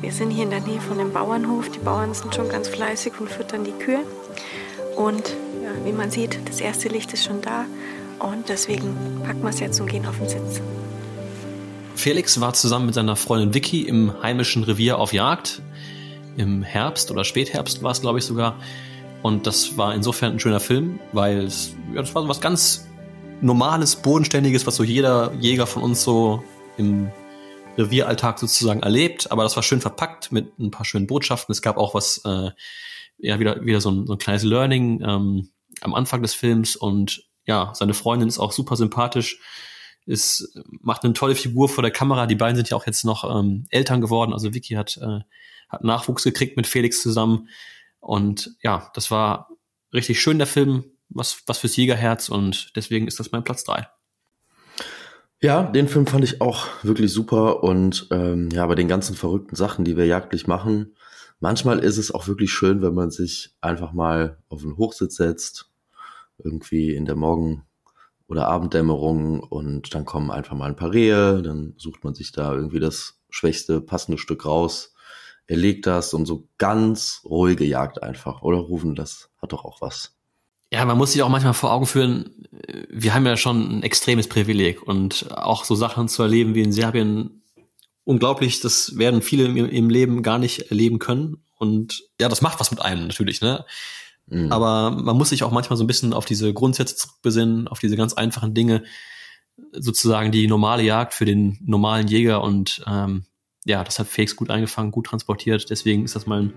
Wir 0.01 0.13
sind 0.13 0.31
hier 0.31 0.45
in 0.45 0.51
der 0.51 0.61
Nähe 0.61 0.81
von 0.81 0.97
dem 0.99 1.13
Bauernhof. 1.13 1.69
Die 1.69 1.81
Bauern 1.81 2.15
sind 2.15 2.33
schon 2.33 2.49
ganz 2.49 2.69
fleißig 2.69 3.15
und 3.19 3.29
füttern 3.29 3.65
die 3.65 3.73
Kühe. 3.73 3.99
Und 4.95 5.31
ja, 5.61 5.85
wie 5.85 5.91
man 5.91 6.13
sieht, 6.13 6.39
das 6.49 6.61
erste 6.61 6.89
Licht 6.89 7.13
ist 7.13 7.25
schon 7.25 7.41
da. 7.43 7.65
Und 8.21 8.49
deswegen 8.49 9.21
packen 9.25 9.43
wir 9.43 9.49
es 9.49 9.59
jetzt 9.59 9.81
und 9.81 9.89
gehen 9.91 10.07
auf 10.07 10.17
den 10.19 10.29
Sitz. 10.29 10.61
Felix 11.97 12.41
war 12.41 12.53
zusammen 12.53 12.87
mit 12.87 12.95
seiner 12.95 13.17
Freundin 13.17 13.53
Vicky 13.53 13.83
im 13.83 14.23
heimischen 14.23 14.63
Revier 14.63 14.97
auf 14.97 15.13
Jagd. 15.13 15.61
Im 16.37 16.63
Herbst 16.63 17.11
oder 17.11 17.25
Spätherbst 17.25 17.83
war 17.83 17.91
es, 17.91 18.01
glaube 18.01 18.21
ich, 18.21 18.25
sogar. 18.25 18.55
Und 19.23 19.49
das 19.49 19.77
war 19.77 19.93
insofern 19.93 20.35
ein 20.35 20.39
schöner 20.39 20.61
Film, 20.61 21.01
weil 21.11 21.47
es, 21.47 21.75
ja, 21.93 22.01
das 22.01 22.15
war 22.15 22.23
so 22.23 22.29
was 22.29 22.41
ganz 22.41 22.87
Normales, 23.43 23.97
Bodenständiges, 23.97 24.67
was 24.67 24.77
so 24.77 24.85
jeder 24.85 25.33
Jäger 25.35 25.67
von 25.67 25.83
uns 25.83 26.03
so 26.03 26.43
im 26.77 27.11
Revieralltag 27.79 28.39
sozusagen 28.39 28.81
erlebt. 28.81 29.31
Aber 29.31 29.43
das 29.43 29.57
war 29.57 29.63
schön 29.63 29.81
verpackt 29.81 30.33
mit 30.33 30.59
ein 30.59 30.71
paar 30.71 30.85
schönen 30.85 31.07
Botschaften. 31.07 31.53
Es 31.53 31.63
gab 31.63 31.77
auch 31.77 31.95
was, 31.95 32.23
äh, 32.25 32.51
ja, 33.19 33.39
wieder, 33.39 33.65
wieder 33.65 33.81
so 33.81 33.91
ein, 33.91 34.07
so 34.07 34.15
ein 34.15 34.19
kleines 34.19 34.43
Learning 34.43 35.03
ähm, 35.03 35.51
am 35.81 35.95
Anfang 35.95 36.23
des 36.23 36.35
Films. 36.35 36.77
Und 36.77 37.25
ja, 37.47 37.73
seine 37.75 37.95
Freundin 37.95 38.29
ist 38.29 38.39
auch 38.39 38.53
super 38.53 38.77
sympathisch 38.77 39.41
ist, 40.07 40.59
macht 40.81 41.05
eine 41.05 41.13
tolle 41.13 41.35
Figur 41.35 41.69
vor 41.69 41.83
der 41.83 41.93
Kamera. 41.93 42.27
Die 42.27 42.35
beiden 42.35 42.57
sind 42.57 42.69
ja 42.69 42.77
auch 42.77 42.87
jetzt 42.87 43.05
noch 43.05 43.25
ähm, 43.25 43.67
Eltern 43.71 44.01
geworden. 44.01 44.33
Also 44.33 44.53
Vicky 44.55 44.75
hat, 44.75 44.97
äh, 44.97 45.21
hat 45.69 45.85
Nachwuchs 45.85 46.25
gekriegt 46.25 46.57
mit 46.57 46.67
Felix 46.67 47.03
zusammen. 47.03 47.49
Und 48.01 48.57
ja, 48.63 48.91
das 48.95 49.11
war 49.11 49.51
richtig 49.93 50.21
schön, 50.21 50.39
der 50.39 50.47
Film. 50.47 50.85
Was, 51.11 51.43
was 51.47 51.59
fürs 51.59 51.77
Jägerherz. 51.77 52.29
Und 52.29 52.75
deswegen 52.77 53.07
ist 53.07 53.21
das 53.21 53.33
mein 53.33 53.45
Platz 53.45 53.65
drei. 53.65 53.89
Ja, 55.43 55.63
den 55.63 55.89
Film 55.89 56.07
fand 56.07 56.23
ich 56.23 56.43
auch 56.43 56.67
wirklich 56.83 57.11
super 57.11 57.63
und 57.63 58.09
ähm, 58.11 58.51
ja, 58.53 58.67
bei 58.67 58.75
den 58.75 58.89
ganzen 58.89 59.17
verrückten 59.17 59.57
Sachen, 59.57 59.87
die 59.87 59.97
wir 59.97 60.05
jagdlich 60.05 60.47
machen, 60.47 60.95
manchmal 61.39 61.79
ist 61.79 61.97
es 61.97 62.13
auch 62.13 62.29
wirklich 62.29 62.53
schön, 62.53 62.83
wenn 62.83 62.93
man 62.93 63.11
sich 63.11 63.55
einfach 63.63 63.93
mal 63.93 64.37
auf 64.51 64.61
den 64.61 64.77
Hochsitz 64.77 65.17
setzt, 65.17 65.71
irgendwie 66.37 66.95
in 66.95 67.07
der 67.07 67.17
Morgen- 67.17 67.65
oder 68.29 68.49
Abenddämmerung 68.49 69.41
und 69.41 69.95
dann 69.95 70.05
kommen 70.05 70.31
einfach 70.31 70.55
mal 70.55 70.69
ein 70.69 70.77
paar 70.77 70.93
Rehe, 70.93 71.41
dann 71.41 71.73
sucht 71.79 72.05
man 72.05 72.15
sich 72.15 72.33
da 72.33 72.55
irgendwie 72.55 72.79
das 72.79 73.19
schwächste, 73.31 73.81
passende 73.81 74.19
Stück 74.19 74.45
raus, 74.45 74.93
erlegt 75.47 75.87
das 75.87 76.13
und 76.13 76.27
so 76.27 76.49
ganz 76.59 77.23
ruhige 77.25 77.65
Jagd 77.65 78.03
einfach, 78.03 78.43
oder 78.43 78.59
Rufen, 78.59 78.95
das 78.95 79.31
hat 79.41 79.53
doch 79.53 79.65
auch 79.65 79.81
was. 79.81 80.20
Ja, 80.73 80.85
man 80.85 80.97
muss 80.97 81.13
sich 81.13 81.23
auch 81.23 81.29
manchmal 81.29 81.55
vor 81.55 81.73
Augen 81.73 81.87
führen, 81.87 82.47
äh, 82.67 82.85
wir 82.89 83.15
haben 83.15 83.27
ja 83.27 83.37
schon 83.37 83.79
ein 83.79 83.83
extremes 83.83 84.29
Privileg 84.29 84.83
und 84.83 85.31
auch 85.37 85.65
so 85.65 85.75
Sachen 85.75 86.09
zu 86.09 86.23
erleben 86.23 86.55
wie 86.55 86.63
in 86.63 86.73
Serbien, 86.73 87.43
unglaublich, 88.05 88.61
das 88.61 88.97
werden 88.97 89.23
viele 89.23 89.45
im, 89.45 89.57
im 89.57 89.91
Leben 89.91 90.23
gar 90.23 90.39
nicht 90.39 90.71
erleben 90.71 90.99
können. 90.99 91.45
Und 91.59 92.03
ja, 92.21 92.29
das 92.29 92.41
macht 92.41 92.59
was 92.59 92.71
mit 92.71 92.81
einem 92.81 93.07
natürlich, 93.07 93.41
ne? 93.41 93.65
Mhm. 94.27 94.51
Aber 94.51 94.91
man 94.91 95.17
muss 95.17 95.31
sich 95.31 95.43
auch 95.43 95.51
manchmal 95.51 95.77
so 95.77 95.85
ein 95.85 95.89
bisschen 95.89 96.13
auf 96.15 96.25
diese 96.25 96.55
Grundsätze 96.55 96.97
zurückbesinnen, 96.97 97.69
auf 97.69 97.81
diese 97.81 97.97
ganz 97.97 98.15
einfachen 98.15 98.55
Dinge, 98.55 98.85
sozusagen 99.73 100.33
die 100.33 100.47
normale 100.47 100.83
Jagd 100.83 101.15
für 101.15 101.25
den 101.25 101.59
normalen 101.65 102.09
Jäger 102.09 102.43
und 102.43 102.83
ähm, 102.87 103.25
ja, 103.67 103.85
das 103.85 103.99
hat 103.99 104.09
Fakes 104.09 104.37
gut 104.37 104.51
eingefangen, 104.51 104.91
gut 104.91 105.07
transportiert, 105.07 105.69
deswegen 105.69 106.05
ist 106.05 106.17
das 106.17 106.27
mein 106.27 106.53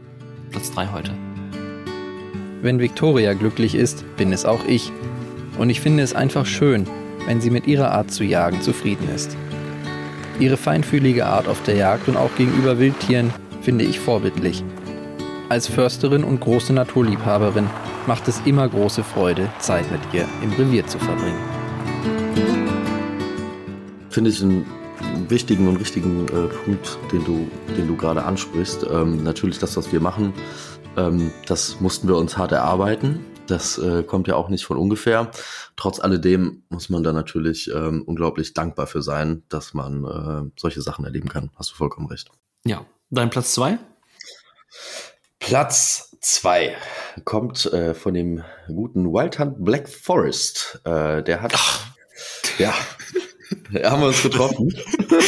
Platz 0.52 0.72
drei 0.72 0.88
heute. 0.88 1.33
Wenn 2.64 2.80
Victoria 2.80 3.34
glücklich 3.34 3.76
ist, 3.76 4.06
bin 4.16 4.32
es 4.32 4.46
auch 4.46 4.64
ich. 4.66 4.90
Und 5.58 5.70
ich 5.70 5.82
finde 5.82 6.02
es 6.02 6.16
einfach 6.16 6.46
schön, 6.46 6.88
wenn 7.26 7.42
sie 7.42 7.50
mit 7.50 7.68
ihrer 7.68 7.92
Art 7.92 8.10
zu 8.10 8.24
jagen 8.24 8.62
zufrieden 8.62 9.10
ist. 9.14 9.36
Ihre 10.40 10.56
feinfühlige 10.56 11.26
Art 11.26 11.50
auf 11.50 11.62
der 11.64 11.76
Jagd 11.76 12.08
und 12.08 12.16
auch 12.16 12.34
gegenüber 12.38 12.80
Wildtieren 12.80 13.34
finde 13.62 13.84
ich 13.84 14.00
vorbildlich. 14.00 14.64
Als 15.50 15.68
Försterin 15.68 16.24
und 16.24 16.40
große 16.40 16.72
Naturliebhaberin 16.72 17.70
macht 18.08 18.30
es 18.30 18.42
immer 18.46 18.70
große 18.70 19.04
Freude, 19.04 19.50
Zeit 19.60 19.92
mit 19.92 20.02
ihr 20.14 20.26
im 20.42 20.54
Revier 20.54 20.88
zu 20.88 21.00
verbringen. 21.00 21.64
finde 24.14 24.30
ich 24.30 24.42
einen 24.42 24.66
wichtigen 25.28 25.68
und 25.68 25.78
richtigen 25.78 26.28
äh, 26.28 26.48
Punkt, 26.64 26.98
den 27.12 27.26
du, 27.26 27.48
den 27.76 27.88
du 27.88 27.96
gerade 27.98 28.24
ansprichst. 28.24 28.86
Ähm, 28.90 29.24
natürlich 29.24 29.60
das, 29.60 29.76
was 29.76 29.92
wir 29.92 30.00
machen, 30.00 30.34
ähm, 30.98 31.32
das 31.48 31.80
mussten 31.80 32.08
wir 32.08 32.18
uns 32.18 32.38
hart 32.38 32.52
erarbeiten. 32.52 33.26
Das 33.48 33.78
äh, 33.78 34.04
kommt 34.04 34.28
ja 34.28 34.36
auch 34.36 34.50
nicht 34.50 34.66
von 34.66 34.78
ungefähr. 34.78 35.32
Trotz 35.76 36.00
alledem 36.00 36.64
muss 36.70 36.90
man 36.90 37.04
da 37.04 37.12
natürlich 37.12 37.70
ähm, 37.70 38.04
unglaublich 38.06 38.54
dankbar 38.54 38.88
für 38.88 39.02
sein, 39.02 39.44
dass 39.50 39.74
man 39.74 40.06
äh, 40.06 40.52
solche 40.60 40.82
Sachen 40.82 41.04
erleben 41.06 41.28
kann. 41.28 41.52
Hast 41.56 41.72
du 41.72 41.76
vollkommen 41.76 42.08
recht. 42.08 42.32
Ja, 42.66 42.86
dein 43.10 43.30
Platz 43.30 43.54
zwei? 43.54 43.80
Platz 45.40 46.16
zwei 46.22 46.76
kommt 47.26 47.66
äh, 47.74 47.94
von 47.94 48.14
dem 48.14 48.44
guten 48.68 49.12
Wild 49.12 49.40
Hunt 49.40 49.64
Black 49.64 49.90
Forest. 49.90 50.80
Äh, 50.86 51.22
der 51.22 51.42
hat, 51.42 51.54
ja, 52.58 52.74
da 53.72 53.92
haben 53.92 54.02
wir 54.02 54.08
uns 54.08 54.22
getroffen. 54.22 54.74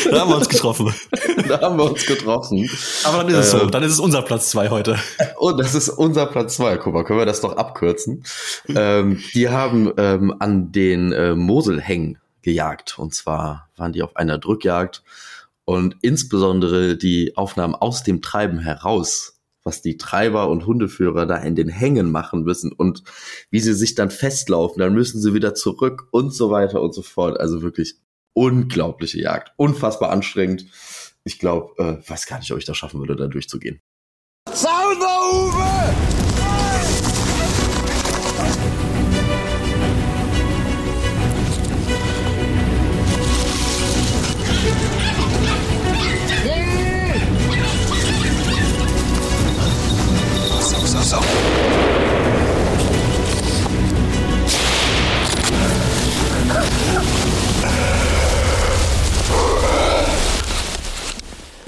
Da 0.09 0.19
haben 0.21 0.29
wir 0.29 0.37
uns 0.37 0.49
getroffen. 0.49 0.93
da 1.47 1.61
haben 1.61 1.77
wir 1.77 1.91
uns 1.91 2.05
getroffen. 2.05 2.69
Aber 3.03 3.19
dann 3.19 3.27
ist 3.29 3.35
es 3.37 3.51
so, 3.51 3.59
Äh, 3.59 3.71
dann 3.71 3.83
ist 3.83 3.91
es 3.91 3.99
unser 3.99 4.21
Platz 4.21 4.49
zwei 4.49 4.69
heute. 4.69 4.97
Oh, 5.37 5.51
das 5.51 5.75
ist 5.75 5.89
unser 5.89 6.25
Platz 6.25 6.55
zwei. 6.55 6.77
Guck 6.77 6.93
mal, 6.93 7.03
können 7.03 7.19
wir 7.19 7.25
das 7.25 7.41
doch 7.41 7.55
abkürzen? 7.55 8.23
ähm, 8.69 9.21
die 9.33 9.49
haben 9.49 9.91
ähm, 9.97 10.35
an 10.39 10.71
den 10.71 11.11
äh, 11.11 11.35
Moselhängen 11.35 12.17
gejagt. 12.41 12.97
Und 12.97 13.13
zwar 13.13 13.69
waren 13.75 13.93
die 13.93 14.01
auf 14.03 14.15
einer 14.15 14.37
Drückjagd. 14.37 15.03
Und 15.65 15.97
insbesondere 16.01 16.95
die 16.95 17.35
Aufnahmen 17.35 17.75
aus 17.75 18.03
dem 18.03 18.21
Treiben 18.21 18.59
heraus, 18.59 19.39
was 19.63 19.81
die 19.81 19.97
Treiber 19.97 20.49
und 20.49 20.67
Hundeführer 20.67 21.25
da 21.25 21.37
in 21.37 21.55
den 21.55 21.69
Hängen 21.69 22.11
machen 22.11 22.43
müssen 22.43 22.71
und 22.71 23.03
wie 23.49 23.59
sie 23.59 23.73
sich 23.73 23.95
dann 23.95 24.11
festlaufen, 24.11 24.79
dann 24.79 24.93
müssen 24.93 25.19
sie 25.19 25.33
wieder 25.33 25.55
zurück 25.55 26.07
und 26.11 26.31
so 26.33 26.51
weiter 26.51 26.81
und 26.81 26.93
so 26.93 27.01
fort. 27.01 27.39
Also 27.39 27.63
wirklich 27.63 27.95
unglaubliche 28.35 29.19
Jagd. 29.19 29.53
Unfassbar 29.57 30.11
anstrengend. 30.11 30.67
Ich 31.23 31.39
glaube, 31.39 31.73
äh, 31.81 32.07
weiß 32.07 32.27
gar 32.27 32.37
nicht, 32.37 32.51
ob 32.51 32.59
ich 32.59 32.65
das 32.65 32.77
schaffen 32.77 32.99
würde, 32.99 33.15
da 33.15 33.27
durchzugehen. 33.27 33.81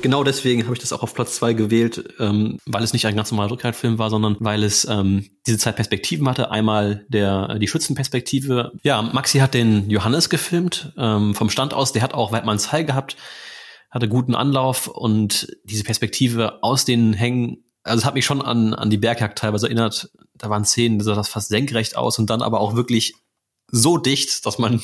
Genau 0.02 0.24
deswegen 0.24 0.64
habe 0.64 0.74
ich 0.74 0.80
das 0.80 0.94
auch 0.94 1.02
auf 1.02 1.14
Platz 1.16 1.36
zwei 1.36 1.54
gewählt, 1.54 2.14
ähm, 2.20 2.60
weil 2.66 2.84
es 2.84 2.94
nicht 2.94 3.08
ein 3.08 3.16
ganz 3.16 3.32
normaler 3.32 3.52
Rückhaltfilm 3.52 3.98
war, 3.98 4.10
sondern 4.10 4.38
weil 4.40 4.64
es 4.64 4.86
ähm, 4.86 5.28
diese 5.48 5.58
zwei 5.58 5.72
Perspektiven 5.72 6.28
hatte. 6.30 6.52
Einmal 6.52 7.06
der 7.10 7.58
die 7.58 7.68
Schützenperspektive. 7.68 8.74
Ja, 8.84 9.02
Maxi 9.02 9.40
hat 9.40 9.56
den 9.56 9.90
Johannes 9.90 10.30
gefilmt 10.30 10.94
ähm, 10.98 11.34
vom 11.34 11.50
Stand 11.50 11.74
aus. 11.74 11.94
Der 11.94 12.04
hat 12.04 12.14
auch 12.14 12.32
Weidmanns 12.32 12.72
Heil 12.72 12.86
gehabt, 12.86 13.18
hatte 13.90 14.08
guten 14.08 14.36
Anlauf 14.36 14.88
und 14.88 15.48
diese 15.64 15.84
Perspektive 15.84 16.62
aus 16.62 16.86
den 16.86 17.14
Hängen. 17.14 17.64
Also 17.84 18.00
es 18.02 18.06
hat 18.06 18.14
mich 18.14 18.26
schon 18.26 18.42
an 18.42 18.76
an 18.76 18.92
die 18.92 18.98
Bergjagd 18.98 19.40
teilweise 19.40 19.66
erinnert. 19.66 20.12
Da 20.36 20.50
waren 20.52 20.66
Szenen, 20.66 21.00
da 21.00 21.06
sah 21.06 21.16
das 21.16 21.30
fast 21.30 21.50
senkrecht 21.50 21.98
aus 21.98 22.20
und 22.20 22.30
dann 22.30 22.44
aber 22.44 22.60
auch 22.60 22.76
wirklich 22.76 23.16
so 23.70 23.98
dicht, 23.98 24.46
dass 24.46 24.60
man 24.60 24.80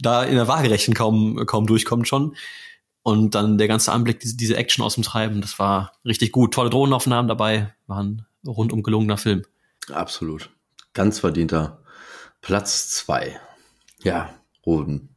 da 0.00 0.24
in 0.24 0.34
der 0.34 0.48
Waagerechten 0.48 0.94
kaum 0.94 1.46
kaum 1.46 1.66
durchkommt 1.66 2.08
schon. 2.08 2.34
Und 3.08 3.34
dann 3.34 3.56
der 3.56 3.68
ganze 3.68 3.90
Anblick, 3.90 4.20
diese, 4.20 4.36
diese 4.36 4.56
Action 4.58 4.84
aus 4.84 4.96
dem 4.96 5.02
Treiben, 5.02 5.40
das 5.40 5.58
war 5.58 5.92
richtig 6.04 6.30
gut. 6.30 6.52
Tolle 6.52 6.68
Drohnenaufnahmen 6.68 7.26
dabei, 7.26 7.74
war 7.86 8.02
ein 8.02 8.26
rundum 8.46 8.82
gelungener 8.82 9.16
Film. 9.16 9.44
Absolut. 9.90 10.50
Ganz 10.92 11.18
verdienter 11.18 11.82
Platz 12.42 12.90
zwei. 12.90 13.40
Ja, 14.02 14.28
Roden. 14.66 15.16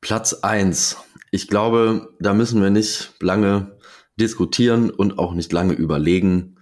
Platz 0.00 0.32
eins. 0.32 0.96
Ich 1.30 1.48
glaube, 1.48 2.14
da 2.18 2.32
müssen 2.32 2.62
wir 2.62 2.70
nicht 2.70 3.12
lange 3.20 3.76
diskutieren 4.16 4.88
und 4.88 5.18
auch 5.18 5.34
nicht 5.34 5.52
lange 5.52 5.74
überlegen. 5.74 6.56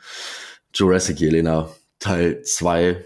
Jurassic 0.74 1.20
Jelena 1.20 1.68
Teil 2.00 2.42
zwei. 2.42 3.04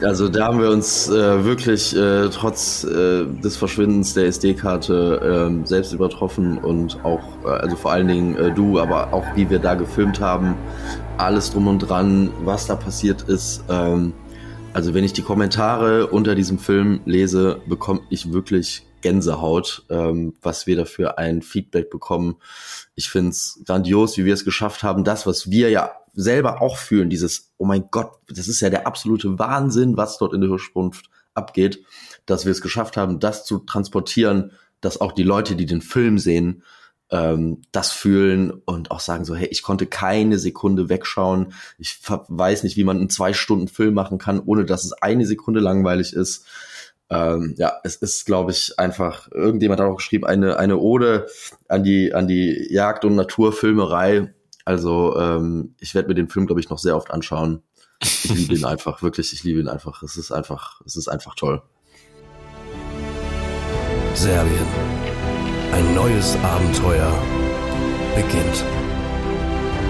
Also 0.00 0.28
da 0.28 0.46
haben 0.46 0.60
wir 0.60 0.70
uns 0.70 1.08
äh, 1.08 1.44
wirklich 1.44 1.94
äh, 1.96 2.28
trotz 2.28 2.84
äh, 2.84 3.24
des 3.26 3.56
Verschwindens 3.56 4.14
der 4.14 4.26
SD-Karte 4.26 5.50
äh, 5.50 5.66
selbst 5.66 5.92
übertroffen 5.92 6.58
und 6.58 7.04
auch, 7.04 7.22
äh, 7.44 7.48
also 7.48 7.74
vor 7.74 7.90
allen 7.90 8.06
Dingen 8.06 8.36
äh, 8.36 8.54
du, 8.54 8.78
aber 8.78 9.12
auch 9.12 9.24
wie 9.34 9.50
wir 9.50 9.58
da 9.58 9.74
gefilmt 9.74 10.20
haben, 10.20 10.54
alles 11.16 11.50
drum 11.50 11.66
und 11.66 11.80
dran, 11.80 12.30
was 12.44 12.68
da 12.68 12.76
passiert 12.76 13.22
ist. 13.22 13.64
Ähm, 13.68 14.12
also 14.72 14.94
wenn 14.94 15.02
ich 15.02 15.14
die 15.14 15.22
Kommentare 15.22 16.06
unter 16.06 16.36
diesem 16.36 16.60
Film 16.60 17.00
lese, 17.04 17.60
bekomme 17.66 18.00
ich 18.08 18.32
wirklich 18.32 18.86
Gänsehaut, 19.00 19.84
ähm, 19.90 20.34
was 20.42 20.68
wir 20.68 20.76
dafür 20.76 21.18
ein 21.18 21.42
Feedback 21.42 21.90
bekommen. 21.90 22.36
Ich 22.94 23.10
finde 23.10 23.30
es 23.30 23.60
grandios, 23.66 24.16
wie 24.16 24.24
wir 24.24 24.34
es 24.34 24.44
geschafft 24.44 24.84
haben, 24.84 25.02
das, 25.02 25.26
was 25.26 25.50
wir 25.50 25.70
ja 25.70 25.90
selber 26.18 26.60
auch 26.60 26.76
fühlen, 26.76 27.10
dieses, 27.10 27.52
oh 27.58 27.64
mein 27.64 27.90
Gott, 27.92 28.18
das 28.28 28.48
ist 28.48 28.60
ja 28.60 28.70
der 28.70 28.88
absolute 28.88 29.38
Wahnsinn, 29.38 29.96
was 29.96 30.18
dort 30.18 30.34
in 30.34 30.40
der 30.40 30.50
Hirschsprunft 30.50 31.10
abgeht, 31.32 31.84
dass 32.26 32.44
wir 32.44 32.50
es 32.50 32.60
geschafft 32.60 32.96
haben, 32.96 33.20
das 33.20 33.44
zu 33.44 33.60
transportieren, 33.60 34.50
dass 34.80 35.00
auch 35.00 35.12
die 35.12 35.22
Leute, 35.22 35.54
die 35.54 35.66
den 35.66 35.80
Film 35.80 36.18
sehen, 36.18 36.64
ähm, 37.10 37.62
das 37.70 37.92
fühlen 37.92 38.50
und 38.50 38.90
auch 38.90 38.98
sagen 38.98 39.24
so, 39.24 39.36
hey, 39.36 39.46
ich 39.46 39.62
konnte 39.62 39.86
keine 39.86 40.38
Sekunde 40.38 40.88
wegschauen. 40.88 41.52
Ich 41.78 42.00
weiß 42.02 42.64
nicht, 42.64 42.76
wie 42.76 42.84
man 42.84 42.98
einen 42.98 43.10
zwei 43.10 43.32
Stunden 43.32 43.68
Film 43.68 43.94
machen 43.94 44.18
kann, 44.18 44.40
ohne 44.40 44.64
dass 44.64 44.84
es 44.84 44.92
eine 44.94 45.24
Sekunde 45.24 45.60
langweilig 45.60 46.12
ist. 46.12 46.46
Ähm, 47.10 47.54
ja, 47.56 47.74
es 47.84 47.94
ist, 47.94 48.26
glaube 48.26 48.50
ich, 48.50 48.76
einfach, 48.78 49.30
irgendjemand 49.30 49.80
hat 49.80 49.88
auch 49.88 49.96
geschrieben, 49.96 50.26
eine, 50.26 50.58
eine 50.58 50.78
Ode 50.78 51.28
an 51.68 51.84
die, 51.84 52.12
an 52.12 52.26
die 52.26 52.66
Jagd- 52.70 53.04
und 53.04 53.14
Naturfilmerei 53.14 54.34
also 54.68 55.16
ähm, 55.18 55.74
ich 55.80 55.94
werde 55.94 56.08
mir 56.08 56.14
den 56.14 56.28
Film, 56.28 56.44
glaube 56.44 56.60
ich, 56.60 56.68
noch 56.68 56.76
sehr 56.76 56.94
oft 56.94 57.10
anschauen. 57.10 57.62
Ich 58.02 58.28
liebe 58.28 58.54
ihn 58.54 58.66
einfach, 58.66 59.00
wirklich, 59.02 59.32
ich 59.32 59.42
liebe 59.42 59.60
ihn 59.60 59.68
einfach. 59.68 60.02
Es 60.02 60.18
ist 60.18 60.30
einfach, 60.30 60.82
es 60.84 60.94
ist 60.94 61.08
einfach 61.08 61.34
toll. 61.36 61.62
Serbien. 64.12 64.66
Ein 65.72 65.94
neues 65.94 66.36
Abenteuer 66.42 67.10
beginnt. 68.14 68.62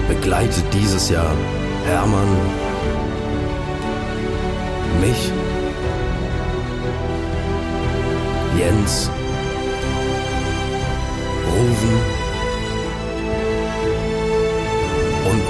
Begleitet 0.07 0.65
dieses 0.73 1.11
Jahr 1.11 1.35
Hermann, 1.85 2.29
mich, 5.01 5.33
Jens, 8.57 9.11
Ruven, 11.49 12.18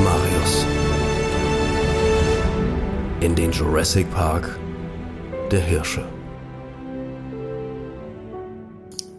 Marius. 0.00 0.66
In 3.20 3.34
den 3.34 3.50
Jurassic 3.50 4.10
Park 4.12 4.58
der 5.50 5.60
Hirsche. 5.60 6.06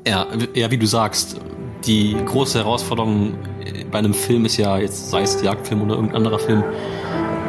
Ja, 0.08 0.28
ja, 0.54 0.72
wie 0.72 0.78
du 0.78 0.86
sagst, 0.86 1.40
die 1.86 2.16
große 2.26 2.60
Herausforderung 2.60 3.38
bei 3.92 4.00
einem 4.00 4.14
Film 4.14 4.46
ist 4.46 4.58
ja, 4.58 4.78
jetzt 4.78 5.10
sei 5.10 5.22
es 5.22 5.42
Jagdfilm 5.42 5.82
oder 5.82 5.96
irgendein 5.96 6.18
anderer 6.18 6.40
Film, 6.40 6.64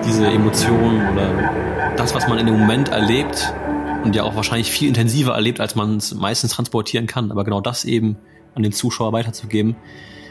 diese 0.04 0.26
Emotionen 0.26 1.12
oder 1.12 1.94
das, 1.96 2.14
was 2.14 2.26
man 2.28 2.38
in 2.38 2.46
dem 2.46 2.58
Moment 2.58 2.88
erlebt 2.88 3.52
und 4.04 4.16
ja 4.16 4.24
auch 4.24 4.34
wahrscheinlich 4.34 4.70
viel 4.70 4.88
intensiver 4.88 5.34
erlebt, 5.34 5.60
als 5.60 5.74
man 5.76 5.98
es 5.98 6.14
meistens 6.14 6.52
transportieren 6.52 7.06
kann. 7.06 7.30
Aber 7.30 7.44
genau 7.44 7.60
das 7.60 7.84
eben 7.84 8.16
an 8.54 8.62
den 8.62 8.72
Zuschauer 8.72 9.12
weiterzugeben, 9.12 9.76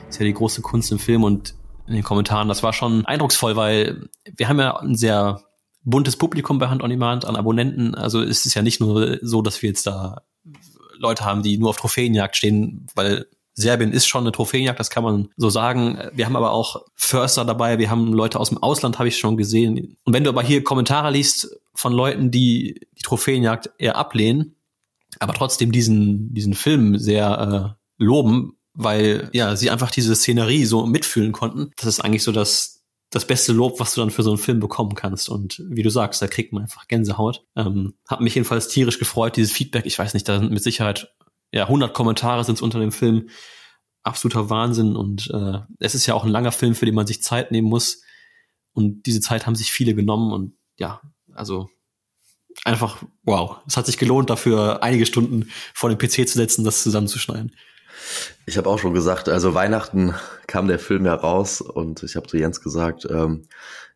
ist 0.09 0.19
ja 0.19 0.25
die 0.25 0.33
große 0.33 0.61
Kunst 0.61 0.91
im 0.91 0.99
Film 0.99 1.23
und 1.23 1.53
in 1.89 1.95
den 1.95 2.03
Kommentaren. 2.03 2.47
Das 2.47 2.63
war 2.63 2.71
schon 2.71 3.05
eindrucksvoll, 3.05 3.55
weil 3.55 4.09
wir 4.35 4.47
haben 4.47 4.59
ja 4.59 4.77
ein 4.77 4.95
sehr 4.95 5.41
buntes 5.83 6.15
Publikum 6.15 6.59
bei 6.59 6.67
Hand 6.67 6.83
on 6.83 6.89
Demand 6.89 7.25
an 7.25 7.35
Abonnenten. 7.35 7.95
Also 7.95 8.21
es 8.21 8.45
ist 8.45 8.53
ja 8.53 8.61
nicht 8.61 8.79
nur 8.79 9.17
so, 9.21 9.41
dass 9.41 9.61
wir 9.61 9.69
jetzt 9.69 9.87
da 9.87 10.21
Leute 10.97 11.25
haben, 11.25 11.41
die 11.41 11.57
nur 11.57 11.69
auf 11.69 11.77
Trophäenjagd 11.77 12.35
stehen, 12.35 12.87
weil 12.95 13.25
Serbien 13.53 13.91
ist 13.91 14.07
schon 14.07 14.23
eine 14.23 14.31
Trophäenjagd, 14.31 14.79
das 14.79 14.89
kann 14.89 15.03
man 15.03 15.29
so 15.35 15.49
sagen. 15.49 15.99
Wir 16.13 16.25
haben 16.25 16.35
aber 16.35 16.51
auch 16.51 16.85
Förster 16.95 17.43
dabei, 17.43 17.77
wir 17.77 17.89
haben 17.89 18.13
Leute 18.13 18.39
aus 18.39 18.49
dem 18.49 18.61
Ausland, 18.61 18.99
habe 18.99 19.09
ich 19.09 19.17
schon 19.17 19.35
gesehen. 19.35 19.97
Und 20.05 20.13
wenn 20.13 20.23
du 20.23 20.29
aber 20.29 20.43
hier 20.43 20.63
Kommentare 20.63 21.11
liest 21.11 21.59
von 21.73 21.91
Leuten, 21.91 22.31
die 22.31 22.87
die 22.97 23.01
Trophäenjagd 23.01 23.71
eher 23.77 23.97
ablehnen, 23.97 24.55
aber 25.19 25.33
trotzdem 25.33 25.71
diesen, 25.71 26.33
diesen 26.33 26.53
Film 26.53 26.97
sehr 26.97 27.75
äh, 27.99 28.03
loben, 28.03 28.58
weil 28.79 29.29
ja 29.33 29.55
sie 29.55 29.69
einfach 29.69 29.91
diese 29.91 30.15
Szenerie 30.15 30.65
so 30.65 30.85
mitfühlen 30.85 31.33
konnten. 31.33 31.71
Das 31.75 31.85
ist 31.87 31.99
eigentlich 31.99 32.23
so 32.23 32.31
das 32.31 32.79
das 33.11 33.25
beste 33.25 33.53
Lob, 33.53 33.79
was 33.79 33.93
du 33.93 34.01
dann 34.01 34.11
für 34.11 34.21
so 34.21 34.29
einen 34.29 34.37
Film 34.37 34.59
bekommen 34.59 34.93
kannst. 34.93 35.29
Und 35.29 35.63
wie 35.67 35.81
du 35.81 35.89
sagst, 35.89 36.21
da 36.21 36.27
kriegt 36.27 36.53
man 36.53 36.63
einfach 36.63 36.87
Gänsehaut. 36.87 37.43
Ähm, 37.55 37.95
hat 38.07 38.21
mich 38.21 38.35
jedenfalls 38.35 38.67
tierisch 38.67 38.99
gefreut, 38.99 39.35
dieses 39.35 39.51
Feedback. 39.51 39.85
Ich 39.87 39.97
weiß 39.97 40.13
nicht, 40.13 40.29
da 40.29 40.39
sind 40.39 40.51
mit 40.51 40.61
Sicherheit 40.61 41.11
ja 41.51 41.63
100 41.63 41.93
Kommentare 41.93 42.43
sind 42.43 42.55
es 42.55 42.61
unter 42.61 42.79
dem 42.79 42.91
Film. 42.91 43.29
Absoluter 44.03 44.49
Wahnsinn. 44.49 44.95
Und 44.95 45.29
äh, 45.33 45.59
es 45.79 45.95
ist 45.95 46.05
ja 46.05 46.13
auch 46.13 46.23
ein 46.23 46.31
langer 46.31 46.51
Film, 46.51 46.75
für 46.75 46.85
den 46.85 46.95
man 46.95 47.07
sich 47.07 47.23
Zeit 47.23 47.51
nehmen 47.51 47.67
muss. 47.67 48.03
Und 48.73 49.07
diese 49.07 49.21
Zeit 49.21 49.47
haben 49.47 49.55
sich 49.55 49.71
viele 49.71 49.95
genommen. 49.95 50.31
Und 50.31 50.53
ja, 50.77 51.01
also 51.33 51.67
einfach 52.63 53.03
wow. 53.23 53.57
Es 53.67 53.75
hat 53.75 53.87
sich 53.87 53.97
gelohnt, 53.97 54.29
dafür 54.29 54.83
einige 54.83 55.05
Stunden 55.05 55.49
vor 55.73 55.89
den 55.89 55.97
PC 55.97 56.27
zu 56.29 56.37
setzen, 56.37 56.63
das 56.63 56.83
zusammenzuschneiden. 56.83 57.55
Ich 58.45 58.57
habe 58.57 58.69
auch 58.69 58.79
schon 58.79 58.93
gesagt, 58.93 59.29
also 59.29 59.53
Weihnachten 59.53 60.15
kam 60.47 60.67
der 60.67 60.79
Film 60.79 61.05
ja 61.05 61.13
raus 61.13 61.61
und 61.61 62.03
ich 62.03 62.15
habe 62.15 62.27
zu 62.27 62.37
Jens 62.37 62.61
gesagt, 62.61 63.07
ähm, 63.09 63.47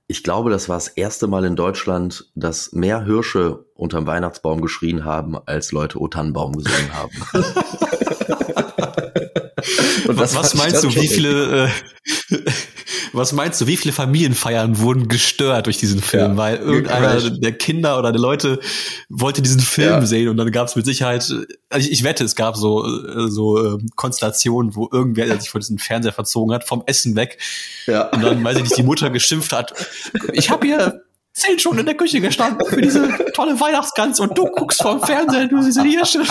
ich 0.08 0.24
glaube, 0.24 0.50
das 0.50 0.70
war 0.70 0.76
das 0.76 0.90
erste 0.90 1.28
Mal 1.28 1.46
in 1.46 1.56
Deutschland, 1.56 2.30
dass 2.36 2.74
mehr 2.74 3.04
Hirsche 3.06 3.66
unterm 3.74 4.06
Weihnachtsbaum 4.06 4.62
geschrien 4.62 5.06
haben, 5.06 5.38
als 5.46 5.72
Leute 5.72 6.00
O 6.00 6.08
Tannenbaum 6.08 6.54
gesungen 6.56 6.94
haben. 6.94 7.16
und 10.08 10.18
was, 10.20 10.36
was 10.36 10.54
meinst 10.56 10.84
du, 10.84 10.94
wie 10.94 11.08
viele, 11.14 11.66
äh, 11.66 11.70
was 13.14 13.32
meinst 13.32 13.62
du, 13.62 13.68
wie 13.68 13.78
viele 13.78 13.94
Familienfeiern 13.94 14.80
wurden 14.80 15.08
gestört 15.08 15.68
durch 15.68 15.78
diesen 15.78 16.02
Film? 16.02 16.32
Ja, 16.32 16.38
Weil 16.38 16.58
irgendeiner 16.58 17.30
der 17.30 17.52
Kinder 17.54 18.00
oder 18.00 18.12
der 18.12 18.20
Leute 18.20 18.60
wollte 19.08 19.42
diesen 19.42 19.62
Film 19.62 19.90
ja. 19.90 20.06
sehen 20.06 20.30
und 20.30 20.38
dann 20.38 20.52
gab 20.52 20.68
es 20.68 20.76
mit 20.76 20.86
Sicherheit, 20.86 21.22
also 21.70 21.88
ich, 21.88 21.92
ich, 21.92 22.04
wette, 22.04 22.24
es 22.24 22.36
gab 22.36 22.58
so, 22.58 22.86
äh, 22.86 23.30
so 23.30 23.76
äh, 23.76 23.78
Konstellationen, 23.96 24.76
wo 24.76 24.90
irgendwer 24.92 25.40
sich 25.40 25.50
vor 25.50 25.60
diesen 25.60 25.78
Fernseher 25.78 26.12
verzogen 26.12 26.54
hat, 26.54 26.68
vom 26.68 26.84
Essen 26.88 27.16
weg. 27.16 27.38
Ja. 27.86 28.10
Und 28.10 28.24
dann, 28.24 28.44
weiß 28.44 28.58
ich 28.58 28.64
nicht, 28.64 28.78
die 28.78 28.84
Mutter 28.84 29.10
geschimpft 29.12 29.54
hat, 29.54 29.74
ich 30.34 30.50
habe 30.50 30.66
hier 30.66 31.04
zehn 31.34 31.58
Stunden 31.58 31.80
in 31.80 31.86
der 31.88 31.96
Küche 31.96 32.22
gestanden 32.22 32.66
für 32.68 32.82
diese 32.82 33.10
tolle 33.34 33.60
Weihnachtsgans 33.60 34.20
und 34.20 34.38
du 34.38 34.46
guckst 34.46 34.82
vom 34.82 35.02
Fernseher, 35.02 35.48
du 35.48 35.62
siehst 35.62 35.82
Hirsche. 35.82 36.22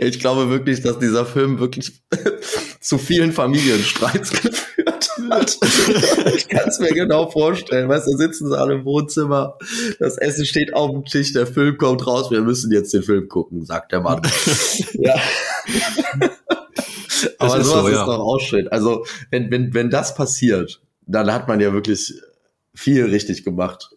Ich 0.00 0.18
glaube 0.18 0.48
wirklich, 0.48 0.80
dass 0.80 0.98
dieser 0.98 1.26
Film 1.26 1.58
wirklich 1.58 1.92
zu 2.80 2.96
vielen 2.96 3.32
Familienstreits 3.32 4.30
geführt 4.30 5.10
hat. 5.30 5.58
Ich 6.34 6.48
kann 6.48 6.68
es 6.68 6.78
mir 6.78 6.92
genau 6.94 7.30
vorstellen. 7.30 7.88
Weißt 7.88 8.06
du, 8.06 8.12
da 8.12 8.16
sitzen 8.16 8.48
sie 8.48 8.58
alle 8.58 8.76
im 8.76 8.86
Wohnzimmer, 8.86 9.58
das 9.98 10.16
Essen 10.16 10.46
steht 10.46 10.72
auf 10.72 10.90
dem 10.90 11.04
Tisch, 11.04 11.34
der 11.34 11.46
Film 11.46 11.76
kommt 11.76 12.06
raus, 12.06 12.30
wir 12.30 12.40
müssen 12.40 12.72
jetzt 12.72 12.94
den 12.94 13.02
Film 13.02 13.28
gucken, 13.28 13.66
sagt 13.66 13.92
der 13.92 14.00
Mann. 14.00 14.22
ja. 14.94 15.16
Aber 17.38 17.62
sowas 17.62 17.82
so, 17.82 17.88
ja. 17.88 18.00
ist 18.00 18.06
doch 18.06 18.20
auch 18.20 18.40
schön. 18.40 18.68
Also, 18.68 19.04
wenn, 19.30 19.50
wenn, 19.50 19.74
wenn 19.74 19.90
das 19.90 20.14
passiert, 20.14 20.80
dann 21.06 21.30
hat 21.32 21.48
man 21.48 21.60
ja 21.60 21.72
wirklich 21.72 22.14
viel 22.78 23.06
richtig 23.06 23.44
gemacht, 23.44 23.90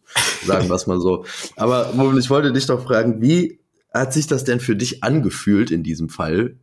sagen 0.45 0.67
wir 0.67 0.75
es 0.75 0.87
mal 0.87 0.99
so. 0.99 1.25
Aber 1.55 1.93
ich 2.17 2.29
wollte 2.29 2.51
dich 2.51 2.65
doch 2.65 2.83
fragen, 2.83 3.21
wie 3.21 3.59
hat 3.93 4.13
sich 4.13 4.27
das 4.27 4.43
denn 4.43 4.59
für 4.59 4.75
dich 4.75 5.03
angefühlt 5.03 5.69
in 5.71 5.83
diesem 5.83 6.09
Fall, 6.09 6.57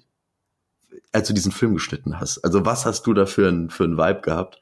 als 1.13 1.29
du 1.29 1.35
diesen 1.35 1.53
Film 1.53 1.75
geschnitten 1.75 2.19
hast? 2.19 2.39
Also 2.39 2.65
was 2.65 2.85
hast 2.87 3.07
du 3.07 3.15
da 3.15 3.27
für 3.27 3.49
ein, 3.49 3.71
für 3.71 3.85
Vibe 3.85 4.21
gehabt, 4.23 4.61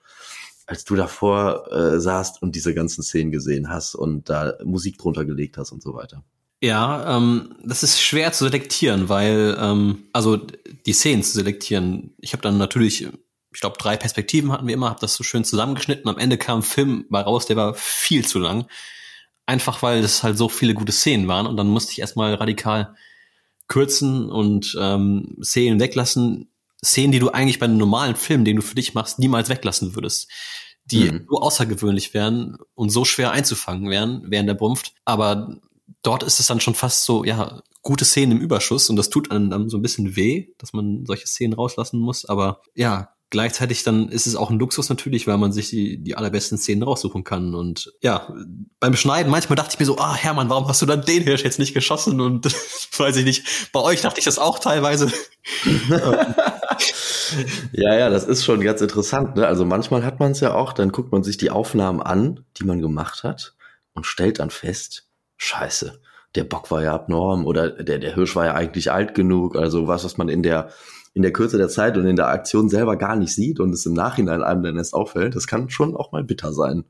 als 0.66 0.84
du 0.84 0.96
davor 0.96 1.72
äh, 1.72 2.00
saßt 2.00 2.42
und 2.42 2.54
diese 2.57 2.74
ganzen 2.74 3.02
Szenen 3.02 3.30
gesehen 3.30 3.68
hast 3.68 3.94
und 3.94 4.28
da 4.28 4.54
Musik 4.64 4.98
drunter 4.98 5.24
gelegt 5.24 5.57
hast 5.57 5.72
und 5.72 5.82
so 5.82 5.94
weiter? 5.94 6.24
Ja, 6.61 7.16
ähm, 7.16 7.54
das 7.64 7.82
ist 7.82 8.00
schwer 8.00 8.32
zu 8.32 8.44
selektieren, 8.44 9.09
weil, 9.09 9.57
ähm, 9.61 10.04
also 10.12 10.36
die 10.36 10.92
Szenen 10.92 11.22
zu 11.22 11.32
selektieren. 11.32 12.14
Ich 12.18 12.32
habe 12.32 12.42
dann 12.42 12.59
natürlich, 12.59 13.09
ich 13.57 13.61
glaube, 13.61 13.78
drei 13.78 13.96
Perspektiven 13.96 14.52
hatten 14.52 14.66
wir 14.66 14.74
immer, 14.74 14.90
habe 14.90 15.00
das 15.00 15.14
so 15.14 15.24
schön 15.24 15.42
zusammengeschnitten. 15.42 16.11
Am 16.11 16.18
Ende 16.18 16.36
kam 16.36 16.59
ein 16.59 16.62
Film 16.62 17.07
bei 17.09 17.22
raus, 17.22 17.46
der 17.46 17.57
war 17.57 17.72
viel 17.72 18.22
zu 18.22 18.38
lang. 18.38 18.66
Einfach 19.46 19.82
weil 19.82 20.00
es 20.00 20.22
halt 20.22 20.36
so 20.36 20.50
viele 20.50 20.74
gute 20.74 20.92
Szenen 20.92 21.26
waren 21.26 21.46
und 21.46 21.57
dann 21.57 21.68
musste 21.68 21.92
ich 21.92 22.00
erstmal 22.00 22.34
radikal 22.34 22.94
kürzen 23.66 24.28
und 24.28 24.76
ähm, 24.78 25.38
Szenen 25.42 25.80
weglassen. 25.80 26.50
Szenen, 26.84 27.12
die 27.12 27.18
du 27.18 27.30
eigentlich 27.30 27.59
bei 27.59 27.64
einem 27.64 27.78
normalen 27.78 28.14
Film, 28.14 28.44
den 28.44 28.57
du 28.57 28.62
für 28.62 28.74
dich 28.74 28.92
machst, 28.92 29.18
niemals 29.18 29.48
weglassen 29.48 29.94
würdest. 29.94 30.30
Die 30.84 31.11
Mhm. 31.11 31.26
so 31.26 31.40
außergewöhnlich 31.40 32.12
wären 32.12 32.59
und 32.74 32.90
so 32.90 33.07
schwer 33.07 33.30
einzufangen 33.30 33.88
wären 33.88 34.22
während 34.26 34.50
der 34.50 34.54
Brunft. 34.54 34.92
Aber 35.07 35.57
dort 36.02 36.24
ist 36.24 36.40
es 36.40 36.46
dann 36.46 36.61
schon 36.61 36.74
fast 36.74 37.07
so, 37.07 37.24
ja, 37.24 37.62
gute 37.80 38.04
Szenen 38.04 38.32
im 38.32 38.42
Überschuss 38.42 38.90
und 38.90 38.96
das 38.96 39.09
tut 39.09 39.30
einem 39.30 39.48
dann 39.48 39.70
so 39.70 39.78
ein 39.78 39.82
bisschen 39.82 40.14
weh, 40.14 40.48
dass 40.59 40.74
man 40.74 41.07
solche 41.07 41.26
Szenen 41.26 41.54
rauslassen 41.54 41.98
muss. 42.00 42.26
Aber 42.26 42.61
ja, 42.74 43.16
gleichzeitig 43.31 43.83
dann 43.83 44.09
ist 44.09 44.27
es 44.27 44.37
auch 44.37 44.51
ein 44.51 44.59
Luxus 44.59 44.89
natürlich, 44.89 45.27
weil 45.27 45.39
man 45.39 45.53
sich 45.53 45.68
die, 45.68 45.99
die 45.99 46.16
allerbesten 46.16 46.59
Szenen 46.59 46.83
raussuchen 46.83 47.24
kann. 47.24 47.55
Und 47.55 47.93
ja, 48.01 48.33
beim 48.79 48.97
Schneiden 48.97 49.31
manchmal 49.31 49.57
dachte 49.57 49.70
ich 49.72 49.81
mir 49.81 49.87
so, 49.87 49.99
ah 49.99 50.14
Hermann, 50.14 50.49
warum 50.49 50.68
hast 50.68 50.83
du 50.83 50.87
dann 50.87 51.05
den 51.05 51.22
Hirsch 51.22 51.45
jetzt 51.45 51.59
nicht 51.59 51.74
geschossen? 51.74 52.20
Und 52.20 52.47
weiß 52.99 53.16
ich 53.16 53.24
nicht, 53.24 53.72
bei 53.72 53.81
euch 53.81 54.01
dachte 54.01 54.20
ich 54.20 54.24
das 54.24 54.39
auch 54.39 54.59
teilweise. 54.59 55.12
Ja, 57.72 57.95
ja, 57.95 58.11
das 58.11 58.24
ist 58.24 58.45
schon 58.45 58.61
ganz 58.61 58.81
interessant. 58.81 59.37
Ne? 59.37 59.47
Also 59.47 59.64
manchmal 59.64 60.05
hat 60.05 60.20
man 60.20 60.33
es 60.33 60.41
ja 60.41 60.55
auch, 60.55 60.72
dann 60.72 60.93
guckt 60.93 61.12
man 61.12 61.22
sich 61.22 61.37
die 61.37 61.51
Aufnahmen 61.51 62.01
an, 62.01 62.45
die 62.57 62.64
man 62.64 62.81
gemacht 62.81 63.24
hat 63.24 63.55
und 63.95 64.07
stellt 64.07 64.39
dann 64.39 64.51
fest, 64.51 65.09
scheiße, 65.37 66.01
der 66.35 66.45
Bock 66.45 66.70
war 66.70 66.83
ja 66.83 66.95
abnorm 66.95 67.47
oder 67.47 67.70
der, 67.70 67.99
der 67.99 68.14
Hirsch 68.14 68.37
war 68.37 68.47
ja 68.47 68.55
eigentlich 68.55 68.93
alt 68.93 69.14
genug. 69.14 69.57
Also 69.57 69.89
was, 69.89 70.05
was 70.05 70.16
man 70.16 70.29
in 70.29 70.43
der, 70.43 70.70
in 71.17 71.23
der 71.23 71.33
Kürze 71.33 71.57
der 71.57 71.71
Zeit 71.71 71.97
und 71.97 72.05
in 72.05 72.14
der 72.14 72.29
Aktion 72.29 72.69
selber 72.69 72.97
gar 72.97 73.17
nicht 73.17 73.35
sieht 73.35 73.59
und 73.59 73.73
es 73.73 73.87
im 73.87 73.95
Nachhinein 73.95 74.43
einem 74.43 74.62
dann 74.62 74.77
erst 74.77 74.93
auffällt, 74.93 75.35
das 75.35 75.47
kann 75.47 75.71
schon 75.71 75.97
auch 75.97 76.12
mal 76.12 76.23
bitter 76.23 76.53
sein. 76.53 76.85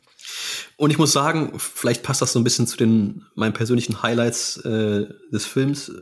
Und 0.77 0.91
ich 0.91 0.99
muss 0.99 1.12
sagen, 1.12 1.53
vielleicht 1.59 2.03
passt 2.03 2.22
das 2.22 2.33
so 2.33 2.41
ein 2.41 2.45
bisschen 2.45 2.66
zu 2.66 2.77
den 2.77 3.24
meinen 3.37 3.53
persönlichen 3.53 4.03
Highlights 4.03 4.57
äh, 4.64 5.07
des 5.33 5.47
Films. 5.47 5.93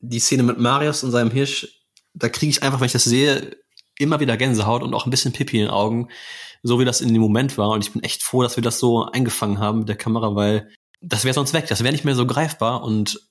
Die 0.00 0.18
Szene 0.18 0.42
mit 0.42 0.58
Marius 0.58 1.02
und 1.02 1.10
seinem 1.10 1.30
Hirsch, 1.30 1.86
da 2.12 2.28
kriege 2.28 2.50
ich 2.50 2.62
einfach, 2.62 2.80
wenn 2.80 2.86
ich 2.86 2.92
das 2.92 3.04
sehe, 3.04 3.56
immer 3.98 4.20
wieder 4.20 4.36
Gänsehaut 4.36 4.82
und 4.82 4.92
auch 4.92 5.06
ein 5.06 5.10
bisschen 5.10 5.32
Pipi 5.32 5.56
in 5.56 5.64
den 5.64 5.70
Augen, 5.70 6.08
so 6.62 6.78
wie 6.78 6.84
das 6.84 7.00
in 7.00 7.14
dem 7.14 7.22
Moment 7.22 7.56
war. 7.56 7.70
Und 7.70 7.82
ich 7.82 7.94
bin 7.94 8.02
echt 8.02 8.22
froh, 8.22 8.42
dass 8.42 8.56
wir 8.56 8.62
das 8.62 8.78
so 8.78 9.06
eingefangen 9.06 9.58
haben 9.58 9.78
mit 9.78 9.88
der 9.88 9.96
Kamera, 9.96 10.34
weil 10.34 10.70
das 11.00 11.24
wäre 11.24 11.32
sonst 11.32 11.54
weg. 11.54 11.66
Das 11.66 11.82
wäre 11.82 11.92
nicht 11.92 12.04
mehr 12.04 12.14
so 12.14 12.26
greifbar. 12.26 12.82
Und 12.82 13.26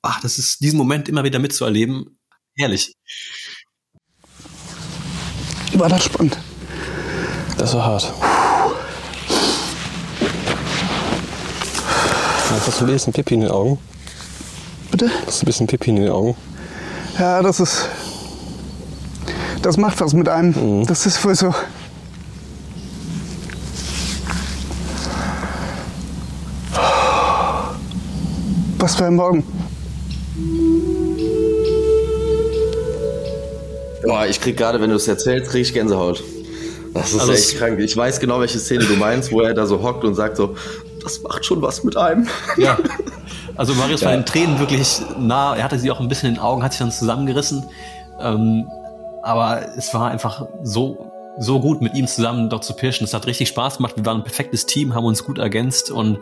ach, 0.00 0.20
das 0.20 0.38
ist 0.38 0.60
diesen 0.60 0.78
Moment 0.78 1.08
immer 1.08 1.24
wieder 1.24 1.40
mitzuerleben. 1.40 2.20
Herrlich. 2.54 2.94
War 5.78 5.88
das 5.88 6.02
spannend? 6.02 6.36
Das 7.56 7.72
war 7.72 7.84
hart. 7.84 8.12
Jetzt 12.52 12.66
hast 12.66 12.80
du 12.80 12.84
ein 12.84 12.90
bisschen 12.90 13.12
Pipi 13.12 13.34
in 13.34 13.40
den 13.42 13.50
Augen. 13.50 13.78
Bitte? 14.90 15.08
Hast 15.24 15.40
du 15.40 15.44
ein 15.44 15.46
bisschen 15.46 15.66
Pipi 15.68 15.90
in 15.90 15.96
den 15.96 16.08
Augen. 16.08 16.34
Ja, 17.16 17.40
das 17.42 17.60
ist. 17.60 17.88
Das 19.62 19.76
macht 19.76 20.00
was 20.00 20.14
mit 20.14 20.28
einem. 20.28 20.84
Das 20.84 21.06
ist 21.06 21.24
wohl 21.24 21.36
so. 21.36 21.54
Was 28.78 28.96
für 28.96 29.06
ein 29.06 29.14
Morgen. 29.14 29.44
Boah, 34.08 34.26
ich 34.26 34.40
krieg 34.40 34.56
gerade, 34.56 34.80
wenn 34.80 34.88
du 34.88 34.96
es 34.96 35.06
erzählst, 35.06 35.50
krieg 35.50 35.60
ich 35.60 35.74
Gänsehaut. 35.74 36.24
Das 36.94 37.12
ist 37.12 37.20
Also 37.20 37.32
echt 37.32 37.58
krank. 37.58 37.78
Ich 37.78 37.94
weiß 37.94 38.20
genau, 38.20 38.40
welche 38.40 38.58
Szene 38.58 38.86
du 38.86 38.96
meinst, 38.96 39.30
wo 39.30 39.42
er 39.42 39.52
da 39.52 39.66
so 39.66 39.82
hockt 39.82 40.02
und 40.02 40.14
sagt 40.14 40.38
so, 40.38 40.56
das 41.02 41.22
macht 41.22 41.44
schon 41.44 41.60
was 41.60 41.84
mit 41.84 41.94
einem. 41.98 42.26
Ja. 42.56 42.78
Also 43.56 43.74
Marius 43.74 44.02
war 44.02 44.12
den 44.12 44.24
Tränen 44.24 44.58
wirklich 44.60 45.02
nah. 45.18 45.54
Er 45.56 45.62
hatte 45.62 45.78
sie 45.78 45.90
auch 45.90 46.00
ein 46.00 46.08
bisschen 46.08 46.30
in 46.30 46.36
den 46.36 46.40
Augen, 46.40 46.62
hat 46.62 46.72
sich 46.72 46.78
dann 46.78 46.90
zusammengerissen. 46.90 47.66
Ähm, 48.18 48.66
aber 49.22 49.76
es 49.76 49.92
war 49.92 50.10
einfach 50.10 50.46
so, 50.62 51.12
so 51.38 51.60
gut, 51.60 51.82
mit 51.82 51.94
ihm 51.94 52.06
zusammen 52.06 52.48
dort 52.48 52.64
zu 52.64 52.72
pirschen. 52.72 53.04
Es 53.04 53.12
hat 53.12 53.26
richtig 53.26 53.48
Spaß 53.48 53.76
gemacht. 53.76 53.96
Wir 53.96 54.06
waren 54.06 54.18
ein 54.18 54.24
perfektes 54.24 54.64
Team, 54.64 54.94
haben 54.94 55.04
uns 55.04 55.22
gut 55.22 55.36
ergänzt 55.36 55.90
und 55.90 56.18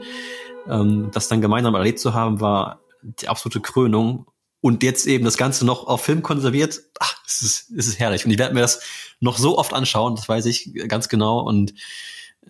ähm, 0.68 1.11
das 1.12 1.28
dann 1.28 1.41
gemeinsam 1.41 1.76
erlebt 1.76 2.01
zu 2.01 2.14
haben, 2.14 2.41
war 2.41 2.80
die 3.03 3.28
absolute 3.28 3.61
Krönung. 3.61 4.26
Und 4.61 4.82
jetzt 4.82 5.07
eben 5.07 5.24
das 5.24 5.36
Ganze 5.36 5.64
noch 5.64 5.86
auf 5.86 6.04
Film 6.04 6.22
konserviert. 6.22 6.80
Ach, 6.98 7.14
es 7.26 7.42
ist, 7.42 7.70
es 7.76 7.86
ist 7.86 7.98
herrlich. 7.98 8.24
Und 8.24 8.30
ich 8.30 8.38
werde 8.38 8.54
mir 8.54 8.62
das 8.62 8.80
noch 9.20 9.38
so 9.38 9.59
oft 9.59 9.72
anschauen, 9.72 10.16
das 10.16 10.28
weiß 10.28 10.46
ich 10.46 10.72
ganz 10.88 11.09
genau. 11.09 11.40
Und 11.40 11.74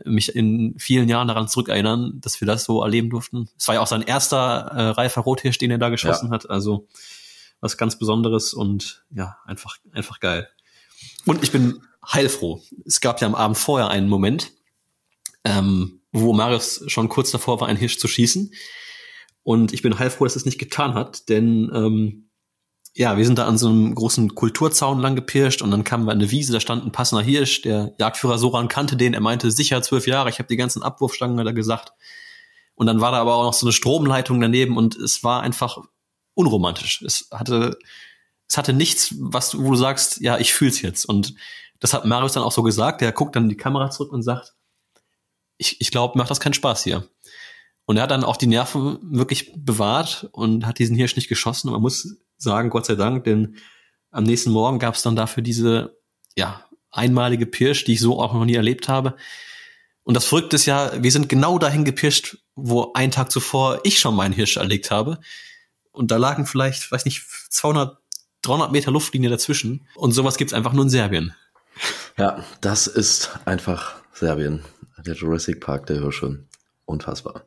mich 0.04 0.34
in 0.34 0.74
vielen 0.78 1.08
Jahren 1.08 1.28
daran 1.28 1.48
zurückerinnern, 1.48 2.20
dass 2.20 2.40
wir 2.40 2.46
das 2.46 2.64
so 2.64 2.82
erleben 2.82 3.10
durften. 3.10 3.48
Es 3.58 3.66
war 3.68 3.76
ja 3.76 3.80
auch 3.80 3.86
sein 3.86 4.02
erster 4.02 4.70
äh, 4.72 4.88
reifer 4.90 5.22
Rothirsch, 5.22 5.58
den 5.58 5.70
er 5.70 5.78
da 5.78 5.88
geschossen 5.88 6.30
hat. 6.30 6.50
Also 6.50 6.86
was 7.60 7.78
ganz 7.78 7.98
Besonderes 7.98 8.52
und 8.52 9.04
ja, 9.10 9.38
einfach, 9.46 9.78
einfach 9.92 10.20
geil. 10.20 10.48
Und 11.24 11.42
ich 11.42 11.52
bin 11.52 11.82
heilfroh. 12.06 12.62
Es 12.84 13.00
gab 13.00 13.20
ja 13.20 13.26
am 13.26 13.34
Abend 13.34 13.56
vorher 13.56 13.88
einen 13.88 14.08
Moment, 14.08 14.52
ähm, 15.44 16.00
wo 16.12 16.32
Marius 16.32 16.84
schon 16.88 17.08
kurz 17.08 17.30
davor 17.30 17.60
war, 17.60 17.68
einen 17.68 17.78
Hirsch 17.78 17.98
zu 17.98 18.08
schießen. 18.08 18.52
Und 19.46 19.72
ich 19.72 19.80
bin 19.80 19.96
heilfroh, 19.96 20.24
dass 20.24 20.34
es 20.34 20.44
nicht 20.44 20.58
getan 20.58 20.94
hat, 20.94 21.28
denn 21.28 21.70
ähm, 21.72 22.30
ja, 22.96 23.16
wir 23.16 23.24
sind 23.24 23.38
da 23.38 23.46
an 23.46 23.56
so 23.56 23.68
einem 23.68 23.94
großen 23.94 24.34
Kulturzaun 24.34 24.98
lang 24.98 25.14
gepirscht 25.14 25.62
und 25.62 25.70
dann 25.70 25.84
kamen 25.84 26.04
wir 26.04 26.10
an 26.10 26.18
eine 26.18 26.32
Wiese, 26.32 26.52
da 26.52 26.58
stand 26.58 26.84
ein 26.84 26.90
passender 26.90 27.22
Hirsch, 27.22 27.62
der 27.62 27.94
Jagdführer 27.96 28.38
Soran 28.38 28.66
kannte 28.66 28.96
den, 28.96 29.14
er 29.14 29.20
meinte 29.20 29.52
sicher 29.52 29.80
zwölf 29.82 30.08
Jahre, 30.08 30.30
ich 30.30 30.40
habe 30.40 30.48
die 30.48 30.56
ganzen 30.56 30.82
Abwurfstangen 30.82 31.38
er 31.38 31.52
gesagt. 31.52 31.92
Und 32.74 32.88
dann 32.88 33.00
war 33.00 33.12
da 33.12 33.18
aber 33.18 33.36
auch 33.36 33.44
noch 33.44 33.52
so 33.52 33.66
eine 33.66 33.72
Stromleitung 33.72 34.40
daneben 34.40 34.76
und 34.76 34.96
es 34.96 35.22
war 35.22 35.42
einfach 35.42 35.78
unromantisch. 36.34 37.02
Es 37.02 37.28
hatte, 37.30 37.78
es 38.48 38.58
hatte 38.58 38.72
nichts, 38.72 39.14
was 39.16 39.50
du, 39.50 39.62
wo 39.62 39.70
du 39.70 39.76
sagst, 39.76 40.20
ja, 40.20 40.38
ich 40.38 40.52
fühl's 40.54 40.82
jetzt. 40.82 41.04
Und 41.04 41.34
das 41.78 41.94
hat 41.94 42.04
Marius 42.04 42.32
dann 42.32 42.42
auch 42.42 42.50
so 42.50 42.64
gesagt, 42.64 43.00
der 43.00 43.12
guckt 43.12 43.36
dann 43.36 43.44
in 43.44 43.50
die 43.50 43.56
Kamera 43.56 43.90
zurück 43.90 44.10
und 44.12 44.24
sagt, 44.24 44.56
ich, 45.56 45.80
ich 45.80 45.92
glaube, 45.92 46.18
macht 46.18 46.32
das 46.32 46.40
keinen 46.40 46.54
Spaß 46.54 46.82
hier. 46.82 47.08
Und 47.86 47.96
er 47.96 48.02
hat 48.02 48.10
dann 48.10 48.24
auch 48.24 48.36
die 48.36 48.48
Nerven 48.48 48.98
wirklich 49.02 49.52
bewahrt 49.56 50.28
und 50.32 50.66
hat 50.66 50.78
diesen 50.78 50.96
Hirsch 50.96 51.16
nicht 51.16 51.28
geschossen. 51.28 51.68
Und 51.68 51.74
man 51.74 51.82
muss 51.82 52.16
sagen, 52.36 52.68
Gott 52.68 52.86
sei 52.86 52.96
Dank, 52.96 53.24
denn 53.24 53.56
am 54.10 54.24
nächsten 54.24 54.50
Morgen 54.50 54.78
gab 54.78 54.94
es 54.94 55.02
dann 55.02 55.16
dafür 55.16 55.42
diese 55.42 55.96
ja, 56.36 56.64
einmalige 56.90 57.46
Pirsch, 57.46 57.84
die 57.84 57.94
ich 57.94 58.00
so 58.00 58.20
auch 58.20 58.34
noch 58.34 58.44
nie 58.44 58.54
erlebt 58.54 58.88
habe. 58.88 59.16
Und 60.02 60.14
das 60.14 60.26
Verrückte 60.26 60.56
ist 60.56 60.66
ja, 60.66 61.02
wir 61.02 61.12
sind 61.12 61.28
genau 61.28 61.58
dahin 61.58 61.84
gepirscht, 61.84 62.38
wo 62.54 62.92
einen 62.94 63.12
Tag 63.12 63.30
zuvor 63.30 63.80
ich 63.84 63.98
schon 63.98 64.14
meinen 64.14 64.32
Hirsch 64.34 64.56
erlegt 64.56 64.90
habe. 64.90 65.18
Und 65.92 66.10
da 66.10 66.16
lagen 66.16 66.46
vielleicht, 66.46 66.90
weiß 66.90 67.04
nicht, 67.04 67.24
200, 67.50 67.98
300 68.42 68.72
Meter 68.72 68.90
Luftlinie 68.90 69.30
dazwischen. 69.30 69.86
Und 69.94 70.12
sowas 70.12 70.36
gibt's 70.36 70.52
einfach 70.52 70.72
nur 70.72 70.84
in 70.84 70.90
Serbien. 70.90 71.34
Ja, 72.16 72.44
das 72.60 72.86
ist 72.86 73.30
einfach 73.44 73.96
Serbien. 74.12 74.64
Der 75.04 75.14
Jurassic 75.14 75.60
Park 75.60 75.86
der 75.86 76.00
Hirsche. 76.00 76.45
Unfassbar. 76.86 77.44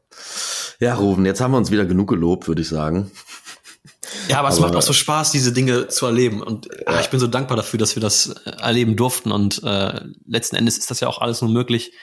Ja, 0.80 0.96
Ruben, 0.96 1.26
jetzt 1.26 1.42
haben 1.42 1.52
wir 1.52 1.58
uns 1.58 1.72
wieder 1.72 1.86
genug 1.86 2.10
gelobt, 2.10 2.48
würde 2.48 2.62
ich 2.62 2.68
sagen. 2.68 3.10
Ja, 4.28 4.40
aber 4.40 4.50
es 4.50 4.58
Aber- 4.58 4.68
macht 4.68 4.76
auch 4.76 4.82
so 4.82 4.94
Spaß, 4.94 5.32
diese 5.32 5.54
Dinge 5.54 5.88
zu 5.88 6.06
erleben. 6.06 6.42
Und 6.42 6.70
ah, 6.88 7.00
ich 7.00 7.10
bin 7.10 7.20
so 7.20 7.28
dankbar 7.28 7.58
dafür, 7.58 7.80
dass 7.80 7.96
wir 7.96 8.02
das 8.02 8.28
äh, 8.28 8.52
erleben 8.62 8.96
durften. 8.96 9.32
Und 9.32 9.64
äh, 9.64 10.02
letzten 10.26 10.56
Endes 10.56 10.78
ist 10.78 10.92
das 10.92 11.00
ja 11.00 11.08
auch 11.08 11.20
alles 11.20 11.42
nur 11.42 11.50
möglich 11.52 11.94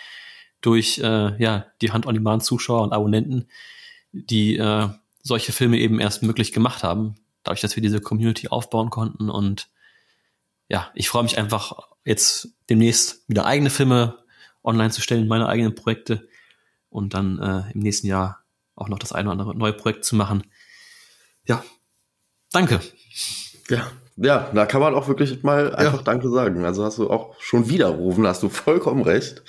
durch 0.60 0.98
äh, 0.98 1.40
ja, 1.42 1.66
die 1.82 1.92
Hand-on-Demand-Zuschauer 1.92 2.82
und 2.82 2.92
Abonnenten, 2.92 3.48
die 4.12 4.56
äh, 4.56 4.88
solche 5.22 5.52
Filme 5.52 5.78
eben 5.78 6.00
erst 6.00 6.22
möglich 6.22 6.52
gemacht 6.52 6.82
haben, 6.82 7.16
dadurch, 7.42 7.60
dass 7.60 7.76
wir 7.76 7.82
diese 7.82 8.00
Community 8.00 8.48
aufbauen 8.48 8.90
konnten. 8.90 9.28
Und 9.28 9.68
ja, 10.68 10.90
ich 10.94 11.08
freue 11.08 11.22
mich 11.22 11.36
einfach, 11.38 11.88
jetzt 12.04 12.48
demnächst 12.70 13.24
wieder 13.28 13.44
eigene 13.44 13.70
Filme 13.70 14.18
online 14.64 14.90
zu 14.90 15.02
stellen, 15.02 15.28
meine 15.28 15.48
eigenen 15.48 15.74
Projekte 15.74 16.28
und 16.88 17.14
dann 17.14 17.38
äh, 17.38 17.72
im 17.72 17.80
nächsten 17.80 18.06
Jahr 18.06 18.44
auch 18.74 18.88
noch 18.88 18.98
das 18.98 19.12
eine 19.12 19.28
oder 19.28 19.40
andere 19.40 19.56
neue 19.56 19.72
Projekt 19.72 20.04
zu 20.04 20.16
machen. 20.16 20.44
Ja, 21.44 21.64
danke. 22.52 22.80
Ja, 23.68 23.90
Ja, 24.18 24.50
da 24.54 24.64
kann 24.64 24.80
man 24.80 24.94
auch 24.94 25.08
wirklich 25.08 25.42
mal 25.42 25.74
einfach 25.74 26.02
Danke 26.02 26.30
sagen. 26.30 26.64
Also 26.64 26.84
hast 26.84 26.96
du 26.96 27.10
auch 27.10 27.34
schon 27.38 27.68
widerrufen, 27.68 28.26
hast 28.26 28.42
du 28.42 28.48
vollkommen 28.48 29.02
recht. 29.02 29.42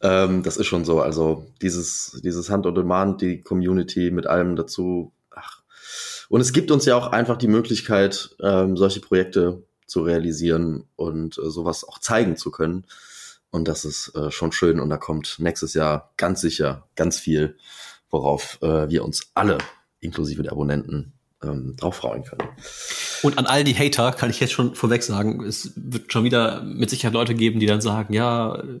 Ähm, 0.00 0.44
das 0.44 0.56
ist 0.56 0.66
schon 0.66 0.84
so. 0.84 1.00
Also 1.00 1.46
dieses, 1.60 2.20
dieses 2.22 2.48
Hand 2.48 2.66
on 2.66 2.74
Demand, 2.74 3.20
die 3.20 3.42
Community 3.42 4.12
mit 4.12 4.28
allem 4.28 4.54
dazu. 4.54 5.12
Ach. 5.30 5.62
Und 6.28 6.40
es 6.40 6.52
gibt 6.52 6.70
uns 6.70 6.84
ja 6.84 6.94
auch 6.96 7.08
einfach 7.08 7.36
die 7.36 7.48
Möglichkeit, 7.48 8.36
ähm, 8.40 8.76
solche 8.76 9.00
Projekte 9.00 9.64
zu 9.86 10.02
realisieren 10.02 10.84
und 10.94 11.38
äh, 11.38 11.50
sowas 11.50 11.82
auch 11.86 11.98
zeigen 11.98 12.36
zu 12.36 12.52
können. 12.52 12.86
Und 13.56 13.68
das 13.68 13.86
ist 13.86 14.14
äh, 14.14 14.30
schon 14.30 14.52
schön. 14.52 14.78
Und 14.80 14.90
da 14.90 14.98
kommt 14.98 15.36
nächstes 15.38 15.72
Jahr 15.72 16.12
ganz 16.18 16.42
sicher 16.42 16.88
ganz 16.94 17.18
viel, 17.18 17.56
worauf 18.10 18.58
äh, 18.60 18.90
wir 18.90 19.02
uns 19.02 19.30
alle, 19.32 19.56
inklusive 20.00 20.42
der 20.42 20.52
Abonnenten, 20.52 21.14
ähm, 21.42 21.74
drauf 21.74 21.96
freuen 21.96 22.22
können. 22.22 22.50
Und 23.22 23.38
an 23.38 23.46
all 23.46 23.64
die 23.64 23.74
Hater 23.74 24.12
kann 24.12 24.28
ich 24.28 24.40
jetzt 24.40 24.52
schon 24.52 24.74
vorweg 24.74 25.02
sagen, 25.02 25.42
es 25.42 25.72
wird 25.74 26.12
schon 26.12 26.22
wieder 26.22 26.62
mit 26.64 26.90
Sicherheit 26.90 27.14
Leute 27.14 27.34
geben, 27.34 27.58
die 27.58 27.64
dann 27.64 27.80
sagen, 27.80 28.12
ja, 28.12 28.56
äh, 28.56 28.80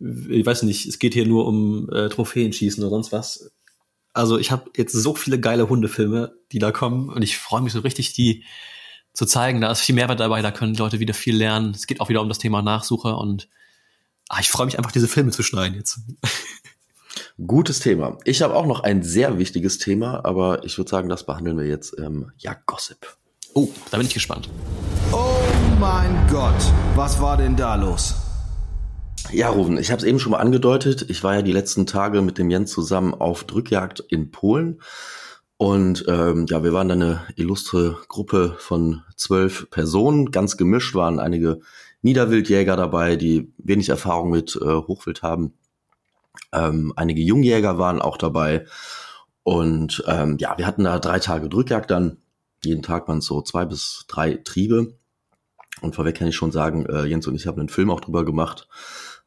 ich 0.00 0.44
weiß 0.44 0.64
nicht, 0.64 0.84
es 0.84 0.98
geht 0.98 1.14
hier 1.14 1.26
nur 1.26 1.46
um 1.46 1.88
äh, 1.90 2.08
Trophäenschießen 2.08 2.82
oder 2.82 2.90
sonst 2.90 3.12
was. 3.12 3.52
Also 4.12 4.36
ich 4.36 4.50
habe 4.50 4.68
jetzt 4.76 4.94
so 4.94 5.14
viele 5.14 5.38
geile 5.38 5.68
Hundefilme, 5.68 6.34
die 6.50 6.58
da 6.58 6.72
kommen 6.72 7.08
und 7.08 7.22
ich 7.22 7.38
freue 7.38 7.62
mich 7.62 7.72
so 7.72 7.78
richtig, 7.78 8.14
die 8.14 8.42
zu 9.12 9.26
zeigen. 9.26 9.60
Da 9.60 9.70
ist 9.70 9.80
viel 9.80 9.94
Mehrwert 9.94 10.18
dabei, 10.18 10.42
da 10.42 10.50
können 10.50 10.74
Leute 10.74 10.98
wieder 10.98 11.14
viel 11.14 11.36
lernen. 11.36 11.70
Es 11.70 11.86
geht 11.86 12.00
auch 12.00 12.08
wieder 12.08 12.20
um 12.20 12.28
das 12.28 12.40
Thema 12.40 12.62
Nachsuche 12.62 13.14
und 13.14 13.48
ah, 14.32 14.38
ich 14.40 14.50
freue 14.50 14.66
mich 14.66 14.78
einfach, 14.78 14.92
diese 14.92 15.08
Filme 15.08 15.30
zu 15.30 15.42
schneiden 15.42 15.76
jetzt. 15.76 16.00
Gutes 17.46 17.80
Thema. 17.80 18.18
Ich 18.24 18.40
habe 18.40 18.54
auch 18.54 18.66
noch 18.66 18.80
ein 18.80 19.02
sehr 19.02 19.38
wichtiges 19.38 19.78
Thema, 19.78 20.24
aber 20.24 20.64
ich 20.64 20.78
würde 20.78 20.90
sagen, 20.90 21.08
das 21.08 21.26
behandeln 21.26 21.58
wir 21.58 21.66
jetzt 21.66 21.92
im 21.92 22.32
Ja 22.38 22.56
Gossip. 22.66 23.16
Oh, 23.54 23.68
da 23.90 23.98
bin 23.98 24.06
ich 24.06 24.14
gespannt. 24.14 24.48
Oh 25.12 25.36
mein 25.78 26.26
Gott, 26.30 26.54
was 26.94 27.20
war 27.20 27.36
denn 27.36 27.56
da 27.56 27.74
los? 27.74 28.14
Ja, 29.30 29.50
Ruven, 29.50 29.76
ich 29.76 29.90
habe 29.90 30.00
es 30.00 30.04
eben 30.04 30.18
schon 30.18 30.32
mal 30.32 30.38
angedeutet. 30.38 31.10
Ich 31.10 31.22
war 31.22 31.34
ja 31.34 31.42
die 31.42 31.52
letzten 31.52 31.86
Tage 31.86 32.22
mit 32.22 32.38
dem 32.38 32.50
Jens 32.50 32.72
zusammen 32.72 33.14
auf 33.14 33.44
Drückjagd 33.44 34.00
in 34.00 34.30
Polen. 34.30 34.80
Und 35.58 36.06
ähm, 36.08 36.46
ja, 36.48 36.64
wir 36.64 36.72
waren 36.72 36.88
dann 36.88 37.02
eine 37.02 37.22
illustre 37.36 37.98
Gruppe 38.08 38.56
von 38.58 39.02
zwölf 39.16 39.68
Personen. 39.70 40.30
Ganz 40.30 40.56
gemischt 40.56 40.94
waren 40.94 41.20
einige 41.20 41.60
Niederwildjäger 42.02 42.76
dabei, 42.76 43.16
die 43.16 43.52
wenig 43.58 43.88
Erfahrung 43.88 44.30
mit 44.30 44.56
äh, 44.56 44.64
Hochwild 44.64 45.22
haben. 45.22 45.54
Ähm, 46.52 46.92
einige 46.96 47.22
Jungjäger 47.22 47.78
waren 47.78 48.02
auch 48.02 48.16
dabei. 48.16 48.66
Und 49.44 50.04
ähm, 50.06 50.36
ja, 50.38 50.56
wir 50.58 50.66
hatten 50.66 50.84
da 50.84 50.98
drei 50.98 51.18
Tage 51.18 51.48
Drückjagd 51.48 51.90
dann. 51.90 52.18
Jeden 52.64 52.82
Tag 52.82 53.08
waren 53.08 53.18
es 53.18 53.26
so 53.26 53.42
zwei 53.42 53.64
bis 53.64 54.04
drei 54.08 54.34
Triebe. 54.34 54.94
Und 55.80 55.94
vorweg 55.94 56.16
kann 56.16 56.28
ich 56.28 56.36
schon 56.36 56.52
sagen, 56.52 56.86
äh, 56.86 57.04
Jens 57.04 57.26
und 57.26 57.34
ich 57.34 57.46
haben 57.46 57.58
einen 57.58 57.68
Film 57.68 57.90
auch 57.90 58.00
drüber 58.00 58.24
gemacht. 58.24 58.68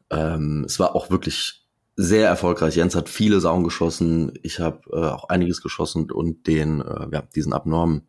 Ähm, 0.09 0.63
es 0.65 0.79
war 0.79 0.95
auch 0.95 1.09
wirklich 1.09 1.65
sehr 1.97 2.27
erfolgreich. 2.27 2.75
Jens 2.75 2.95
hat 2.95 3.09
viele 3.09 3.39
Sauen 3.39 3.63
geschossen. 3.63 4.33
Ich 4.43 4.59
habe 4.59 4.81
äh, 4.91 5.09
auch 5.09 5.29
einiges 5.29 5.61
geschossen 5.61 6.11
und 6.11 6.47
den, 6.47 6.81
äh, 6.81 7.07
ja, 7.11 7.23
diesen 7.35 7.53
abnormen, 7.53 8.07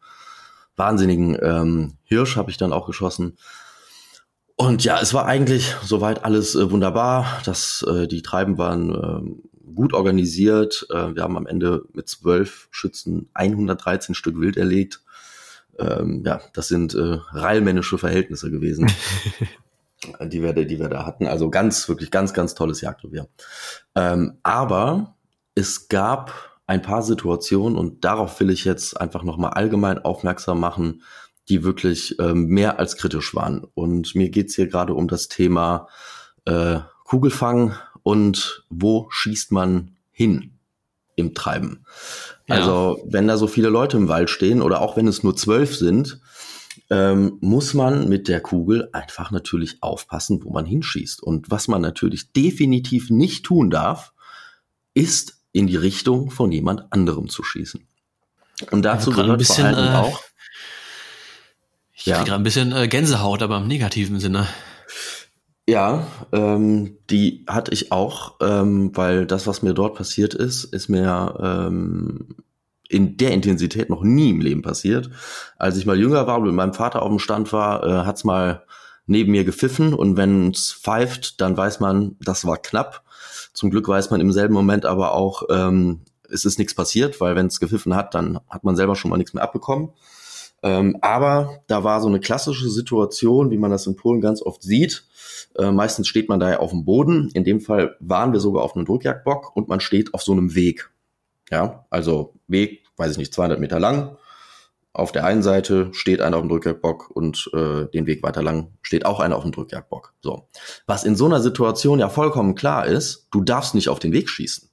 wahnsinnigen 0.77 1.37
ähm, 1.41 1.95
Hirsch 2.05 2.37
habe 2.37 2.51
ich 2.51 2.57
dann 2.57 2.73
auch 2.73 2.87
geschossen. 2.87 3.39
Und 4.57 4.85
ja, 4.85 4.99
es 5.01 5.13
war 5.13 5.27
eigentlich 5.27 5.75
soweit 5.85 6.25
alles 6.25 6.55
äh, 6.55 6.71
wunderbar. 6.71 7.43
Das, 7.45 7.85
äh, 7.89 8.09
die 8.09 8.23
Treiben 8.23 8.57
waren 8.57 8.95
äh, 8.95 9.73
gut 9.75 9.93
organisiert. 9.93 10.87
Äh, 10.91 11.15
wir 11.15 11.23
haben 11.23 11.37
am 11.37 11.47
Ende 11.47 11.85
mit 11.93 12.09
zwölf 12.09 12.69
Schützen 12.71 13.29
113 13.35 14.15
Stück 14.15 14.41
Wild 14.41 14.57
erlegt. 14.57 15.03
Ähm, 15.79 16.23
ja, 16.25 16.41
das 16.55 16.69
sind 16.69 16.95
äh, 16.95 17.19
reilmännische 17.33 17.99
Verhältnisse 17.99 18.51
gewesen, 18.51 18.91
die 20.23 20.43
wir, 20.43 20.55
die 20.55 20.79
wir 20.79 20.89
da 20.89 21.05
hatten. 21.05 21.27
Also 21.27 21.51
ganz, 21.51 21.87
wirklich 21.91 22.11
ganz, 22.11 22.33
ganz 22.33 22.55
tolles 22.55 22.81
Jagdrevier. 22.81 23.29
Ähm, 23.95 24.39
aber 24.43 25.17
es 25.55 25.89
gab 25.89 26.33
ein 26.67 26.81
paar 26.81 27.03
Situationen 27.03 27.77
und 27.77 28.05
darauf 28.05 28.41
will 28.41 28.51
ich 28.51 28.65
jetzt 28.65 28.99
einfach 28.99 29.23
nochmal 29.23 29.53
allgemein 29.53 29.99
aufmerksam 29.99 30.61
machen, 30.61 31.03
die 31.49 31.63
wirklich 31.65 32.19
ähm, 32.19 32.47
mehr 32.47 32.79
als 32.79 32.97
kritisch 32.97 33.35
waren. 33.35 33.67
Und 33.75 34.15
mir 34.15 34.31
geht's 34.31 34.55
hier 34.57 34.67
gerade 34.67 34.95
um 34.95 35.09
das 35.09 35.29
Thema 35.29 35.89
äh, 36.45 36.81
Kugelfang 37.05 37.75
und 38.03 38.65
wo 38.69 39.09
schießt 39.11 39.53
man 39.53 39.97
hin 40.11 40.53
im 41.15 41.35
Treiben. 41.35 41.85
Ja. 42.47 42.57
Also 42.57 43.01
wenn 43.05 43.29
da 43.29 43.37
so 43.37 43.47
viele 43.47 43.69
Leute 43.69 43.97
im 43.97 44.09
Wald 44.09 44.31
stehen 44.31 44.63
oder 44.63 44.81
auch 44.81 44.97
wenn 44.97 45.09
es 45.09 45.23
nur 45.23 45.37
zwölf 45.37 45.77
sind, 45.77 46.21
ähm, 46.91 47.39
muss 47.41 47.75
man 47.75 48.09
mit 48.09 48.29
der 48.29 48.41
Kugel 48.41 48.89
einfach 48.93 49.31
natürlich 49.31 49.83
aufpassen, 49.83 50.45
wo 50.45 50.53
man 50.53 50.67
hinschießt. 50.67 51.23
Und 51.23 51.51
was 51.51 51.69
man 51.69 51.81
natürlich 51.81 52.33
definitiv 52.33 53.11
nicht 53.11 53.45
tun 53.45 53.71
darf, 53.71 54.13
ist 54.95 55.39
in 55.53 55.67
die 55.67 55.77
Richtung 55.77 56.31
von 56.31 56.53
jemand 56.53 56.93
anderem 56.93 57.29
zu 57.29 57.43
schießen. 57.43 57.87
Und 58.71 58.83
dazu 58.83 59.11
gerade 59.11 59.23
gehört 59.23 59.37
ein 59.37 59.39
bisschen, 59.39 59.69
vor 59.69 59.79
allem 59.79 59.93
äh, 59.93 59.97
auch, 59.97 60.21
Ich 61.97 62.07
Ja. 62.07 62.19
krieg 62.19 62.27
gerade 62.27 62.41
ein 62.41 62.45
bisschen 62.45 62.73
äh, 62.73 62.89
Gänsehaut, 62.89 63.43
aber 63.43 63.57
im 63.57 63.67
negativen 63.67 64.21
Sinne. 64.21 64.47
Ja, 65.69 66.07
ähm, 66.31 66.99
die 67.11 67.45
hatte 67.49 67.73
ich 67.73 67.91
auch, 67.91 68.35
ähm, 68.41 68.95
weil 68.95 69.27
das, 69.27 69.47
was 69.47 69.63
mir 69.63 69.73
dort 69.75 69.97
passiert 69.97 70.35
ist, 70.35 70.65
ist 70.65 70.89
mir 70.89 71.35
ähm, 71.43 72.37
in 72.89 73.17
der 73.17 73.33
Intensität 73.33 73.91
noch 73.91 74.03
nie 74.03 74.31
im 74.31 74.41
Leben 74.41 74.63
passiert. 74.63 75.11
Als 75.59 75.77
ich 75.77 75.87
mal 75.87 75.99
jünger 75.99 76.27
war 76.27 76.39
und 76.39 76.45
mit 76.45 76.55
meinem 76.55 76.75
Vater 76.75 77.03
auf 77.03 77.09
dem 77.09 77.19
Stand 77.19 77.53
war, 77.53 77.83
äh, 77.85 78.07
hat's 78.07 78.23
mal 78.23 78.65
neben 79.07 79.33
mir 79.33 79.45
gepfiffen 79.45 79.95
und 79.95 80.17
wenn 80.17 80.51
es 80.51 80.73
pfeift, 80.73 81.41
dann 81.41 81.57
weiß 81.57 81.81
man, 81.81 82.17
das 82.21 82.45
war 82.45 82.59
knapp. 82.59 83.03
Zum 83.53 83.71
Glück 83.71 83.89
weiß 83.89 84.11
man 84.11 84.21
im 84.21 84.33
selben 84.33 84.55
Moment 84.55 84.85
aber 84.85 85.13
auch, 85.15 85.45
ähm, 85.51 86.03
es 86.29 86.45
ist 86.45 86.59
nichts 86.59 86.75
passiert, 86.75 87.21
weil 87.21 87.35
wenn 87.37 87.47
es 87.47 87.59
gepfiffen 87.61 87.95
hat, 87.97 88.15
dann 88.15 88.39
hat 88.49 88.65
man 88.65 88.77
selber 88.77 88.95
schon 88.97 89.11
mal 89.11 89.17
nichts 89.17 89.33
mehr 89.33 89.45
abbekommen. 89.45 89.91
Ähm, 90.63 90.97
aber 91.01 91.61
da 91.67 91.85
war 91.85 92.01
so 92.01 92.09
eine 92.09 92.21
klassische 92.21 92.69
Situation, 92.69 93.51
wie 93.51 93.59
man 93.59 93.71
das 93.71 93.87
in 93.87 93.97
Polen 93.97 94.21
ganz 94.21 94.43
oft 94.43 94.63
sieht. 94.63 95.05
Äh, 95.57 95.71
meistens 95.71 96.09
steht 96.09 96.29
man 96.29 96.41
da 96.41 96.51
ja 96.51 96.59
auf 96.59 96.71
dem 96.71 96.85
Boden. 96.85 97.31
In 97.35 97.45
dem 97.45 97.61
Fall 97.61 97.97
waren 98.01 98.33
wir 98.33 98.41
sogar 98.41 98.63
auf 98.63 98.75
einem 98.75 98.85
Druckjagdbock 98.85 99.55
und 99.55 99.69
man 99.69 99.81
steht 99.81 100.15
auf 100.15 100.23
so 100.23 100.33
einem 100.33 100.55
Weg. 100.55 100.91
Ja, 101.51 101.87
also 101.91 102.35
Weg, 102.49 102.85
weiß 102.97 103.13
ich 103.13 103.19
nicht, 103.19 103.33
200 103.33 103.61
Meter 103.61 103.79
lang. 103.79 104.17
Auf 104.93 105.13
der 105.13 105.27
einen 105.27 105.43
Seite 105.43 105.91
steht 105.93 106.23
einer 106.23 106.39
auf 106.39 106.43
dem 106.43 106.49
Drückjagdbock 106.49 107.11
und 107.11 107.51
äh, 107.53 107.85
den 107.93 108.07
Weg 108.07 108.23
weiter 108.23 108.43
lang 108.43 108.73
steht 108.81 109.05
auch 109.05 109.21
einer 109.21 109.37
auf 109.37 109.43
dem 109.43 109.53
Drückjagdbock. 109.53 110.15
So. 110.23 110.49
Was 110.87 111.05
in 111.05 111.17
so 111.17 111.27
einer 111.27 111.41
Situation 111.41 111.99
ja 111.99 112.09
vollkommen 112.09 112.55
klar 112.55 112.87
ist, 112.87 113.29
du 113.31 113.43
darfst 113.43 113.75
nicht 113.75 113.91
auf 113.91 113.99
den 113.99 114.13
Weg 114.13 114.31
schießen. 114.31 114.71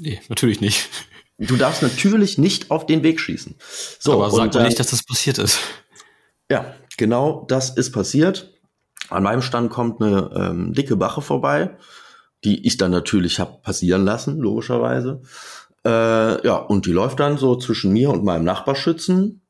Nee, 0.00 0.20
natürlich 0.28 0.60
nicht. 0.60 0.88
Du 1.38 1.56
darfst 1.56 1.82
natürlich 1.82 2.38
nicht 2.38 2.70
auf 2.70 2.86
den 2.86 3.02
Weg 3.02 3.20
schießen. 3.20 3.56
So, 3.98 4.14
aber 4.14 4.30
sag 4.30 4.46
doch 4.52 4.58
dann- 4.58 4.66
nicht, 4.66 4.80
dass 4.80 4.88
das 4.90 5.02
passiert 5.02 5.38
ist. 5.38 5.58
Ja, 6.50 6.74
genau 6.96 7.44
das 7.48 7.70
ist 7.70 7.92
passiert. 7.92 8.52
An 9.10 9.22
meinem 9.22 9.42
Stand 9.42 9.70
kommt 9.70 10.00
eine 10.00 10.30
ähm, 10.34 10.72
dicke 10.72 10.96
Bache 10.96 11.20
vorbei, 11.22 11.76
die 12.44 12.66
ich 12.66 12.76
dann 12.76 12.90
natürlich 12.90 13.38
habe 13.38 13.58
passieren 13.62 14.04
lassen, 14.04 14.38
logischerweise. 14.38 15.22
Äh, 15.84 16.46
ja, 16.46 16.56
und 16.56 16.86
die 16.86 16.92
läuft 16.92 17.20
dann 17.20 17.36
so 17.38 17.56
zwischen 17.56 17.92
mir 17.92 18.10
und 18.10 18.24
meinem 18.24 18.44
Nachbarschützen. 18.44 19.42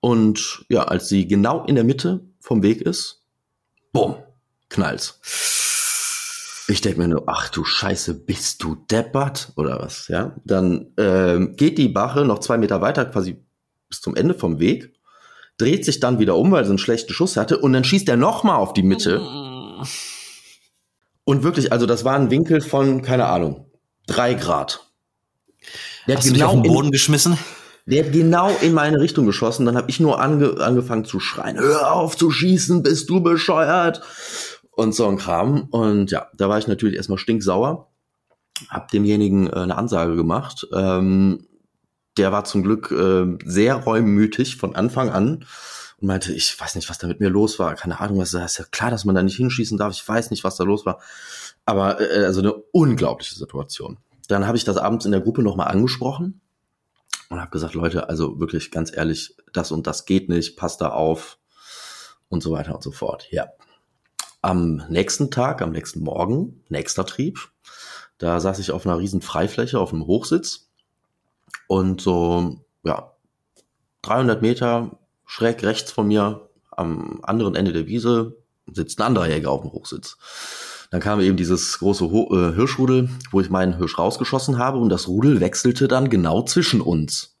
Und 0.00 0.64
ja, 0.68 0.84
als 0.84 1.08
sie 1.08 1.26
genau 1.28 1.64
in 1.64 1.74
der 1.74 1.84
Mitte 1.84 2.24
vom 2.40 2.62
Weg 2.62 2.80
ist, 2.80 3.22
bumm, 3.92 4.16
knallt's. 4.68 5.20
Ich 6.68 6.80
denke 6.80 6.98
mir 6.98 7.08
nur, 7.08 7.24
ach 7.26 7.48
du 7.48 7.64
Scheiße, 7.64 8.14
bist 8.14 8.62
du 8.62 8.74
deppert 8.74 9.52
oder 9.56 9.78
was? 9.78 10.08
Ja, 10.08 10.34
dann 10.44 10.92
ähm, 10.96 11.54
geht 11.56 11.78
die 11.78 11.88
Bache 11.88 12.24
noch 12.24 12.40
zwei 12.40 12.58
Meter 12.58 12.80
weiter, 12.80 13.04
quasi 13.04 13.44
bis 13.88 14.00
zum 14.00 14.16
Ende 14.16 14.34
vom 14.34 14.58
Weg, 14.58 14.92
dreht 15.58 15.84
sich 15.84 16.00
dann 16.00 16.18
wieder 16.18 16.36
um, 16.36 16.50
weil 16.50 16.64
sie 16.64 16.70
einen 16.70 16.78
schlechten 16.78 17.12
Schuss 17.12 17.36
hatte, 17.36 17.58
und 17.58 17.72
dann 17.72 17.84
schießt 17.84 18.08
er 18.08 18.16
noch 18.16 18.42
mal 18.42 18.56
auf 18.56 18.72
die 18.72 18.82
Mitte. 18.82 19.20
Und 21.24 21.42
wirklich, 21.42 21.72
also 21.72 21.86
das 21.86 22.04
war 22.04 22.16
ein 22.16 22.30
Winkel 22.30 22.60
von, 22.60 23.02
keine 23.02 23.26
Ahnung, 23.26 23.66
drei 24.06 24.34
Grad. 24.34 24.90
Der 26.06 26.14
hat, 26.16 26.22
Hast 26.22 26.30
du 26.30 26.34
dich 26.34 26.44
auf 26.44 26.52
den 26.52 26.64
in, 26.64 26.72
Boden 26.72 26.90
geschmissen? 26.90 27.38
der 27.86 28.04
hat 28.04 28.12
genau 28.12 28.50
in 28.60 28.72
meine 28.72 29.00
Richtung 29.00 29.26
geschossen. 29.26 29.66
Dann 29.66 29.76
habe 29.76 29.90
ich 29.90 30.00
nur 30.00 30.20
ange, 30.20 30.60
angefangen 30.60 31.04
zu 31.04 31.20
schreien, 31.20 31.58
hör 31.58 31.92
auf 31.92 32.16
zu 32.16 32.30
schießen, 32.30 32.82
bist 32.82 33.08
du 33.08 33.20
bescheuert? 33.20 34.02
Und 34.76 34.94
so 34.94 35.08
ein 35.08 35.16
Kram. 35.16 35.62
Und 35.70 36.10
ja, 36.10 36.28
da 36.34 36.50
war 36.50 36.58
ich 36.58 36.68
natürlich 36.68 36.96
erstmal 36.96 37.18
stinksauer. 37.18 37.90
Hab 38.68 38.90
demjenigen 38.90 39.48
äh, 39.48 39.56
eine 39.56 39.76
Ansage 39.76 40.16
gemacht. 40.16 40.68
Ähm, 40.72 41.46
der 42.18 42.30
war 42.30 42.44
zum 42.44 42.62
Glück 42.62 42.90
äh, 42.90 43.38
sehr 43.44 43.76
reumütig 43.76 44.56
von 44.56 44.76
Anfang 44.76 45.08
an 45.08 45.46
und 45.98 46.06
meinte, 46.06 46.32
ich 46.34 46.60
weiß 46.60 46.74
nicht, 46.74 46.90
was 46.90 46.98
da 46.98 47.06
mit 47.06 47.20
mir 47.20 47.30
los 47.30 47.58
war. 47.58 47.74
Keine 47.74 48.00
Ahnung, 48.00 48.18
was 48.18 48.32
da 48.32 48.44
ist 48.44 48.58
ja 48.58 48.66
klar, 48.70 48.90
dass 48.90 49.06
man 49.06 49.14
da 49.14 49.22
nicht 49.22 49.36
hinschießen 49.36 49.78
darf. 49.78 49.94
Ich 49.94 50.06
weiß 50.06 50.30
nicht, 50.30 50.44
was 50.44 50.56
da 50.56 50.64
los 50.64 50.84
war. 50.84 51.00
Aber 51.64 51.98
äh, 51.98 52.26
also 52.26 52.40
eine 52.40 52.52
unglaubliche 52.52 53.34
Situation. 53.34 53.96
Dann 54.28 54.46
habe 54.46 54.58
ich 54.58 54.64
das 54.64 54.76
abends 54.76 55.06
in 55.06 55.12
der 55.12 55.22
Gruppe 55.22 55.42
nochmal 55.42 55.68
angesprochen. 55.68 56.42
und 57.30 57.40
habe 57.40 57.50
gesagt, 57.50 57.72
Leute, 57.72 58.10
also 58.10 58.38
wirklich 58.38 58.70
ganz 58.70 58.94
ehrlich, 58.94 59.36
das 59.54 59.72
und 59.72 59.86
das 59.86 60.04
geht 60.04 60.28
nicht, 60.28 60.56
passt 60.56 60.82
da 60.82 60.90
auf 60.90 61.38
und 62.28 62.42
so 62.42 62.52
weiter 62.52 62.74
und 62.74 62.82
so 62.82 62.90
fort. 62.90 63.26
Ja. 63.30 63.46
Am 64.46 64.84
nächsten 64.88 65.32
Tag, 65.32 65.60
am 65.60 65.72
nächsten 65.72 66.04
Morgen, 66.04 66.62
nächster 66.68 67.04
Trieb, 67.04 67.48
da 68.18 68.38
saß 68.38 68.60
ich 68.60 68.70
auf 68.70 68.86
einer 68.86 68.96
riesen 68.96 69.20
Freifläche 69.20 69.80
auf 69.80 69.92
einem 69.92 70.06
Hochsitz 70.06 70.68
und 71.66 72.00
so, 72.00 72.60
ja, 72.84 73.10
300 74.02 74.42
Meter 74.42 75.00
schräg 75.24 75.64
rechts 75.64 75.90
von 75.90 76.06
mir 76.06 76.48
am 76.70 77.18
anderen 77.24 77.56
Ende 77.56 77.72
der 77.72 77.88
Wiese 77.88 78.36
sitzt 78.72 79.00
ein 79.00 79.06
anderer 79.08 79.26
Jäger 79.26 79.50
auf 79.50 79.62
dem 79.62 79.72
Hochsitz. 79.72 80.16
Dann 80.92 81.00
kam 81.00 81.18
eben 81.18 81.36
dieses 81.36 81.80
große 81.80 82.08
Ho 82.12 82.28
äh, 82.32 82.54
Hirschrudel, 82.54 83.10
wo 83.32 83.40
ich 83.40 83.50
meinen 83.50 83.78
Hirsch 83.78 83.98
rausgeschossen 83.98 84.58
habe 84.58 84.78
und 84.78 84.90
das 84.90 85.08
Rudel 85.08 85.40
wechselte 85.40 85.88
dann 85.88 86.08
genau 86.08 86.42
zwischen 86.42 86.80
uns. 86.80 87.35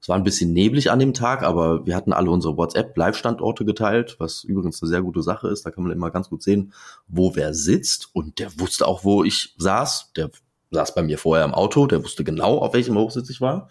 Es 0.00 0.08
war 0.08 0.16
ein 0.16 0.24
bisschen 0.24 0.52
neblig 0.52 0.90
an 0.90 0.98
dem 0.98 1.14
Tag, 1.14 1.42
aber 1.42 1.86
wir 1.86 1.96
hatten 1.96 2.12
alle 2.12 2.30
unsere 2.30 2.56
WhatsApp-Live-Standorte 2.56 3.64
geteilt, 3.64 4.16
was 4.18 4.44
übrigens 4.44 4.80
eine 4.82 4.88
sehr 4.88 5.02
gute 5.02 5.22
Sache 5.22 5.48
ist. 5.48 5.66
Da 5.66 5.70
kann 5.70 5.82
man 5.82 5.92
immer 5.92 6.10
ganz 6.10 6.28
gut 6.28 6.42
sehen, 6.42 6.72
wo 7.08 7.34
wer 7.34 7.54
sitzt. 7.54 8.10
Und 8.12 8.38
der 8.38 8.58
wusste 8.60 8.86
auch, 8.86 9.04
wo 9.04 9.24
ich 9.24 9.54
saß. 9.58 10.12
Der 10.16 10.30
saß 10.70 10.94
bei 10.94 11.02
mir 11.02 11.18
vorher 11.18 11.44
im 11.44 11.54
Auto, 11.54 11.86
der 11.86 12.04
wusste 12.04 12.24
genau, 12.24 12.58
auf 12.58 12.74
welchem 12.74 12.96
Hochsitz 12.96 13.30
ich 13.30 13.40
war. 13.40 13.68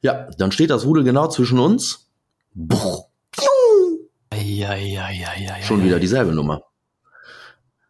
Ja, 0.00 0.28
dann 0.38 0.52
steht 0.52 0.70
das 0.70 0.84
Rudel 0.84 1.04
genau 1.04 1.28
zwischen 1.28 1.58
uns. 1.58 2.10
Buch. 2.54 3.08
Ja, 4.32 4.74
ja, 4.74 5.10
ja, 5.10 5.30
ja, 5.38 5.62
Schon 5.62 5.84
wieder 5.84 5.98
dieselbe 5.98 6.32
Nummer. 6.32 6.62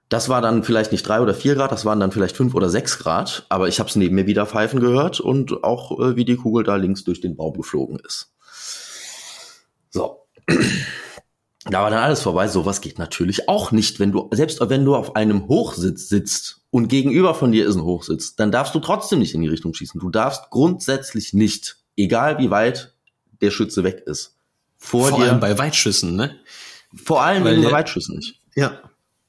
Das 0.09 0.29
war 0.29 0.41
dann 0.41 0.63
vielleicht 0.63 0.93
nicht 0.93 1.07
drei 1.07 1.21
oder 1.21 1.35
vier 1.35 1.57
Grad, 1.57 1.73
das 1.73 1.85
waren 1.85 1.99
dann 1.99 2.13
vielleicht 2.13 2.37
fünf 2.37 2.55
oder 2.55 2.69
sechs 2.69 2.99
Grad, 2.99 3.45
aber 3.49 3.67
ich 3.67 3.81
habe 3.81 3.89
es 3.91 3.97
neben 3.97 4.15
mir 4.15 4.27
wieder 4.27 4.47
pfeifen 4.47 4.79
gehört 4.79 5.19
und 5.19 5.65
auch 5.65 5.99
äh, 5.99 6.15
wie 6.15 6.25
die 6.25 6.37
Kugel 6.37 6.63
da 6.63 6.77
links 6.77 7.03
durch 7.03 7.21
den 7.21 7.37
Baum 7.37 7.55
geflogen 7.55 7.99
ist. 8.07 8.33
So. 9.91 10.27
Da 11.69 11.83
war 11.83 11.91
dann 11.91 11.99
alles 12.05 12.23
vorbei. 12.23 12.47
Sowas 12.47 12.81
geht 12.81 13.01
natürlich 13.01 13.49
auch 13.49 13.73
nicht, 13.73 13.99
wenn 13.99 14.13
du, 14.13 14.29
selbst 14.31 14.61
wenn 14.61 14.85
du 14.85 14.95
auf 14.95 15.17
einem 15.17 15.49
Hochsitz 15.49 16.09
sitzt 16.09 16.61
und 16.71 16.87
gegenüber 16.87 17.35
von 17.35 17.51
dir 17.51 17.67
ist 17.67 17.75
ein 17.75 17.83
Hochsitz, 17.83 18.37
dann 18.37 18.53
darfst 18.53 18.73
du 18.77 18.79
trotzdem 18.79 19.19
nicht 19.19 19.35
in 19.35 19.41
die 19.41 19.49
Richtung 19.49 19.75
schießen. 19.75 20.01
Du 20.01 20.11
darfst 20.11 20.51
grundsätzlich 20.51 21.33
nicht, 21.33 21.79
egal 21.97 22.39
wie 22.39 22.51
weit 22.51 22.95
der 23.41 23.51
Schütze 23.51 23.83
weg 23.83 24.05
ist. 24.07 24.37
Vor, 24.79 25.09
vor 25.09 25.19
dir, 25.19 25.25
allem 25.25 25.41
bei 25.41 25.59
Weitschüssen, 25.59 26.15
ne? 26.15 26.37
Vor 26.95 27.25
allem 27.25 27.43
bei 27.43 27.73
Weitschüssen 27.73 28.15
nicht. 28.15 28.41
Ja 28.55 28.81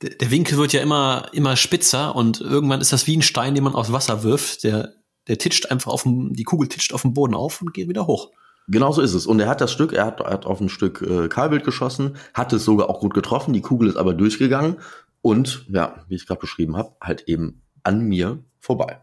der, 0.01 0.31
Winkel 0.31 0.57
wird 0.57 0.73
ja 0.73 0.81
immer, 0.81 1.29
immer 1.33 1.55
spitzer 1.55 2.15
und 2.15 2.41
irgendwann 2.41 2.81
ist 2.81 2.93
das 2.93 3.07
wie 3.07 3.17
ein 3.17 3.21
Stein, 3.21 3.55
den 3.55 3.63
man 3.63 3.73
aufs 3.73 3.91
Wasser 3.91 4.23
wirft. 4.23 4.63
Der, 4.63 4.93
der 5.27 5.37
titscht 5.37 5.71
einfach 5.71 5.91
auf 5.91 6.03
dem, 6.03 6.33
die 6.33 6.43
Kugel 6.43 6.67
titscht 6.67 6.93
auf 6.93 7.01
dem 7.01 7.13
Boden 7.13 7.33
auf 7.33 7.61
und 7.61 7.73
geht 7.73 7.89
wieder 7.89 8.07
hoch. 8.07 8.31
Genau 8.67 8.91
so 8.91 9.01
ist 9.01 9.13
es. 9.13 9.25
Und 9.25 9.39
er 9.39 9.47
hat 9.47 9.61
das 9.61 9.71
Stück, 9.71 9.93
er 9.93 10.05
hat, 10.05 10.19
hat 10.19 10.45
auf 10.45 10.59
ein 10.59 10.69
Stück 10.69 11.01
äh, 11.01 11.29
Kalbild 11.29 11.63
geschossen, 11.63 12.17
hat 12.33 12.51
es 12.53 12.65
sogar 12.65 12.89
auch 12.89 12.99
gut 12.99 13.13
getroffen. 13.13 13.53
Die 13.53 13.61
Kugel 13.61 13.87
ist 13.87 13.97
aber 13.97 14.13
durchgegangen 14.13 14.77
und, 15.21 15.65
ja, 15.69 16.03
wie 16.09 16.15
ich 16.15 16.27
gerade 16.27 16.41
beschrieben 16.41 16.75
habe, 16.75 16.95
halt 17.01 17.23
eben 17.27 17.61
an 17.83 18.01
mir 18.01 18.43
vorbei. 18.59 19.01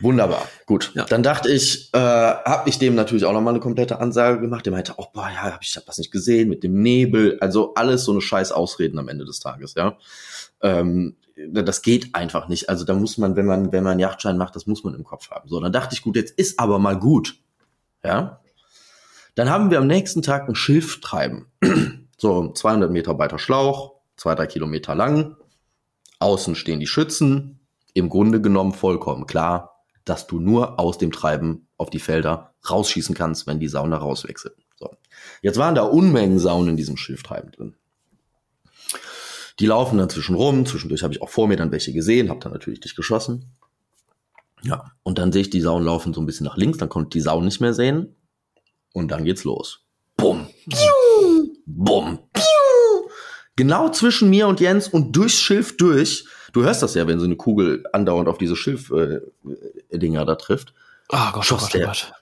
Wunderbar, 0.00 0.46
gut. 0.66 0.92
Ja. 0.94 1.04
Dann 1.04 1.22
dachte 1.22 1.50
ich, 1.50 1.92
äh, 1.92 1.98
habe 1.98 2.68
ich 2.68 2.78
dem 2.78 2.94
natürlich 2.94 3.24
auch 3.24 3.32
nochmal 3.32 3.54
eine 3.54 3.60
komplette 3.60 4.00
Ansage 4.00 4.40
gemacht. 4.40 4.64
Der 4.64 4.72
meinte, 4.72 4.94
oh, 4.96 5.06
boah, 5.12 5.28
ja, 5.28 5.42
hab 5.42 5.62
ich 5.62 5.76
hab 5.76 5.86
das 5.86 5.98
nicht 5.98 6.10
gesehen 6.10 6.48
mit 6.48 6.62
dem 6.62 6.80
Nebel. 6.82 7.38
Also 7.40 7.74
alles 7.74 8.04
so 8.04 8.12
eine 8.12 8.20
scheiß 8.20 8.52
Ausreden 8.52 8.98
am 8.98 9.08
Ende 9.08 9.24
des 9.24 9.40
Tages, 9.40 9.74
ja. 9.74 9.96
Ähm, 10.60 11.16
das 11.52 11.82
geht 11.82 12.14
einfach 12.14 12.48
nicht. 12.48 12.68
Also 12.68 12.84
da 12.84 12.94
muss 12.94 13.18
man, 13.18 13.36
wenn 13.36 13.46
man, 13.46 13.72
wenn 13.72 13.84
man 13.84 13.92
einen 13.92 14.00
Yachtschein 14.00 14.36
macht, 14.36 14.56
das 14.56 14.66
muss 14.66 14.84
man 14.84 14.94
im 14.94 15.04
Kopf 15.04 15.30
haben. 15.30 15.48
So, 15.48 15.60
dann 15.60 15.72
dachte 15.72 15.94
ich, 15.94 16.02
gut, 16.02 16.16
jetzt 16.16 16.36
ist 16.38 16.58
aber 16.58 16.78
mal 16.78 16.98
gut. 16.98 17.36
Ja. 18.04 18.40
Dann 19.34 19.50
haben 19.50 19.70
wir 19.70 19.78
am 19.78 19.86
nächsten 19.86 20.22
Tag 20.22 20.48
ein 20.48 20.56
Schilf 20.56 21.00
treiben. 21.00 21.46
so 22.16 22.52
200 22.52 22.90
Meter 22.90 23.18
weiter 23.18 23.38
Schlauch, 23.38 23.94
zwei, 24.16 24.34
drei 24.34 24.46
Kilometer 24.46 24.94
lang. 24.94 25.36
Außen 26.18 26.56
stehen 26.56 26.80
die 26.80 26.88
Schützen. 26.88 27.60
Im 27.94 28.08
Grunde 28.08 28.40
genommen 28.40 28.72
vollkommen 28.72 29.26
klar, 29.26 29.77
dass 30.08 30.26
du 30.26 30.40
nur 30.40 30.78
aus 30.78 30.98
dem 30.98 31.12
Treiben 31.12 31.68
auf 31.76 31.90
die 31.90 32.00
Felder 32.00 32.54
rausschießen 32.68 33.14
kannst, 33.14 33.46
wenn 33.46 33.60
die 33.60 33.68
Sauna 33.68 33.96
rauswechselt. 33.96 34.56
So. 34.76 34.90
Jetzt 35.42 35.58
waren 35.58 35.74
da 35.74 35.82
Unmengen 35.82 36.38
Saunen 36.38 36.70
in 36.70 36.76
diesem 36.76 36.96
Schilftreiben 36.96 37.52
drin. 37.52 37.74
Die 39.58 39.66
laufen 39.66 39.98
dann 39.98 40.08
zwischen 40.08 40.36
rum, 40.36 40.66
zwischendurch 40.66 41.02
habe 41.02 41.12
ich 41.12 41.20
auch 41.20 41.28
vor 41.28 41.48
mir 41.48 41.56
dann 41.56 41.72
welche 41.72 41.92
gesehen, 41.92 42.30
habe 42.30 42.40
dann 42.40 42.52
natürlich 42.52 42.80
dich 42.80 42.94
geschossen. 42.94 43.52
Ja, 44.62 44.92
und 45.02 45.18
dann 45.18 45.32
sehe 45.32 45.42
ich 45.42 45.50
die 45.50 45.60
Saunen 45.60 45.86
laufen 45.86 46.14
so 46.14 46.20
ein 46.20 46.26
bisschen 46.26 46.46
nach 46.46 46.56
links, 46.56 46.78
dann 46.78 46.88
konnte 46.88 47.08
ich 47.08 47.20
die 47.20 47.24
Sauen 47.24 47.44
nicht 47.44 47.60
mehr 47.60 47.74
sehen. 47.74 48.14
Und 48.92 49.08
dann 49.10 49.24
geht's 49.24 49.44
los. 49.44 49.84
Bumm. 50.16 50.48
Piu, 50.68 51.54
bumm. 51.66 52.18
Piu. 52.32 53.10
Genau 53.56 53.90
zwischen 53.90 54.30
mir 54.30 54.48
und 54.48 54.60
Jens 54.60 54.88
und 54.88 55.12
durchs 55.12 55.38
Schilf 55.38 55.76
durch 55.76 56.26
Du 56.52 56.62
hörst 56.62 56.82
das 56.82 56.94
ja, 56.94 57.06
wenn 57.06 57.18
so 57.18 57.24
eine 57.24 57.36
Kugel 57.36 57.84
andauernd 57.92 58.28
auf 58.28 58.38
diese 58.38 58.56
Schilfdinger 58.56 60.22
äh, 60.22 60.26
da 60.26 60.34
trifft. 60.36 60.74
Ah, 61.10 61.28
oh 61.28 61.32
Gott, 61.34 61.44
schoss, 61.44 61.62
Gott, 61.62 61.74
der, 61.74 61.82
oh 61.84 61.86
Gott. 61.86 62.12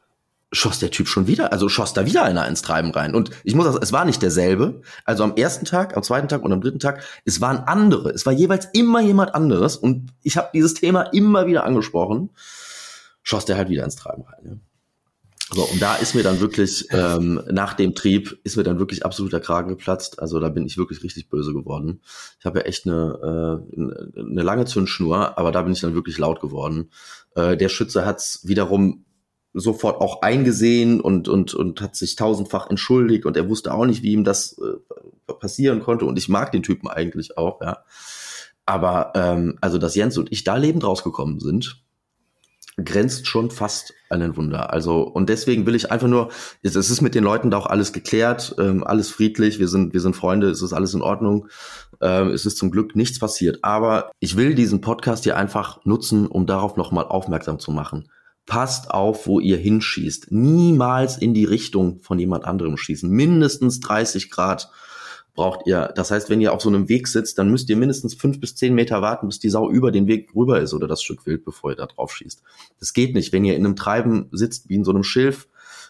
schoss 0.53 0.79
der 0.79 0.91
Typ 0.91 1.09
schon 1.09 1.27
wieder, 1.27 1.53
also 1.53 1.68
schoss 1.68 1.93
da 1.93 2.07
wieder 2.07 2.22
einer 2.22 2.47
ins 2.47 2.62
Treiben 2.62 2.91
rein. 2.91 3.14
Und 3.14 3.31
ich 3.45 3.55
muss 3.55 3.66
sagen, 3.66 3.79
es 3.81 3.93
war 3.93 4.05
nicht 4.05 4.22
derselbe. 4.22 4.81
Also 5.05 5.24
am 5.24 5.37
ersten 5.37 5.64
Tag, 5.64 5.97
am 5.97 6.03
zweiten 6.03 6.29
Tag 6.29 6.43
und 6.43 6.53
am 6.53 6.61
dritten 6.61 6.79
Tag, 6.79 7.03
es 7.24 7.41
waren 7.41 7.59
andere. 7.59 8.11
Es 8.11 8.27
war 8.27 8.33
jeweils 8.33 8.66
immer 8.72 9.01
jemand 9.01 9.35
anderes. 9.35 9.77
Und 9.77 10.12
ich 10.22 10.37
habe 10.37 10.51
dieses 10.53 10.74
Thema 10.74 11.03
immer 11.03 11.47
wieder 11.47 11.64
angesprochen. 11.64 12.31
Schoss 13.22 13.45
der 13.45 13.57
halt 13.57 13.68
wieder 13.68 13.85
ins 13.85 13.97
Treiben 13.97 14.22
rein. 14.22 14.45
Ja. 14.45 14.53
So, 15.53 15.62
und 15.62 15.80
da 15.80 15.94
ist 15.97 16.14
mir 16.14 16.22
dann 16.22 16.40
wirklich, 16.40 16.86
ähm, 16.90 17.40
nach 17.51 17.74
dem 17.74 17.94
Trieb, 17.94 18.38
ist 18.42 18.57
mir 18.57 18.64
dann 18.64 18.78
wirklich 18.78 19.05
absolut 19.05 19.32
der 19.32 19.40
Kragen 19.40 19.68
geplatzt. 19.68 20.20
Also 20.20 20.40
da 20.40 20.49
bin 20.49 20.66
ich 20.66 20.76
wirklich 20.76 21.03
richtig 21.03 21.28
böse 21.28 21.53
geworden. 21.53 22.01
Ich 22.38 22.47
habe 22.47 22.59
ja 22.59 22.64
echt 22.64 22.86
eine, 22.86 23.62
äh, 23.76 24.20
eine 24.20 24.42
lange 24.42 24.64
Zündschnur, 24.64 25.38
aber 25.38 25.53
da 25.53 25.62
bin 25.62 25.72
ich 25.72 25.80
dann 25.80 25.94
wirklich 25.94 26.18
laut 26.18 26.40
geworden. 26.40 26.90
Äh, 27.34 27.57
der 27.57 27.68
Schütze 27.68 28.05
hat's 28.05 28.40
wiederum 28.44 29.05
sofort 29.55 30.01
auch 30.03 30.20
eingesehen 30.20 31.01
und, 31.01 31.28
und, 31.28 31.55
und 31.55 31.80
hat 31.80 31.97
sich 31.97 32.14
tausendfach 32.16 32.68
entschuldigt 32.68 33.24
und 33.24 33.36
er 33.38 33.49
wusste 33.49 33.72
auch 33.72 33.86
nicht, 33.86 34.03
wie 34.03 34.12
ihm 34.12 34.24
das 34.24 34.59
äh, 34.59 35.32
passieren 35.32 35.80
konnte. 35.80 36.05
Und 36.05 36.18
ich 36.18 36.28
mag 36.28 36.53
den 36.53 36.62
Typen 36.62 36.88
eigentlich 36.88 37.38
auch, 37.38 37.61
ja. 37.62 37.78
Aber 38.66 39.12
ähm, 39.14 39.59
also, 39.61 39.78
dass 39.78 39.94
Jens 39.94 40.18
und 40.18 40.32
ich 40.32 40.42
da 40.42 40.57
lebend 40.57 40.82
rausgekommen 40.84 41.38
sind, 41.38 41.86
grenzt 42.77 43.27
schon 43.27 43.51
fast 43.51 43.95
an 44.11 44.22
ein 44.22 44.37
Wunder. 44.37 44.72
Also 44.72 45.03
und 45.03 45.29
deswegen 45.29 45.66
will 45.66 45.74
ich 45.74 45.91
einfach 45.91 46.09
nur, 46.09 46.31
es 46.62 46.77
ist 46.77 47.01
mit 47.01 47.14
den 47.14 47.24
Leuten 47.24 47.51
da 47.51 47.57
auch 47.57 47.66
alles 47.66 47.93
geklärt, 47.93 48.55
ähm, 48.59 48.85
alles 48.85 49.09
friedlich, 49.09 49.59
wir 49.59 49.68
sind 49.68 49.95
wir 49.95 50.01
sind 50.01 50.14
Freunde, 50.14 50.49
es 50.51 50.62
ist 50.62 50.74
alles 50.74 50.93
in 50.93 51.03
Ordnung, 51.03 51.49
ähm, 52.01 52.29
es 52.29 52.45
ist 52.45 52.59
zum 52.59 52.70
Glück 52.70 52.95
nichts 52.95 53.18
passiert. 53.18 53.61
Aber 53.62 54.11
ich 54.20 54.37
will 54.37 54.55
diesen 54.55 54.81
Podcast 54.81 55.24
hier 55.24 55.37
einfach 55.37 55.85
nutzen, 55.85 56.27
um 56.27 56.47
darauf 56.47 56.77
nochmal 56.77 57.07
aufmerksam 57.07 57.59
zu 57.59 57.70
machen. 57.70 58.09
Passt 58.45 58.91
auf, 58.93 59.27
wo 59.27 59.41
ihr 59.41 59.57
hinschießt. 59.57 60.31
Niemals 60.31 61.18
in 61.18 61.35
die 61.35 61.45
Richtung 61.45 62.01
von 62.03 62.18
jemand 62.18 62.45
anderem 62.45 62.77
schießen. 62.77 63.11
Mindestens 63.11 63.81
30 63.81 64.31
Grad 64.31 64.70
braucht 65.37 65.66
ihr. 65.66 65.93
Das 65.95 66.11
heißt, 66.11 66.28
wenn 66.28 66.41
ihr 66.41 66.53
auf 66.53 66.61
so 66.61 66.68
einem 66.68 66.89
Weg 66.89 67.07
sitzt, 67.07 67.39
dann 67.39 67.51
müsst 67.51 67.70
ihr 67.70 67.76
mindestens 67.76 68.14
fünf 68.14 68.41
bis 68.41 68.57
zehn 68.57 68.74
Meter 68.74 69.03
warten, 69.03 69.28
bis 69.28 69.39
die 69.39 69.51
Sau 69.51 69.70
über 69.70 69.93
den 69.93 70.09
Weg 70.09 70.34
rüber 70.34 70.61
ist 70.61 70.74
oder 70.74 70.89
das 70.89 71.03
Stück 71.03 71.24
Wild, 71.26 71.45
bevor 71.45 71.70
ihr 71.70 71.76
da 71.76 71.87
drauf 71.87 72.12
schießt. 72.12 72.43
Das 72.80 72.93
geht 72.93 73.14
nicht. 73.14 73.32
Wenn 73.32 73.45
ihr 73.45 73.55
in 73.55 73.64
einem 73.64 73.76
Treiben 73.76 74.28
sitzt, 74.32 74.68
wie 74.68 74.74
in 74.74 74.84
so 74.84 74.91
einem 74.91 75.05
Schilf, 75.05 75.47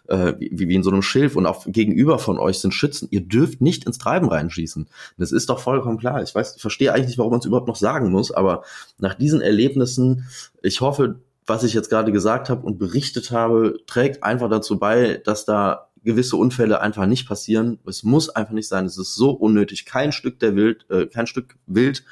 äh, 0.08 0.34
wie, 0.38 0.68
wie 0.68 0.74
in 0.74 0.82
so 0.82 0.90
einem 0.90 1.02
Schilf 1.02 1.36
und 1.36 1.46
auch 1.46 1.64
gegenüber 1.66 2.18
von 2.18 2.38
euch 2.38 2.58
sind 2.58 2.74
Schützen, 2.74 3.08
ihr 3.10 3.22
dürft 3.22 3.60
nicht 3.60 3.86
ins 3.86 3.98
Treiben 3.98 4.28
reinschießen. 4.28 4.88
Das 5.16 5.32
ist 5.32 5.48
doch 5.48 5.60
vollkommen 5.60 5.98
klar. 5.98 6.22
Ich 6.22 6.34
weiß, 6.34 6.56
ich 6.56 6.62
verstehe 6.62 6.92
eigentlich 6.92 7.08
nicht, 7.08 7.18
warum 7.18 7.30
man 7.30 7.40
es 7.40 7.46
überhaupt 7.46 7.68
noch 7.68 7.76
sagen 7.76 8.10
muss, 8.10 8.30
aber 8.30 8.62
nach 8.98 9.14
diesen 9.14 9.40
Erlebnissen, 9.40 10.26
ich 10.62 10.80
hoffe, 10.80 11.20
was 11.46 11.62
ich 11.62 11.74
jetzt 11.74 11.90
gerade 11.90 12.12
gesagt 12.12 12.50
habe 12.50 12.66
und 12.66 12.78
berichtet 12.78 13.30
habe, 13.30 13.78
trägt 13.86 14.24
einfach 14.24 14.50
dazu 14.50 14.78
bei, 14.78 15.20
dass 15.24 15.44
da 15.44 15.85
gewisse 16.06 16.36
Unfälle 16.36 16.80
einfach 16.80 17.04
nicht 17.04 17.28
passieren. 17.28 17.78
Es 17.86 18.02
muss 18.02 18.30
einfach 18.30 18.54
nicht 18.54 18.68
sein. 18.68 18.86
Es 18.86 18.96
ist 18.96 19.14
so 19.14 19.30
unnötig. 19.32 19.84
Kein 19.84 20.12
Stück 20.12 20.38
der 20.38 20.56
Wild, 20.56 20.86
äh, 20.88 21.06
kein 21.06 21.26
Stück 21.26 21.56
Wild 21.66 22.04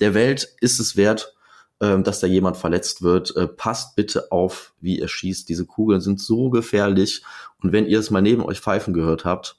der 0.00 0.14
Welt 0.14 0.48
ist 0.60 0.80
es 0.80 0.96
wert, 0.96 1.34
äh, 1.80 2.00
dass 2.00 2.20
da 2.20 2.26
jemand 2.26 2.56
verletzt 2.56 3.02
wird. 3.02 3.36
Äh, 3.36 3.48
passt 3.48 3.96
bitte 3.96 4.32
auf, 4.32 4.72
wie 4.80 4.98
ihr 4.98 5.08
schießt. 5.08 5.48
Diese 5.48 5.66
Kugeln 5.66 6.00
sind 6.00 6.20
so 6.20 6.48
gefährlich. 6.48 7.22
Und 7.60 7.72
wenn 7.72 7.86
ihr 7.86 7.98
es 7.98 8.10
mal 8.10 8.22
neben 8.22 8.42
euch 8.42 8.60
pfeifen 8.60 8.94
gehört 8.94 9.26
habt 9.26 9.56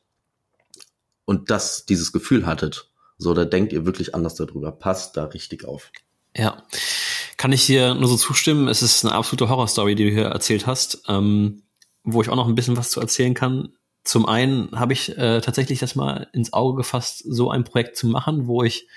und 1.25 1.51
das, 1.51 1.85
dieses 1.85 2.11
Gefühl 2.11 2.47
hattet, 2.47 2.89
so, 3.17 3.35
da 3.35 3.45
denkt 3.45 3.71
ihr 3.71 3.85
wirklich 3.85 4.15
anders 4.15 4.33
darüber. 4.33 4.71
Passt 4.71 5.15
da 5.15 5.25
richtig 5.25 5.65
auf. 5.65 5.91
Ja. 6.35 6.63
Kann 7.37 7.51
ich 7.51 7.67
dir 7.67 7.93
nur 7.93 8.07
so 8.07 8.15
zustimmen? 8.15 8.67
Es 8.67 8.81
ist 8.81 9.05
eine 9.05 9.13
absolute 9.13 9.47
Horrorstory, 9.47 9.93
die 9.93 10.05
du 10.05 10.11
hier 10.11 10.25
erzählt 10.25 10.65
hast. 10.65 11.03
Ähm, 11.07 11.61
wo 12.03 12.21
ich 12.21 12.29
auch 12.29 12.35
noch 12.35 12.47
ein 12.47 12.55
bisschen 12.55 12.77
was 12.77 12.89
zu 12.89 12.99
erzählen 12.99 13.33
kann. 13.33 13.73
Zum 14.03 14.25
einen 14.25 14.71
habe 14.71 14.93
ich 14.93 15.15
äh, 15.17 15.41
tatsächlich 15.41 15.79
das 15.79 15.95
mal 15.95 16.27
ins 16.33 16.53
Auge 16.53 16.77
gefasst, 16.77 17.23
so 17.27 17.51
ein 17.51 17.63
Projekt 17.63 17.97
zu 17.97 18.07
machen, 18.07 18.47
wo 18.47 18.63
ich 18.63 18.87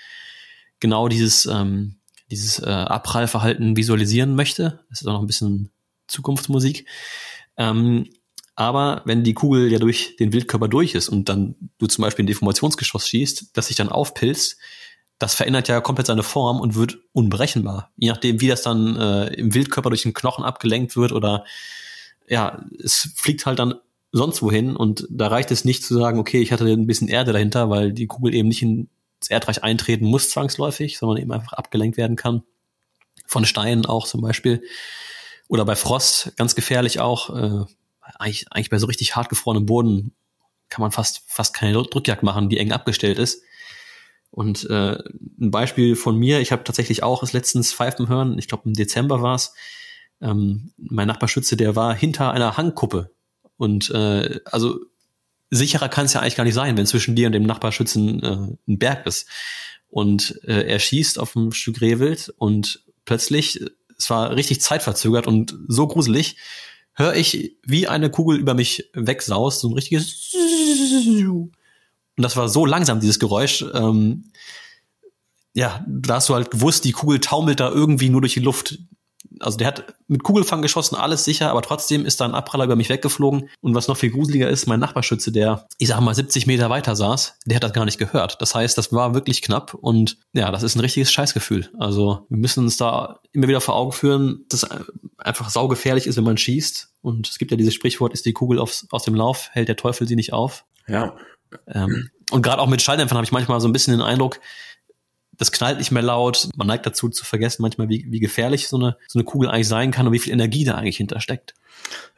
genau 0.79 1.07
dieses, 1.07 1.45
ähm, 1.45 1.97
dieses 2.31 2.59
äh, 2.59 2.65
Abprallverhalten 2.65 3.77
visualisieren 3.77 4.35
möchte. 4.35 4.79
Das 4.89 5.01
ist 5.01 5.07
auch 5.07 5.13
noch 5.13 5.21
ein 5.21 5.27
bisschen 5.27 5.71
Zukunftsmusik. 6.07 6.87
Ähm, 7.57 8.09
aber 8.55 9.01
wenn 9.05 9.23
die 9.23 9.33
Kugel 9.33 9.71
ja 9.71 9.79
durch 9.79 10.15
den 10.15 10.31
Wildkörper 10.31 10.67
durch 10.67 10.95
ist 10.95 11.09
und 11.09 11.29
dann 11.29 11.55
du 11.77 11.87
zum 11.87 12.03
Beispiel 12.03 12.23
ein 12.23 12.27
Deformationsgeschoss 12.27 13.07
schießt, 13.09 13.51
das 13.53 13.67
sich 13.67 13.75
dann 13.75 13.89
aufpilzt, 13.89 14.57
das 15.19 15.35
verändert 15.35 15.67
ja 15.67 15.81
komplett 15.81 16.07
seine 16.07 16.23
Form 16.23 16.59
und 16.59 16.75
wird 16.75 16.97
unberechenbar. 17.13 17.91
Je 17.97 18.09
nachdem, 18.09 18.41
wie 18.41 18.47
das 18.47 18.63
dann 18.63 18.95
äh, 18.97 19.27
im 19.35 19.53
Wildkörper 19.53 19.89
durch 19.89 20.03
den 20.03 20.13
Knochen 20.13 20.43
abgelenkt 20.43 20.95
wird 20.95 21.11
oder 21.11 21.45
ja, 22.27 22.65
es 22.83 23.11
fliegt 23.15 23.45
halt 23.45 23.59
dann 23.59 23.75
sonst 24.15 24.41
wohin 24.41 24.77
und 24.77 25.05
da 25.09 25.27
reicht 25.27 25.51
es 25.51 25.65
nicht 25.65 25.83
zu 25.83 25.93
sagen, 25.93 26.19
okay, 26.19 26.41
ich 26.41 26.53
hatte 26.53 26.65
ein 26.65 26.87
bisschen 26.87 27.09
Erde 27.09 27.33
dahinter, 27.33 27.69
weil 27.69 27.91
die 27.91 28.07
Kugel 28.07 28.33
eben 28.33 28.47
nicht 28.47 28.61
ins 28.61 28.87
Erdreich 29.27 29.61
eintreten 29.61 30.05
muss 30.05 30.29
zwangsläufig, 30.29 30.97
sondern 30.97 31.21
eben 31.21 31.33
einfach 31.33 31.51
abgelenkt 31.51 31.97
werden 31.97 32.15
kann. 32.15 32.43
Von 33.27 33.45
Steinen 33.45 33.85
auch 33.85 34.07
zum 34.07 34.21
Beispiel. 34.21 34.63
Oder 35.49 35.65
bei 35.65 35.75
Frost 35.75 36.31
ganz 36.37 36.55
gefährlich 36.55 37.01
auch. 37.01 37.29
Äh, 37.35 37.65
eigentlich, 38.17 38.45
eigentlich 38.51 38.69
bei 38.69 38.79
so 38.79 38.87
richtig 38.87 39.17
hart 39.17 39.27
gefrorenem 39.27 39.65
Boden 39.65 40.13
kann 40.69 40.81
man 40.81 40.91
fast, 40.91 41.23
fast 41.27 41.53
keine 41.53 41.73
Drückjagd 41.73 42.23
machen, 42.23 42.47
die 42.47 42.57
eng 42.57 42.71
abgestellt 42.71 43.19
ist. 43.19 43.43
Und 44.31 44.69
äh, 44.69 44.97
ein 45.41 45.51
Beispiel 45.51 45.97
von 45.97 46.17
mir, 46.17 46.39
ich 46.39 46.53
habe 46.53 46.63
tatsächlich 46.63 47.03
auch 47.03 47.21
es 47.21 47.33
letztens 47.33 47.73
pfeifen 47.73 48.07
hören, 48.07 48.39
ich 48.39 48.47
glaube 48.47 48.63
im 48.65 48.73
Dezember 48.73 49.21
war 49.21 49.35
es. 49.35 49.53
Ähm, 50.21 50.71
mein 50.77 51.07
Nachbarschütze, 51.07 51.57
der 51.57 51.75
war 51.75 51.93
hinter 51.93 52.31
einer 52.31 52.55
Hangkuppe. 52.55 53.14
Und 53.57 53.89
äh, 53.91 54.39
also 54.45 54.79
sicherer 55.49 55.89
kann 55.89 56.05
es 56.05 56.13
ja 56.13 56.21
eigentlich 56.21 56.35
gar 56.35 56.43
nicht 56.43 56.53
sein, 56.53 56.77
wenn 56.77 56.85
zwischen 56.85 57.15
dir 57.15 57.27
und 57.27 57.33
dem 57.33 57.43
Nachbarschützen 57.43 58.23
äh, 58.23 58.71
ein 58.71 58.79
Berg 58.79 59.05
ist. 59.05 59.27
Und 59.87 60.41
äh, 60.43 60.67
er 60.67 60.79
schießt 60.79 61.19
auf 61.19 61.35
ein 61.35 61.51
Stück 61.51 61.81
Rehwild 61.81 62.33
und 62.37 62.83
plötzlich, 63.05 63.61
es 63.97 64.09
war 64.09 64.35
richtig 64.35 64.61
zeitverzögert 64.61 65.27
und 65.27 65.57
so 65.67 65.87
gruselig, 65.87 66.37
höre 66.93 67.15
ich, 67.15 67.57
wie 67.63 67.87
eine 67.87 68.09
Kugel 68.09 68.37
über 68.37 68.53
mich 68.53 68.89
wegsaust, 68.93 69.61
so 69.61 69.69
ein 69.69 69.73
richtiges 69.73 70.33
und 72.17 72.23
das 72.23 72.35
war 72.37 72.49
so 72.49 72.65
langsam, 72.65 72.99
dieses 72.99 73.19
Geräusch. 73.19 73.65
Ähm, 73.73 74.31
ja, 75.53 75.85
da 75.87 76.15
hast 76.15 76.29
du 76.29 76.35
halt 76.35 76.51
gewusst, 76.51 76.85
die 76.85 76.91
Kugel 76.91 77.19
taumelt 77.19 77.59
da 77.59 77.69
irgendwie 77.69 78.09
nur 78.09 78.21
durch 78.21 78.33
die 78.33 78.39
Luft 78.39 78.79
also 79.39 79.57
der 79.57 79.67
hat 79.67 79.95
mit 80.07 80.23
Kugelfang 80.23 80.61
geschossen, 80.61 80.95
alles 80.95 81.23
sicher, 81.23 81.51
aber 81.51 81.61
trotzdem 81.61 82.05
ist 82.05 82.21
da 82.21 82.25
ein 82.25 82.35
Abpraller 82.35 82.65
über 82.65 82.75
mich 82.75 82.89
weggeflogen. 82.89 83.49
Und 83.61 83.75
was 83.75 83.87
noch 83.87 83.97
viel 83.97 84.11
gruseliger 84.11 84.49
ist, 84.49 84.67
mein 84.67 84.79
Nachbarschütze, 84.79 85.31
der, 85.31 85.67
ich 85.77 85.87
sag 85.87 85.99
mal, 86.01 86.13
70 86.13 86.47
Meter 86.47 86.69
weiter 86.69 86.95
saß, 86.95 87.39
der 87.45 87.55
hat 87.57 87.63
das 87.63 87.73
gar 87.73 87.85
nicht 87.85 87.97
gehört. 87.97 88.41
Das 88.41 88.55
heißt, 88.55 88.77
das 88.77 88.91
war 88.91 89.13
wirklich 89.13 89.41
knapp 89.41 89.73
und 89.73 90.17
ja, 90.33 90.51
das 90.51 90.63
ist 90.63 90.75
ein 90.75 90.81
richtiges 90.81 91.11
Scheißgefühl. 91.11 91.69
Also 91.79 92.25
wir 92.29 92.37
müssen 92.37 92.63
uns 92.63 92.77
da 92.77 93.19
immer 93.31 93.47
wieder 93.47 93.61
vor 93.61 93.75
Augen 93.75 93.91
führen, 93.91 94.45
dass 94.49 94.67
einfach 95.17 95.49
saugefährlich 95.49 96.07
ist, 96.07 96.17
wenn 96.17 96.23
man 96.23 96.37
schießt. 96.37 96.89
Und 97.01 97.29
es 97.29 97.37
gibt 97.37 97.51
ja 97.51 97.57
dieses 97.57 97.73
Sprichwort, 97.73 98.13
ist 98.13 98.25
die 98.25 98.33
Kugel 98.33 98.59
aufs, 98.59 98.87
aus 98.91 99.03
dem 99.03 99.15
Lauf, 99.15 99.49
hält 99.51 99.67
der 99.67 99.75
Teufel 99.75 100.07
sie 100.07 100.15
nicht 100.15 100.33
auf. 100.33 100.65
Ja. 100.87 101.15
Ähm, 101.67 102.09
und 102.31 102.41
gerade 102.41 102.61
auch 102.61 102.67
mit 102.67 102.81
Schalldämpfern 102.81 103.17
habe 103.17 103.25
ich 103.25 103.31
manchmal 103.31 103.61
so 103.61 103.67
ein 103.67 103.73
bisschen 103.73 103.93
den 103.93 104.01
Eindruck, 104.01 104.39
das 105.37 105.51
knallt 105.51 105.79
nicht 105.79 105.91
mehr 105.91 106.03
laut. 106.03 106.49
Man 106.55 106.67
neigt 106.67 106.85
dazu 106.85 107.09
zu 107.09 107.25
vergessen 107.25 107.61
manchmal, 107.61 107.89
wie, 107.89 108.05
wie 108.09 108.19
gefährlich 108.19 108.67
so 108.67 108.77
eine, 108.77 108.97
so 109.07 109.19
eine 109.19 109.25
Kugel 109.25 109.49
eigentlich 109.49 109.67
sein 109.67 109.91
kann 109.91 110.07
und 110.07 110.13
wie 110.13 110.19
viel 110.19 110.33
Energie 110.33 110.65
da 110.65 110.75
eigentlich 110.75 110.97
hintersteckt. 110.97 111.53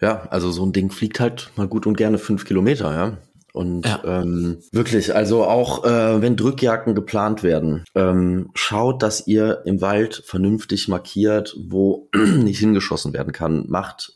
Ja, 0.01 0.27
also 0.29 0.51
so 0.51 0.65
ein 0.65 0.73
Ding 0.73 0.91
fliegt 0.91 1.19
halt 1.19 1.51
mal 1.55 1.67
gut 1.67 1.87
und 1.87 1.97
gerne 1.97 2.17
fünf 2.17 2.45
Kilometer, 2.45 2.93
ja. 2.93 3.17
Und 3.53 3.87
ja. 3.87 4.03
ähm, 4.05 4.59
wirklich, 4.71 5.15
also 5.15 5.43
auch 5.43 5.83
äh, 5.83 6.21
wenn 6.21 6.35
Drückjagden 6.35 6.93
geplant 6.93 7.41
werden, 7.41 7.83
ähm, 7.95 8.51
schaut, 8.53 9.01
dass 9.01 9.25
ihr 9.25 9.63
im 9.65 9.81
Wald 9.81 10.21
vernünftig 10.25 10.87
markiert, 10.87 11.55
wo 11.57 12.07
nicht 12.15 12.59
hingeschossen 12.59 13.13
werden 13.13 13.33
kann. 13.33 13.65
Macht 13.67 14.13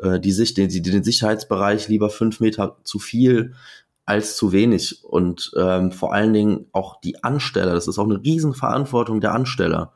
äh, 0.00 0.20
die 0.20 0.30
Sicht, 0.30 0.56
den, 0.58 0.68
den 0.68 1.02
Sicherheitsbereich 1.02 1.88
lieber 1.88 2.08
fünf 2.08 2.38
Meter 2.38 2.76
zu 2.84 3.00
viel 3.00 3.54
als 4.06 4.36
zu 4.36 4.52
wenig. 4.52 5.04
Und 5.04 5.52
ähm, 5.56 5.92
vor 5.92 6.12
allen 6.12 6.32
Dingen 6.32 6.66
auch 6.72 7.00
die 7.00 7.22
Ansteller, 7.22 7.74
das 7.74 7.88
ist 7.88 7.98
auch 7.98 8.04
eine 8.04 8.22
Riesenverantwortung 8.22 9.20
der 9.20 9.32
Ansteller, 9.32 9.92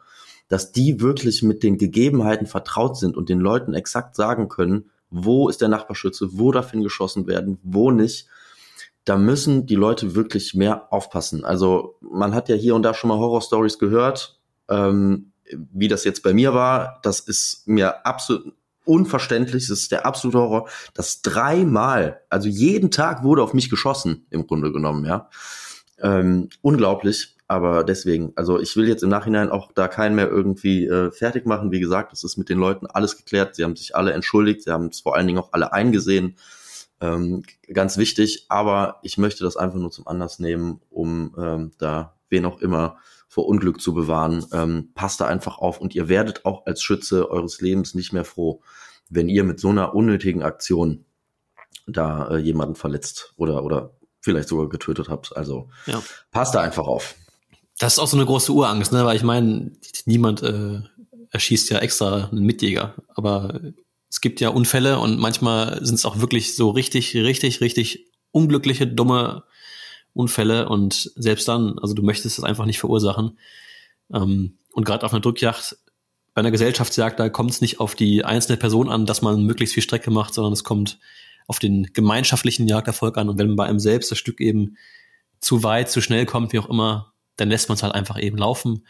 dass 0.49 0.73
die 0.73 1.01
wirklich 1.01 1.43
mit 1.43 1.63
den 1.63 1.77
Gegebenheiten 1.77 2.47
vertraut 2.47 2.97
sind 2.97 3.17
und 3.17 3.29
den 3.29 3.41
Leuten 3.41 3.75
exakt 3.75 4.17
sagen 4.17 4.49
können, 4.49 4.91
wo 5.11 5.49
ist 5.49 5.61
der 5.61 5.69
Nachbarschütze, 5.69 6.31
wo 6.33 6.53
darf 6.53 6.71
hingeschossen 6.71 7.27
werden, 7.27 7.59
wo 7.63 7.91
nicht. 7.91 8.29
Da 9.05 9.17
müssen 9.17 9.67
die 9.67 9.75
Leute 9.75 10.15
wirklich 10.15 10.55
mehr 10.55 10.93
aufpassen. 10.93 11.45
Also 11.45 11.97
man 12.01 12.35
hat 12.35 12.49
ja 12.49 12.57
hier 12.57 12.75
und 12.75 12.83
da 12.83 12.93
schon 12.93 13.09
mal 13.09 13.19
Horrorstories 13.19 13.79
gehört. 13.79 14.39
Ähm, 14.69 15.33
wie 15.51 15.89
das 15.89 16.05
jetzt 16.05 16.23
bei 16.23 16.35
mir 16.35 16.53
war, 16.53 17.01
das 17.03 17.21
ist 17.21 17.67
mir 17.67 18.05
absolut 18.05 18.53
unverständlich, 18.89 19.68
das 19.68 19.78
ist 19.78 19.93
der 19.93 20.07
absolute 20.07 20.39
Horror, 20.39 20.68
dass 20.95 21.22
dreimal, 21.22 22.22
also 22.30 22.49
jeden 22.49 22.91
Tag 22.91 23.22
wurde 23.22 23.43
auf 23.43 23.55
mich 23.55 23.68
geschossen, 23.70 24.26
im 24.30 24.47
Grunde 24.47 24.72
genommen, 24.72 25.05
ja. 25.05 25.28
Ähm, 26.01 26.49
unglaublich, 26.62 27.36
aber 27.49 27.84
deswegen, 27.84 28.32
also 28.36 28.61
ich 28.61 28.76
will 28.76 28.89
jetzt 28.89 29.03
im 29.03 29.09
Nachhinein 29.09 29.51
auch 29.51 29.72
da 29.72 29.89
keinen 29.89 30.14
mehr 30.14 30.28
irgendwie 30.28 30.86
äh, 30.86 31.11
fertig 31.11 31.45
machen. 31.45 31.70
Wie 31.72 31.80
gesagt, 31.80 32.12
es 32.12 32.22
ist 32.22 32.36
mit 32.36 32.49
den 32.49 32.59
Leuten 32.59 32.86
alles 32.86 33.16
geklärt. 33.16 33.57
Sie 33.57 33.64
haben 33.64 33.74
sich 33.74 33.97
alle 33.97 34.12
entschuldigt, 34.12 34.62
sie 34.62 34.70
haben 34.70 34.86
es 34.86 35.01
vor 35.01 35.16
allen 35.16 35.26
Dingen 35.26 35.39
auch 35.39 35.53
alle 35.53 35.72
eingesehen. 35.72 36.36
Ähm, 37.01 37.43
ganz 37.72 37.97
wichtig, 37.97 38.47
aber 38.49 39.01
ich 39.03 39.18
möchte 39.18 39.45
das 39.45 39.57
einfach 39.57 39.78
nur 39.78 39.91
zum 39.91 40.07
Anlass 40.07 40.39
nehmen, 40.39 40.80
um 40.91 41.34
ähm, 41.39 41.70
da 41.78 42.14
wen 42.28 42.45
auch 42.45 42.61
immer 42.61 42.99
vor 43.29 43.47
Unglück 43.47 43.81
zu 43.81 43.95
bewahren. 43.95 44.45
Ähm, 44.53 44.91
passt 44.95 45.20
da 45.20 45.26
einfach 45.26 45.59
auf 45.59 45.81
und 45.81 45.95
ihr 45.95 46.09
werdet 46.09 46.45
auch 46.45 46.66
als 46.66 46.83
Schütze 46.83 47.31
eures 47.31 47.61
Lebens 47.61 47.95
nicht 47.95 48.12
mehr 48.12 48.24
froh, 48.24 48.62
wenn 49.09 49.29
ihr 49.29 49.45
mit 49.45 49.61
so 49.61 49.68
einer 49.68 49.95
unnötigen 49.95 50.43
Aktion 50.43 51.05
da 51.87 52.29
äh, 52.29 52.39
jemanden 52.39 52.74
verletzt 52.74 53.35
oder, 53.37 53.62
oder 53.64 53.93
vielleicht 54.20 54.49
sogar 54.49 54.68
getötet 54.68 55.09
habt. 55.09 55.37
Also 55.37 55.68
ja. 55.87 56.03
passt 56.31 56.55
da 56.55 56.61
einfach 56.61 56.87
auf. 56.87 57.14
Das 57.79 57.95
ist 57.95 57.99
auch 57.99 58.09
so 58.09 58.16
eine 58.16 58.26
große 58.26 58.53
Urangst, 58.53 58.93
ne? 58.93 59.05
weil 59.05 59.16
ich 59.16 59.22
meine, 59.22 59.72
niemand 60.05 60.43
äh, 60.43 60.81
erschießt 61.31 61.70
ja 61.70 61.79
extra 61.79 62.29
einen 62.31 62.45
Mitjäger, 62.45 62.95
aber 63.14 63.61
es 64.11 64.20
gibt 64.20 64.41
ja 64.41 64.49
Unfälle 64.49 64.99
und 64.99 65.18
manchmal 65.18 65.85
sind 65.85 65.95
es 65.97 66.05
auch 66.05 66.20
wirklich 66.20 66.57
so 66.57 66.70
richtig, 66.70 67.14
richtig, 67.14 67.61
richtig 67.61 68.11
unglückliche, 68.33 68.87
dumme 68.87 69.45
Unfälle 70.19 70.69
und 70.69 71.12
selbst 71.14 71.47
dann, 71.47 71.79
also 71.79 71.95
du 71.95 72.03
möchtest 72.03 72.39
es 72.39 72.45
einfach 72.45 72.66
nicht 72.66 72.81
verursachen. 72.81 73.39
Ähm, 74.12 74.59
und 74.73 74.85
gerade 74.85 75.07
auf 75.07 75.12
einer 75.12 75.21
Drückjacht, 75.21 75.77
bei 76.35 76.41
einer 76.41 76.51
Gesellschaftsjagd, 76.51 77.21
da 77.21 77.29
kommt 77.29 77.53
es 77.53 77.61
nicht 77.61 77.79
auf 77.79 77.95
die 77.95 78.25
einzelne 78.25 78.59
Person 78.59 78.89
an, 78.89 79.07
dass 79.07 79.23
man 79.23 79.45
möglichst 79.45 79.75
viel 79.75 79.83
Strecke 79.83 80.11
macht, 80.11 80.35
sondern 80.35 80.53
es 80.53 80.64
kommt 80.64 80.99
auf 81.47 81.61
den 81.61 81.85
gemeinschaftlichen 81.93 82.66
Jagderfolg 82.66 83.16
an. 83.16 83.29
Und 83.29 83.39
wenn 83.39 83.55
bei 83.55 83.66
einem 83.66 83.79
selbst 83.79 84.11
das 84.11 84.19
Stück 84.19 84.41
eben 84.41 84.77
zu 85.41 85.62
weit, 85.62 85.89
zu 85.89 86.01
schnell 86.01 86.27
kommt, 86.27 86.53
wie 86.53 86.59
auch 86.59 86.69
immer, 86.69 87.12
dann 87.37 87.49
lässt 87.49 87.69
man 87.69 87.77
es 87.77 87.85
halt 87.85 87.95
einfach 87.95 88.21
eben 88.21 88.39
laufen. 88.39 88.85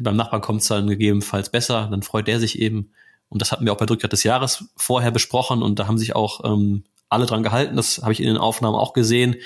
Beim 0.00 0.16
Nachbarn 0.16 0.42
kommt 0.42 0.62
es 0.62 0.68
dann 0.68 0.86
gegebenenfalls 0.86 1.50
besser, 1.50 1.88
dann 1.90 2.02
freut 2.02 2.28
der 2.28 2.38
sich 2.38 2.58
eben. 2.60 2.92
Und 3.28 3.42
das 3.42 3.50
hatten 3.50 3.64
wir 3.64 3.72
auch 3.72 3.78
bei 3.78 3.86
Drückjagd 3.86 4.12
des 4.12 4.22
Jahres 4.22 4.64
vorher 4.76 5.10
besprochen 5.10 5.62
und 5.62 5.78
da 5.78 5.88
haben 5.88 5.98
sich 5.98 6.14
auch 6.14 6.44
ähm, 6.44 6.84
alle 7.08 7.26
dran 7.26 7.42
gehalten. 7.42 7.76
Das 7.76 7.98
habe 8.02 8.12
ich 8.12 8.20
in 8.20 8.26
den 8.26 8.36
Aufnahmen 8.36 8.76
auch 8.76 8.92
gesehen 8.92 9.36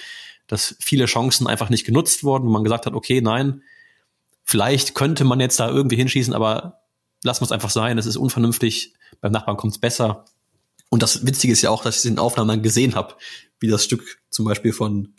dass 0.46 0.76
viele 0.80 1.06
Chancen 1.06 1.46
einfach 1.46 1.70
nicht 1.70 1.84
genutzt 1.84 2.24
wurden, 2.24 2.46
wo 2.46 2.50
man 2.50 2.64
gesagt 2.64 2.86
hat, 2.86 2.94
okay, 2.94 3.20
nein, 3.20 3.62
vielleicht 4.44 4.94
könnte 4.94 5.24
man 5.24 5.40
jetzt 5.40 5.58
da 5.58 5.68
irgendwie 5.68 5.96
hinschießen, 5.96 6.34
aber 6.34 6.80
lassen 7.22 7.42
wir 7.42 7.46
es 7.46 7.52
einfach 7.52 7.70
sein, 7.70 7.98
es 7.98 8.06
ist 8.06 8.16
unvernünftig, 8.16 8.94
beim 9.20 9.32
Nachbarn 9.32 9.56
kommt 9.56 9.74
es 9.74 9.78
besser. 9.78 10.24
Und 10.88 11.02
das 11.02 11.26
Witzige 11.26 11.52
ist 11.52 11.62
ja 11.62 11.70
auch, 11.70 11.82
dass 11.82 11.98
ich 11.98 12.04
in 12.04 12.14
den 12.14 12.20
Aufnahmen 12.20 12.48
dann 12.48 12.62
gesehen 12.62 12.94
habe, 12.94 13.14
wie 13.58 13.68
das 13.68 13.84
Stück 13.84 14.20
zum 14.30 14.44
Beispiel 14.44 14.72
von 14.72 15.14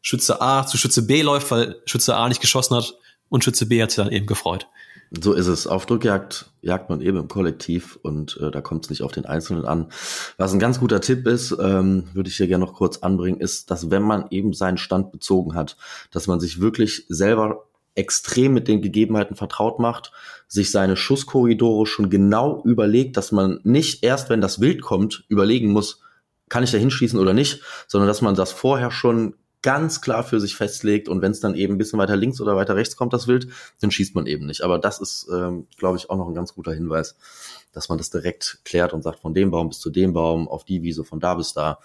Schütze 0.00 0.40
A 0.40 0.64
zu 0.64 0.78
Schütze 0.78 1.02
B 1.02 1.22
läuft, 1.22 1.50
weil 1.50 1.82
Schütze 1.86 2.16
A 2.16 2.28
nicht 2.28 2.40
geschossen 2.40 2.76
hat 2.76 2.94
und 3.28 3.42
Schütze 3.42 3.66
B 3.66 3.82
hat 3.82 3.90
sich 3.90 3.96
dann 3.96 4.12
eben 4.12 4.26
gefreut. 4.26 4.68
So 5.10 5.32
ist 5.32 5.46
es. 5.46 5.66
Auf 5.66 5.86
Drückjagd 5.86 6.50
jagt 6.60 6.90
man 6.90 7.00
eben 7.00 7.16
im 7.16 7.28
Kollektiv 7.28 7.98
und 8.02 8.38
äh, 8.42 8.50
da 8.50 8.60
kommt 8.60 8.84
es 8.84 8.90
nicht 8.90 9.02
auf 9.02 9.12
den 9.12 9.24
Einzelnen 9.24 9.64
an. 9.64 9.90
Was 10.36 10.52
ein 10.52 10.58
ganz 10.58 10.80
guter 10.80 11.00
Tipp 11.00 11.26
ist, 11.26 11.56
ähm, 11.58 12.04
würde 12.12 12.28
ich 12.28 12.36
hier 12.36 12.46
gerne 12.46 12.64
noch 12.64 12.74
kurz 12.74 12.98
anbringen, 12.98 13.40
ist, 13.40 13.70
dass 13.70 13.90
wenn 13.90 14.02
man 14.02 14.26
eben 14.30 14.52
seinen 14.52 14.76
Stand 14.76 15.10
bezogen 15.10 15.54
hat, 15.54 15.76
dass 16.10 16.26
man 16.26 16.40
sich 16.40 16.60
wirklich 16.60 17.06
selber 17.08 17.64
extrem 17.94 18.54
mit 18.54 18.68
den 18.68 18.82
Gegebenheiten 18.82 19.34
vertraut 19.34 19.78
macht, 19.78 20.12
sich 20.46 20.70
seine 20.70 20.96
Schusskorridore 20.96 21.86
schon 21.86 22.10
genau 22.10 22.62
überlegt, 22.64 23.16
dass 23.16 23.32
man 23.32 23.60
nicht 23.64 24.04
erst, 24.04 24.30
wenn 24.30 24.40
das 24.40 24.60
Wild 24.60 24.82
kommt, 24.82 25.24
überlegen 25.28 25.70
muss, 25.70 26.02
kann 26.48 26.62
ich 26.62 26.70
da 26.70 26.78
hinschießen 26.78 27.18
oder 27.18 27.32
nicht, 27.32 27.62
sondern 27.86 28.08
dass 28.08 28.22
man 28.22 28.34
das 28.34 28.52
vorher 28.52 28.90
schon 28.90 29.34
ganz 29.62 30.00
klar 30.00 30.22
für 30.22 30.40
sich 30.40 30.54
festlegt 30.54 31.08
und 31.08 31.22
wenn 31.22 31.32
es 31.32 31.40
dann 31.40 31.54
eben 31.54 31.74
ein 31.74 31.78
bisschen 31.78 31.98
weiter 31.98 32.16
links 32.16 32.40
oder 32.40 32.56
weiter 32.56 32.76
rechts 32.76 32.96
kommt, 32.96 33.12
das 33.12 33.26
Wild, 33.26 33.48
dann 33.80 33.90
schießt 33.90 34.14
man 34.14 34.26
eben 34.26 34.46
nicht. 34.46 34.62
Aber 34.62 34.78
das 34.78 35.00
ist, 35.00 35.26
ähm, 35.32 35.66
glaube 35.76 35.96
ich, 35.96 36.10
auch 36.10 36.16
noch 36.16 36.28
ein 36.28 36.34
ganz 36.34 36.54
guter 36.54 36.72
Hinweis, 36.72 37.16
dass 37.72 37.88
man 37.88 37.98
das 37.98 38.10
direkt 38.10 38.60
klärt 38.64 38.92
und 38.92 39.02
sagt, 39.02 39.20
von 39.20 39.34
dem 39.34 39.50
Baum 39.50 39.68
bis 39.68 39.80
zu 39.80 39.90
dem 39.90 40.12
Baum, 40.12 40.48
auf 40.48 40.64
die 40.64 40.82
Wiese, 40.82 41.04
von 41.04 41.20
da 41.20 41.34
bis 41.34 41.52
da, 41.52 41.78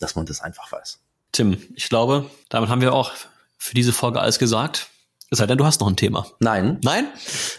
dass 0.00 0.16
man 0.16 0.26
das 0.26 0.40
einfach 0.40 0.70
weiß. 0.72 1.00
Tim, 1.32 1.56
ich 1.74 1.88
glaube, 1.88 2.26
damit 2.48 2.68
haben 2.68 2.80
wir 2.80 2.92
auch 2.92 3.12
für 3.56 3.74
diese 3.74 3.92
Folge 3.92 4.20
alles 4.20 4.38
gesagt. 4.38 4.88
Es 5.30 5.38
sei 5.38 5.46
denn, 5.46 5.58
du 5.58 5.64
hast 5.64 5.80
noch 5.80 5.88
ein 5.88 5.96
Thema. 5.96 6.26
Nein. 6.40 6.78
Nein? 6.82 7.06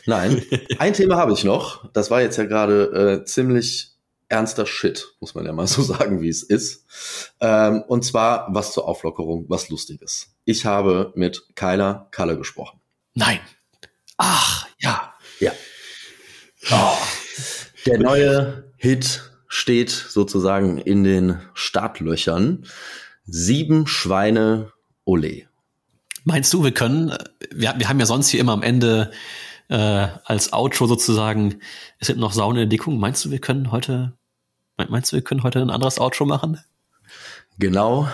Nein. 0.05 0.43
Ein 0.78 0.91
Thema 0.91 1.15
habe 1.15 1.32
ich 1.32 1.45
noch. 1.45 1.89
Das 1.93 2.11
war 2.11 2.22
jetzt 2.22 2.38
ja 2.38 2.43
gerade 2.43 3.22
äh, 3.22 3.26
ziemlich 3.26 3.91
ernster 4.32 4.65
Shit, 4.65 5.15
muss 5.19 5.36
man 5.36 5.45
ja 5.45 5.53
mal 5.53 5.67
so 5.67 5.82
sagen, 5.82 6.21
wie 6.21 6.29
es 6.29 6.43
ist. 6.43 6.86
Ähm, 7.39 7.84
und 7.88 8.03
zwar 8.03 8.47
was 8.51 8.73
zur 8.73 8.88
Auflockerung, 8.88 9.45
was 9.49 9.69
Lustiges. 9.69 10.34
Ich 10.45 10.65
habe 10.65 11.11
mit 11.15 11.43
Kyla 11.55 12.07
Kalle 12.11 12.38
gesprochen. 12.38 12.79
Nein. 13.13 13.39
Ach, 14.17 14.67
ja. 14.79 15.13
Ja. 15.39 15.51
Oh. 16.71 16.97
Der 17.86 17.99
neue 17.99 18.71
Hit 18.77 19.32
steht 19.47 19.89
sozusagen 19.89 20.77
in 20.77 21.03
den 21.03 21.41
Startlöchern. 21.53 22.65
Sieben 23.25 23.88
Schweine 23.88 24.71
Ole. 25.05 25.47
Meinst 26.23 26.53
du, 26.53 26.63
wir 26.63 26.71
können, 26.71 27.15
wir, 27.51 27.73
wir 27.77 27.89
haben 27.89 27.99
ja 27.99 28.05
sonst 28.05 28.29
hier 28.29 28.39
immer 28.39 28.53
am 28.53 28.63
Ende 28.63 29.11
äh, 29.69 30.07
als 30.25 30.53
Outro 30.53 30.86
sozusagen, 30.86 31.61
es 31.97 32.07
gibt 32.07 32.19
noch 32.19 32.34
Saune 32.34 32.61
in 32.61 32.69
der 32.69 32.77
Dickung. 32.77 32.99
Meinst 32.99 33.25
du, 33.25 33.32
wir 33.32 33.39
können 33.39 33.71
heute, 33.71 34.13
meinst 34.89 35.11
du, 35.11 35.15
wir 35.15 35.23
können 35.23 35.43
heute 35.43 35.59
ein 35.59 35.69
anderes 35.69 35.99
Outro 35.99 36.25
machen? 36.25 36.59
Genau 37.59 38.07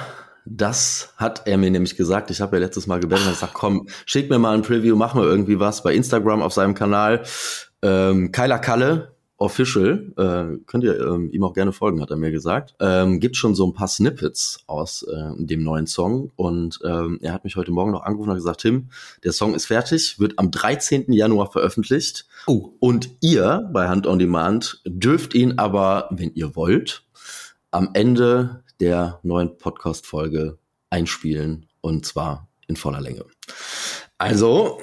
das 0.49 1.13
hat 1.17 1.45
er 1.45 1.57
mir 1.57 1.71
nämlich 1.71 1.97
gesagt. 1.97 2.31
Ich 2.31 2.41
habe 2.41 2.57
ja 2.57 2.61
letztes 2.61 2.87
Mal 2.87 2.99
gebeten 2.99 3.23
und 3.23 3.31
gesagt, 3.31 3.53
komm, 3.53 3.87
schick 4.05 4.29
mir 4.29 4.39
mal 4.39 4.53
ein 4.53 4.61
Preview, 4.61 4.95
mach 4.95 5.13
mal 5.13 5.25
irgendwie 5.25 5.59
was 5.59 5.83
bei 5.83 5.93
Instagram 5.93 6.41
auf 6.41 6.53
seinem 6.53 6.73
Kanal. 6.73 7.23
Ähm, 7.81 8.31
Kyla 8.31 8.59
Kalle, 8.59 9.15
Official, 9.39 10.11
äh, 10.17 10.57
könnt 10.65 10.83
ihr 10.83 10.99
ähm, 10.99 11.29
ihm 11.31 11.43
auch 11.43 11.53
gerne 11.53 11.71
folgen, 11.71 12.01
hat 12.01 12.09
er 12.09 12.17
mir 12.17 12.31
gesagt. 12.31 12.73
Ähm, 12.79 13.19
gibt 13.19 13.35
schon 13.35 13.53
so 13.53 13.67
ein 13.67 13.73
paar 13.73 13.87
Snippets 13.87 14.63
aus 14.65 15.03
äh, 15.03 15.31
dem 15.37 15.61
neuen 15.63 15.85
Song 15.85 16.31
und 16.35 16.79
ähm, 16.83 17.19
er 17.21 17.33
hat 17.33 17.43
mich 17.43 17.55
heute 17.55 17.71
Morgen 17.71 17.91
noch 17.91 18.03
angerufen 18.03 18.31
und 18.31 18.35
gesagt, 18.35 18.61
Tim, 18.61 18.89
der 19.23 19.31
Song 19.33 19.53
ist 19.53 19.65
fertig, 19.67 20.19
wird 20.19 20.39
am 20.39 20.49
13. 20.49 21.13
Januar 21.13 21.51
veröffentlicht 21.51 22.27
Oh. 22.47 22.73
und 22.79 23.09
ihr 23.21 23.69
bei 23.71 23.87
Hand 23.87 24.07
on 24.07 24.17
Demand 24.17 24.81
dürft 24.85 25.35
ihn 25.35 25.59
aber, 25.59 26.07
wenn 26.11 26.33
ihr 26.33 26.55
wollt, 26.55 27.03
am 27.69 27.89
Ende 27.93 28.63
der 28.79 29.19
neuen 29.21 29.57
Podcast-Folge 29.57 30.57
einspielen 30.89 31.67
und 31.81 32.05
zwar 32.05 32.47
in 32.67 32.75
voller 32.75 33.01
Länge. 33.01 33.25
Also, 34.17 34.81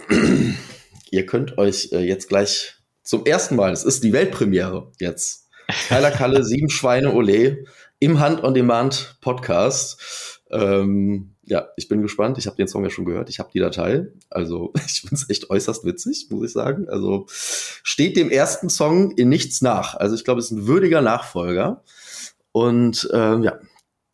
ihr 1.11 1.27
könnt 1.27 1.59
euch 1.59 1.91
äh, 1.93 2.07
jetzt 2.07 2.29
gleich 2.29 2.77
zum 3.05 3.25
ersten 3.27 3.55
Mal, 3.57 3.73
es 3.73 3.85
ist 3.85 4.03
die 4.03 4.13
Weltpremiere 4.13 4.91
jetzt, 4.99 5.49
Kyla 5.89 6.11
Kalle, 6.11 6.43
Sieben 6.45 6.71
Schweine 6.71 7.13
Ole 7.13 7.65
im 7.99 8.19
Hand-on-Demand 8.19 9.19
Podcast. 9.21 10.41
Ähm, 10.51 11.35
ja, 11.43 11.69
ich 11.77 11.89
bin 11.89 12.03
gespannt. 12.03 12.39
Ich 12.39 12.47
habe 12.47 12.57
den 12.57 12.69
Song 12.69 12.83
ja 12.85 12.91
schon 12.91 13.05
gehört. 13.05 13.29
Ich 13.29 13.39
habe 13.39 13.51
die 13.53 13.61
Datei. 13.61 14.07
Also 14.31 14.73
ich 14.87 15.03
finde 15.03 15.17
es 15.17 15.31
echt 15.31 15.51
äußerst 15.51 15.85
witzig, 15.85 16.29
muss 16.31 16.47
ich 16.47 16.53
sagen. 16.53 16.89
Also 16.89 17.27
steht 17.29 18.17
dem 18.17 18.31
ersten 18.31 18.71
Song 18.71 19.13
in 19.13 19.29
nichts 19.29 19.63
nach. 19.63 19.95
Also 19.95 20.15
ich 20.15 20.25
glaube, 20.25 20.41
es 20.41 20.47
ist 20.47 20.53
ein 20.53 20.67
würdiger 20.67 21.03
Nachfolger. 21.03 21.83
Und 22.53 23.09
ähm, 23.13 23.43
ja, 23.43 23.59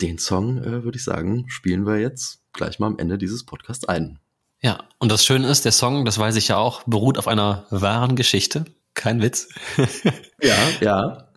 den 0.00 0.18
Song, 0.18 0.58
äh, 0.58 0.82
würde 0.82 0.96
ich 0.96 1.04
sagen, 1.04 1.44
spielen 1.48 1.86
wir 1.86 1.98
jetzt 1.98 2.40
gleich 2.52 2.78
mal 2.78 2.86
am 2.86 2.98
Ende 2.98 3.18
dieses 3.18 3.44
Podcasts 3.44 3.86
ein. 3.86 4.18
Ja, 4.62 4.84
und 4.98 5.10
das 5.10 5.24
Schöne 5.24 5.48
ist, 5.48 5.64
der 5.64 5.72
Song, 5.72 6.04
das 6.04 6.18
weiß 6.18 6.36
ich 6.36 6.48
ja 6.48 6.56
auch, 6.56 6.82
beruht 6.84 7.18
auf 7.18 7.28
einer 7.28 7.66
wahren 7.70 8.16
Geschichte. 8.16 8.64
Kein 8.94 9.22
Witz. 9.22 9.48
Ja, 10.42 10.56
ja. 10.80 11.28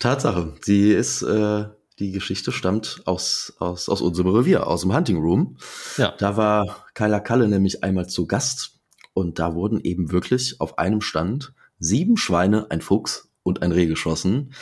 Tatsache. 0.00 0.54
Sie 0.62 0.90
ist, 0.90 1.22
äh, 1.22 1.66
die 2.00 2.10
Geschichte 2.10 2.50
stammt 2.50 3.02
aus, 3.04 3.54
aus, 3.60 3.88
aus 3.88 4.00
unserem 4.00 4.34
Revier, 4.34 4.66
aus 4.66 4.80
dem 4.80 4.92
Hunting 4.92 5.18
Room. 5.18 5.58
Ja. 5.96 6.12
Da 6.18 6.36
war 6.36 6.86
Kyla 6.94 7.20
Kalle 7.20 7.46
nämlich 7.46 7.84
einmal 7.84 8.08
zu 8.08 8.26
Gast 8.26 8.80
und 9.14 9.38
da 9.38 9.54
wurden 9.54 9.80
eben 9.80 10.10
wirklich 10.10 10.60
auf 10.60 10.78
einem 10.78 11.00
Stand 11.00 11.52
sieben 11.78 12.16
Schweine, 12.16 12.70
ein 12.70 12.80
Fuchs 12.80 13.28
und 13.42 13.62
ein 13.62 13.72
Reh 13.72 13.86
geschossen. 13.86 14.52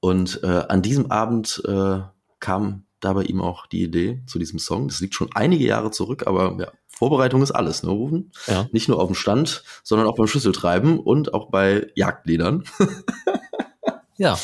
Und 0.00 0.42
äh, 0.42 0.64
an 0.68 0.82
diesem 0.82 1.10
Abend 1.10 1.62
äh, 1.66 2.00
kam 2.38 2.84
da 3.00 3.12
bei 3.12 3.22
ihm 3.22 3.40
auch 3.40 3.66
die 3.66 3.82
Idee 3.82 4.22
zu 4.26 4.38
diesem 4.38 4.58
Song. 4.58 4.88
Das 4.88 5.00
liegt 5.00 5.14
schon 5.14 5.30
einige 5.34 5.64
Jahre 5.64 5.90
zurück, 5.90 6.26
aber 6.26 6.56
ja, 6.58 6.70
Vorbereitung 7.00 7.40
ist 7.40 7.52
alles, 7.52 7.82
ne, 7.82 7.88
Rufen? 7.88 8.30
Ja. 8.46 8.68
Nicht 8.72 8.86
nur 8.90 9.00
auf 9.00 9.08
dem 9.08 9.14
Stand, 9.14 9.64
sondern 9.82 10.06
auch 10.06 10.16
beim 10.16 10.26
Schlüsseltreiben 10.26 11.00
und 11.00 11.32
auch 11.32 11.48
bei 11.50 11.86
Jagdliedern. 11.94 12.64
Ja. 14.16 14.38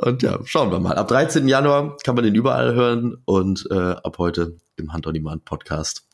Und 0.00 0.24
ja, 0.24 0.40
schauen 0.44 0.72
wir 0.72 0.80
mal. 0.80 0.96
Ab 0.96 1.06
13. 1.06 1.46
Januar 1.46 1.96
kann 2.02 2.16
man 2.16 2.24
den 2.24 2.34
überall 2.34 2.74
hören 2.74 3.16
und 3.26 3.68
äh, 3.70 3.74
ab 3.74 4.18
heute 4.18 4.56
im 4.74 4.92
Hand 4.92 5.06
on 5.06 5.14
Demand 5.14 5.44
Podcast. 5.44 6.08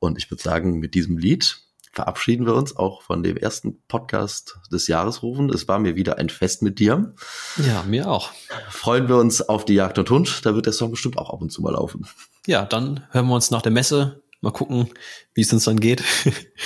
Und 0.00 0.18
ich 0.18 0.30
würde 0.30 0.42
sagen, 0.42 0.80
mit 0.80 0.92
diesem 0.92 1.16
Lied 1.16 1.62
verabschieden 1.94 2.44
wir 2.44 2.54
uns 2.56 2.76
auch 2.76 3.00
von 3.00 3.22
dem 3.22 3.38
ersten 3.38 3.80
Podcast 3.88 4.58
des 4.70 4.86
Jahres 4.86 5.22
rufen. 5.22 5.48
Es 5.48 5.66
war 5.66 5.78
mir 5.78 5.96
wieder 5.96 6.18
ein 6.18 6.28
Fest 6.28 6.60
mit 6.60 6.78
dir. 6.78 7.14
Ja, 7.56 7.84
mir 7.84 8.10
auch. 8.10 8.32
Freuen 8.68 9.08
wir 9.08 9.16
uns 9.16 9.40
auf 9.40 9.64
die 9.64 9.74
Jagd 9.74 9.98
und 9.98 10.10
Hund. 10.10 10.44
Da 10.44 10.54
wird 10.54 10.66
der 10.66 10.74
Song 10.74 10.90
bestimmt 10.90 11.16
auch 11.16 11.30
ab 11.32 11.40
und 11.40 11.50
zu 11.50 11.62
mal 11.62 11.72
laufen. 11.72 12.06
Ja, 12.46 12.66
dann 12.66 13.06
hören 13.12 13.28
wir 13.28 13.34
uns 13.34 13.50
nach 13.50 13.62
der 13.62 13.72
Messe. 13.72 14.20
Mal 14.42 14.52
gucken, 14.52 14.88
wie 15.34 15.42
es 15.42 15.52
uns 15.52 15.64
dann 15.64 15.80
geht. 15.80 16.02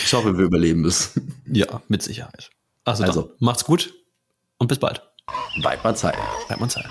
Ich 0.05 0.13
hoffe, 0.13 0.39
wir 0.39 0.45
überleben 0.45 0.85
es. 0.85 1.19
ja, 1.47 1.83
mit 1.89 2.03
Sicherheit. 2.03 2.51
Also, 2.85 3.05
Also. 3.05 3.23
dann, 3.23 3.31
macht's 3.41 3.65
gut 3.65 3.95
und 4.59 4.69
bis 4.69 4.79
bald. 4.79 5.03
Bald 5.63 5.83
mal 5.83 5.97
Zeit. 5.97 6.17
Bleibt 6.47 6.61
man 6.61 6.71
Zeit. 6.71 6.87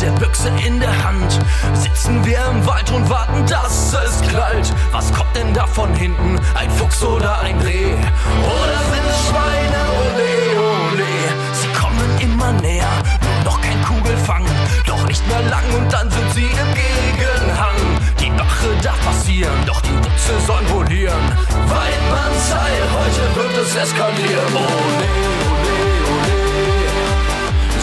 Der 0.00 0.10
Büchse 0.12 0.50
in 0.66 0.80
der 0.80 1.04
Hand 1.04 1.40
sitzen 1.72 2.24
wir 2.24 2.38
im 2.50 2.66
Wald 2.66 2.90
und 2.90 3.08
warten, 3.08 3.46
dass 3.46 3.94
es 3.94 4.20
knallt. 4.28 4.72
Was 4.92 5.12
kommt 5.12 5.34
denn 5.34 5.52
da 5.54 5.66
von 5.66 5.94
hinten? 5.94 6.38
Ein 6.54 6.70
Fuchs 6.70 7.02
oder 7.02 7.40
ein 7.40 7.58
Reh? 7.60 7.94
Oder 7.94 8.78
sind 8.92 9.06
es 9.08 9.28
Schweine? 9.28 9.80
Ole, 10.00 10.92
ole. 10.92 11.06
Sie 11.52 11.68
kommen 11.68 12.20
immer 12.20 12.52
näher, 12.52 12.88
nur 13.22 13.52
noch 13.52 13.60
kein 13.60 13.82
Kugelfang. 13.82 14.44
Doch 14.86 15.02
nicht 15.06 15.26
mehr 15.28 15.42
lang 15.42 15.64
und 15.76 15.92
dann 15.92 16.10
sind 16.10 16.32
sie 16.34 16.46
im 16.46 16.74
Gegenhang. 16.74 17.76
Die 18.20 18.32
Wache 18.32 18.68
darf 18.82 19.00
passieren, 19.04 19.64
doch 19.66 19.80
die 19.80 19.90
Büchse 19.90 20.38
sollen 20.46 20.66
polieren. 20.66 21.24
Weidmannsheil, 21.68 22.82
heute 22.92 23.36
wird 23.36 23.66
es 23.66 23.76
eskalieren. 23.76 24.54
Ole. 24.54 25.45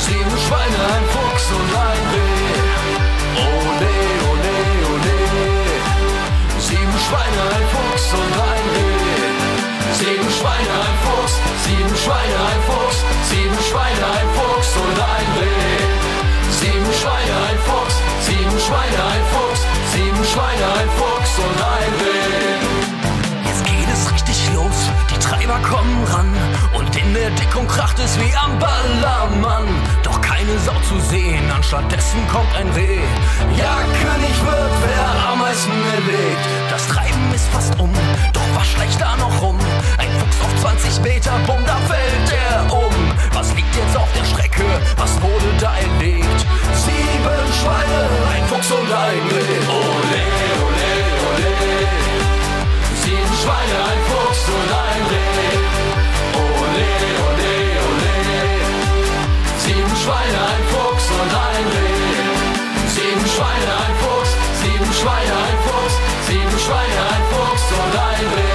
Sieben 0.06 0.38
Schweine, 0.46 0.82
ein 0.96 1.06
Fuchs 1.16 1.46
und 1.58 1.72
ein 1.90 2.04
Reh. 2.12 2.60
Ole, 3.40 3.96
ole, 4.32 4.56
ole. 4.92 5.18
Sieben 6.60 6.98
Schweine, 7.06 7.42
ein 7.56 7.66
Fuchs 7.72 8.12
und 8.12 8.34
ein 8.52 8.66
Reh. 8.76 9.24
Sieben 10.00 10.30
Schweine, 10.38 10.76
ein 10.88 10.98
Fuchs, 11.06 11.34
sieben 11.64 11.96
Schweine, 12.04 12.36
ein 12.52 12.62
Fuchs, 12.68 12.98
sieben 13.32 13.60
Schweine, 13.70 14.04
ein 14.20 14.30
Fuchs 14.36 14.72
und 14.84 14.98
ein 15.16 15.28
Reh. 15.40 15.88
Sieben 16.60 16.94
Schweine, 17.00 17.36
ein 17.50 17.60
Fuchs, 17.64 17.96
sieben 18.28 18.60
Schweine, 18.60 19.00
ein 19.16 19.26
Fuchs, 19.32 19.62
sieben 19.94 20.26
Schweine, 20.32 20.66
ein 20.84 20.90
Fuchs 21.00 21.32
und 21.40 21.60
ein 21.64 21.94
Reh. 22.02 22.03
Und 26.74 26.96
in 26.96 27.14
der 27.14 27.30
Deckung 27.32 27.68
kracht 27.68 27.98
es 28.00 28.20
wie 28.20 28.34
am 28.36 28.58
Ballermann. 28.60 29.68
Doch 30.04 30.20
keine 30.22 30.58
Sau 30.60 30.76
zu 30.88 31.00
sehen, 31.10 31.50
anstattdessen 31.52 32.20
kommt 32.28 32.54
ein 32.56 32.70
Reh. 32.70 33.02
Ja, 33.58 33.78
König 34.02 34.36
wird, 34.46 34.74
wer 34.86 35.32
am 35.32 35.40
meisten 35.40 35.72
erlegt. 35.94 36.44
Das 36.70 36.88
Treiben 36.88 37.34
ist 37.34 37.48
fast 37.50 37.80
um, 37.80 37.92
doch 38.34 38.48
was 38.56 38.68
schleicht 38.68 39.00
da 39.00 39.16
noch 39.18 39.42
rum? 39.42 39.58
Ein 39.98 40.10
Fuchs 40.20 40.38
auf 40.42 40.62
20 40.62 41.02
Meter, 41.02 41.32
bumm, 41.46 41.64
da 41.66 41.78
fällt 41.88 42.30
er 42.32 42.74
um. 42.74 42.94
Was 43.34 43.54
liegt 43.56 43.76
jetzt 43.76 43.96
auf 43.98 44.10
der 44.14 44.26
Strecke? 44.26 44.66
Was 44.98 45.22
wurde 45.22 45.50
da 45.60 45.74
erlegt? 45.76 46.40
Sieben 46.74 47.44
Schweine, 47.60 48.02
ein 48.34 48.46
Fuchs 48.48 48.72
und 48.72 48.92
ein 48.92 49.24
Reh. 49.32 49.60
Ole, 49.70 50.24
ole, 50.66 50.92
ole. 51.30 51.52
Sieben 53.04 53.36
Schweine, 53.42 53.78
ein 53.92 54.02
Fuchs 54.10 54.48
und 54.48 54.70
ein 54.72 55.04
Reh. 55.12 55.33
Sieben 64.74 64.94
Schweine, 64.94 65.34
ein 65.34 65.58
Fuchs, 65.66 65.96
sieben 66.28 66.60
Schweine, 66.60 67.02
ein 67.14 67.24
Fuchs 67.32 67.72
und 67.72 68.00
ein 68.00 68.34
Reh. 68.36 68.53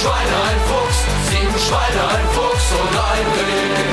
Schweine, 0.00 0.36
ein 0.50 0.60
Fuchs, 0.68 0.98
sieben 1.28 1.58
Schweine, 1.58 2.08
ein 2.08 2.28
Fuchs 2.30 2.70
und 2.70 2.96
ein 2.96 3.26
Reh. 3.34 3.87